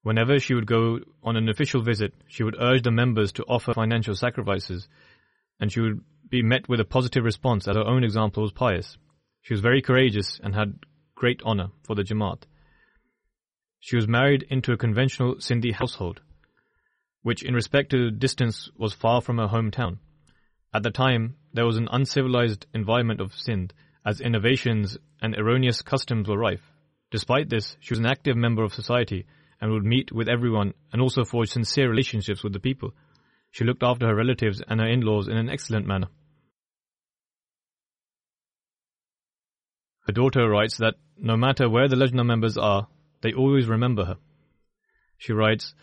Whenever 0.04 0.38
she 0.38 0.54
would 0.54 0.68
go 0.68 1.00
on 1.24 1.36
an 1.36 1.50
official 1.50 1.82
visit, 1.82 2.14
she 2.28 2.44
would 2.44 2.62
urge 2.62 2.84
the 2.84 2.92
members 2.92 3.32
to 3.32 3.44
offer 3.46 3.74
financial 3.74 4.14
sacrifices, 4.14 4.88
and 5.60 5.72
she 5.72 5.82
would 5.82 6.02
be 6.30 6.44
met 6.44 6.70
with 6.70 6.80
a 6.80 6.86
positive 6.86 7.24
response 7.24 7.68
as 7.68 7.76
her 7.76 7.82
own 7.82 8.04
example 8.04 8.44
was 8.44 8.52
pious. 8.52 9.00
She 9.42 9.56
was 9.56 9.62
very 9.62 9.82
courageous 9.82 10.40
and 10.44 10.54
had 10.54 10.78
great 11.16 11.42
honor 11.44 11.70
for 11.82 11.96
the 11.96 12.04
Jamaat. 12.04 12.44
She 13.80 13.96
was 13.96 14.08
married 14.08 14.46
into 14.48 14.74
a 14.74 14.78
conventional 14.78 15.38
Sindhi 15.38 15.74
household 15.74 16.22
which 17.24 17.44
in 17.44 17.56
respect 17.56 17.90
to 17.92 18.12
distance 18.12 18.70
was 18.78 18.94
far 18.94 19.22
from 19.22 19.38
her 19.40 19.48
hometown. 19.48 19.98
At 20.74 20.84
the 20.84 20.92
time, 20.92 21.36
there 21.54 21.66
was 21.66 21.78
an 21.78 21.88
uncivilized 21.92 22.68
environment 22.74 23.22
of 23.22 23.34
Sindh, 23.34 23.74
as 24.06 24.22
innovations 24.22 24.98
and 25.22 25.36
erroneous 25.36 25.82
customs 25.82 26.28
were 26.28 26.38
rife. 26.38 26.72
Despite 27.12 27.50
this, 27.50 27.78
she 27.80 27.94
was 27.94 28.00
an 28.00 28.06
active 28.06 28.36
member 28.36 28.64
of 28.64 28.74
society 28.74 29.26
and 29.62 29.72
would 29.72 29.86
meet 29.86 30.12
with 30.12 30.28
everyone 30.28 30.74
and 30.92 31.02
also 31.02 31.24
forge 31.24 31.50
sincere 31.50 31.90
relationships 31.90 32.44
with 32.44 32.54
the 32.54 32.60
people. 32.60 32.94
She 33.52 33.64
looked 33.64 33.84
after 33.84 34.08
her 34.08 34.16
relatives 34.16 34.62
and 34.68 34.82
her 34.82 34.88
in-laws 34.88 35.28
in 35.28 35.38
an 35.38 35.50
excellent 35.50 35.88
manner. 35.88 36.08
Her 40.08 40.12
daughter 40.12 40.50
writes 40.50 40.78
that 40.78 40.96
no 41.18 41.38
matter 41.38 41.70
where 41.70 41.88
the 41.88 41.96
Lajna 41.96 42.26
members 42.26 42.58
are, 42.58 42.88
they 43.22 43.32
always 43.32 43.68
remember 43.68 44.04
her. 44.06 44.18
She 45.18 45.32
writes, 45.32 45.74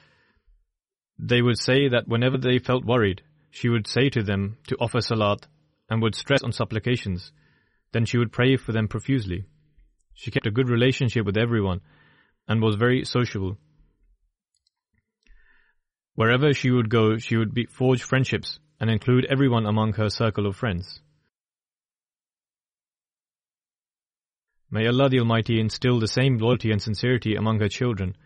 they 1.22 1.42
would 1.42 1.58
say 1.58 1.88
that 1.88 2.08
whenever 2.08 2.38
they 2.38 2.58
felt 2.58 2.84
worried, 2.84 3.22
she 3.50 3.68
would 3.68 3.86
say 3.86 4.08
to 4.08 4.22
them 4.22 4.56
to 4.68 4.76
offer 4.80 5.00
salat 5.00 5.46
and 5.90 6.00
would 6.00 6.14
stress 6.14 6.42
on 6.42 6.52
supplications. 6.52 7.32
Then 7.92 8.06
she 8.06 8.16
would 8.16 8.32
pray 8.32 8.56
for 8.56 8.72
them 8.72 8.88
profusely. 8.88 9.44
She 10.14 10.30
kept 10.30 10.46
a 10.46 10.50
good 10.50 10.70
relationship 10.70 11.26
with 11.26 11.36
everyone 11.36 11.80
and 12.48 12.62
was 12.62 12.76
very 12.76 13.04
sociable. 13.04 13.58
Wherever 16.14 16.52
she 16.54 16.70
would 16.70 16.88
go, 16.88 17.18
she 17.18 17.36
would 17.36 17.52
be, 17.52 17.66
forge 17.66 18.02
friendships 18.02 18.58
and 18.80 18.88
include 18.88 19.26
everyone 19.28 19.66
among 19.66 19.94
her 19.94 20.08
circle 20.08 20.46
of 20.46 20.56
friends. 20.56 21.00
May 24.70 24.86
Allah 24.86 25.08
the 25.08 25.18
Almighty 25.18 25.60
instill 25.60 25.98
the 25.98 26.06
same 26.06 26.38
loyalty 26.38 26.70
and 26.70 26.80
sincerity 26.80 27.34
among 27.34 27.60
her 27.60 27.68
children, 27.68 28.16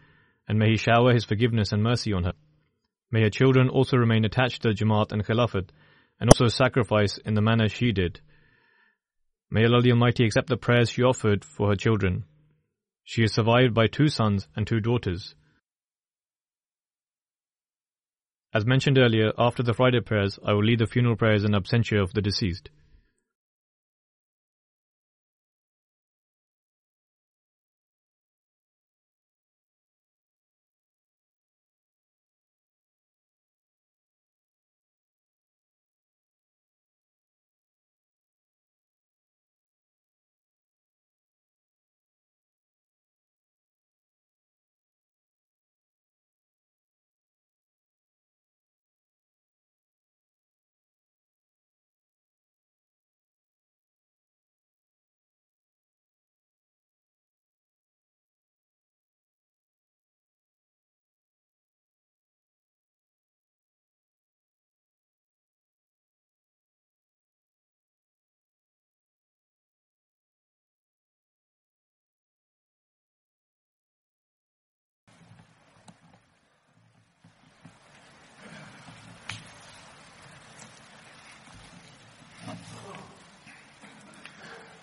and 0.47 0.59
may 0.59 0.71
He 0.71 0.77
shower 0.77 1.13
His 1.13 1.25
forgiveness 1.25 1.73
and 1.73 1.83
mercy 1.83 2.13
on 2.13 2.25
her. 2.25 2.35
May 3.15 3.23
her 3.23 3.31
children 3.31 3.69
also 3.69 3.97
remain 3.97 4.25
attached 4.25 4.63
to 4.63 4.75
Jamaat 4.75 5.13
and 5.13 5.25
Khilafat 5.25 5.69
and 6.19 6.29
also 6.31 6.49
sacrifice 6.49 7.17
in 7.19 7.35
the 7.35 7.41
manner 7.41 7.69
she 7.69 7.93
did. 7.93 8.21
May 9.53 9.67
Allah 9.67 9.83
the 9.83 9.93
Almighty 9.93 10.25
accept 10.25 10.49
the 10.49 10.57
prayers 10.57 10.91
she 10.91 11.05
offered 11.05 11.45
for 11.45 11.69
her 11.69 11.77
children. 11.77 12.25
She 13.05 13.23
is 13.23 13.33
survived 13.33 13.73
by 13.73 13.87
two 13.87 14.09
sons 14.09 14.49
and 14.57 14.67
two 14.67 14.81
daughters. 14.81 15.37
As 18.53 18.67
mentioned 18.67 18.99
earlier, 18.99 19.31
after 19.39 19.63
the 19.63 19.75
Friday 19.75 20.01
prayers, 20.01 20.41
I 20.45 20.55
will 20.55 20.65
lead 20.65 20.81
the 20.81 20.89
funeral 20.89 21.15
prayers 21.15 21.45
in 21.45 21.53
absentia 21.53 22.03
of 22.03 22.15
the 22.15 22.21
deceased. 22.21 22.71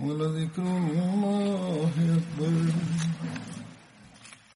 ولذكر 0.00 0.62
الله 0.62 1.90
أكبر. 2.18 2.52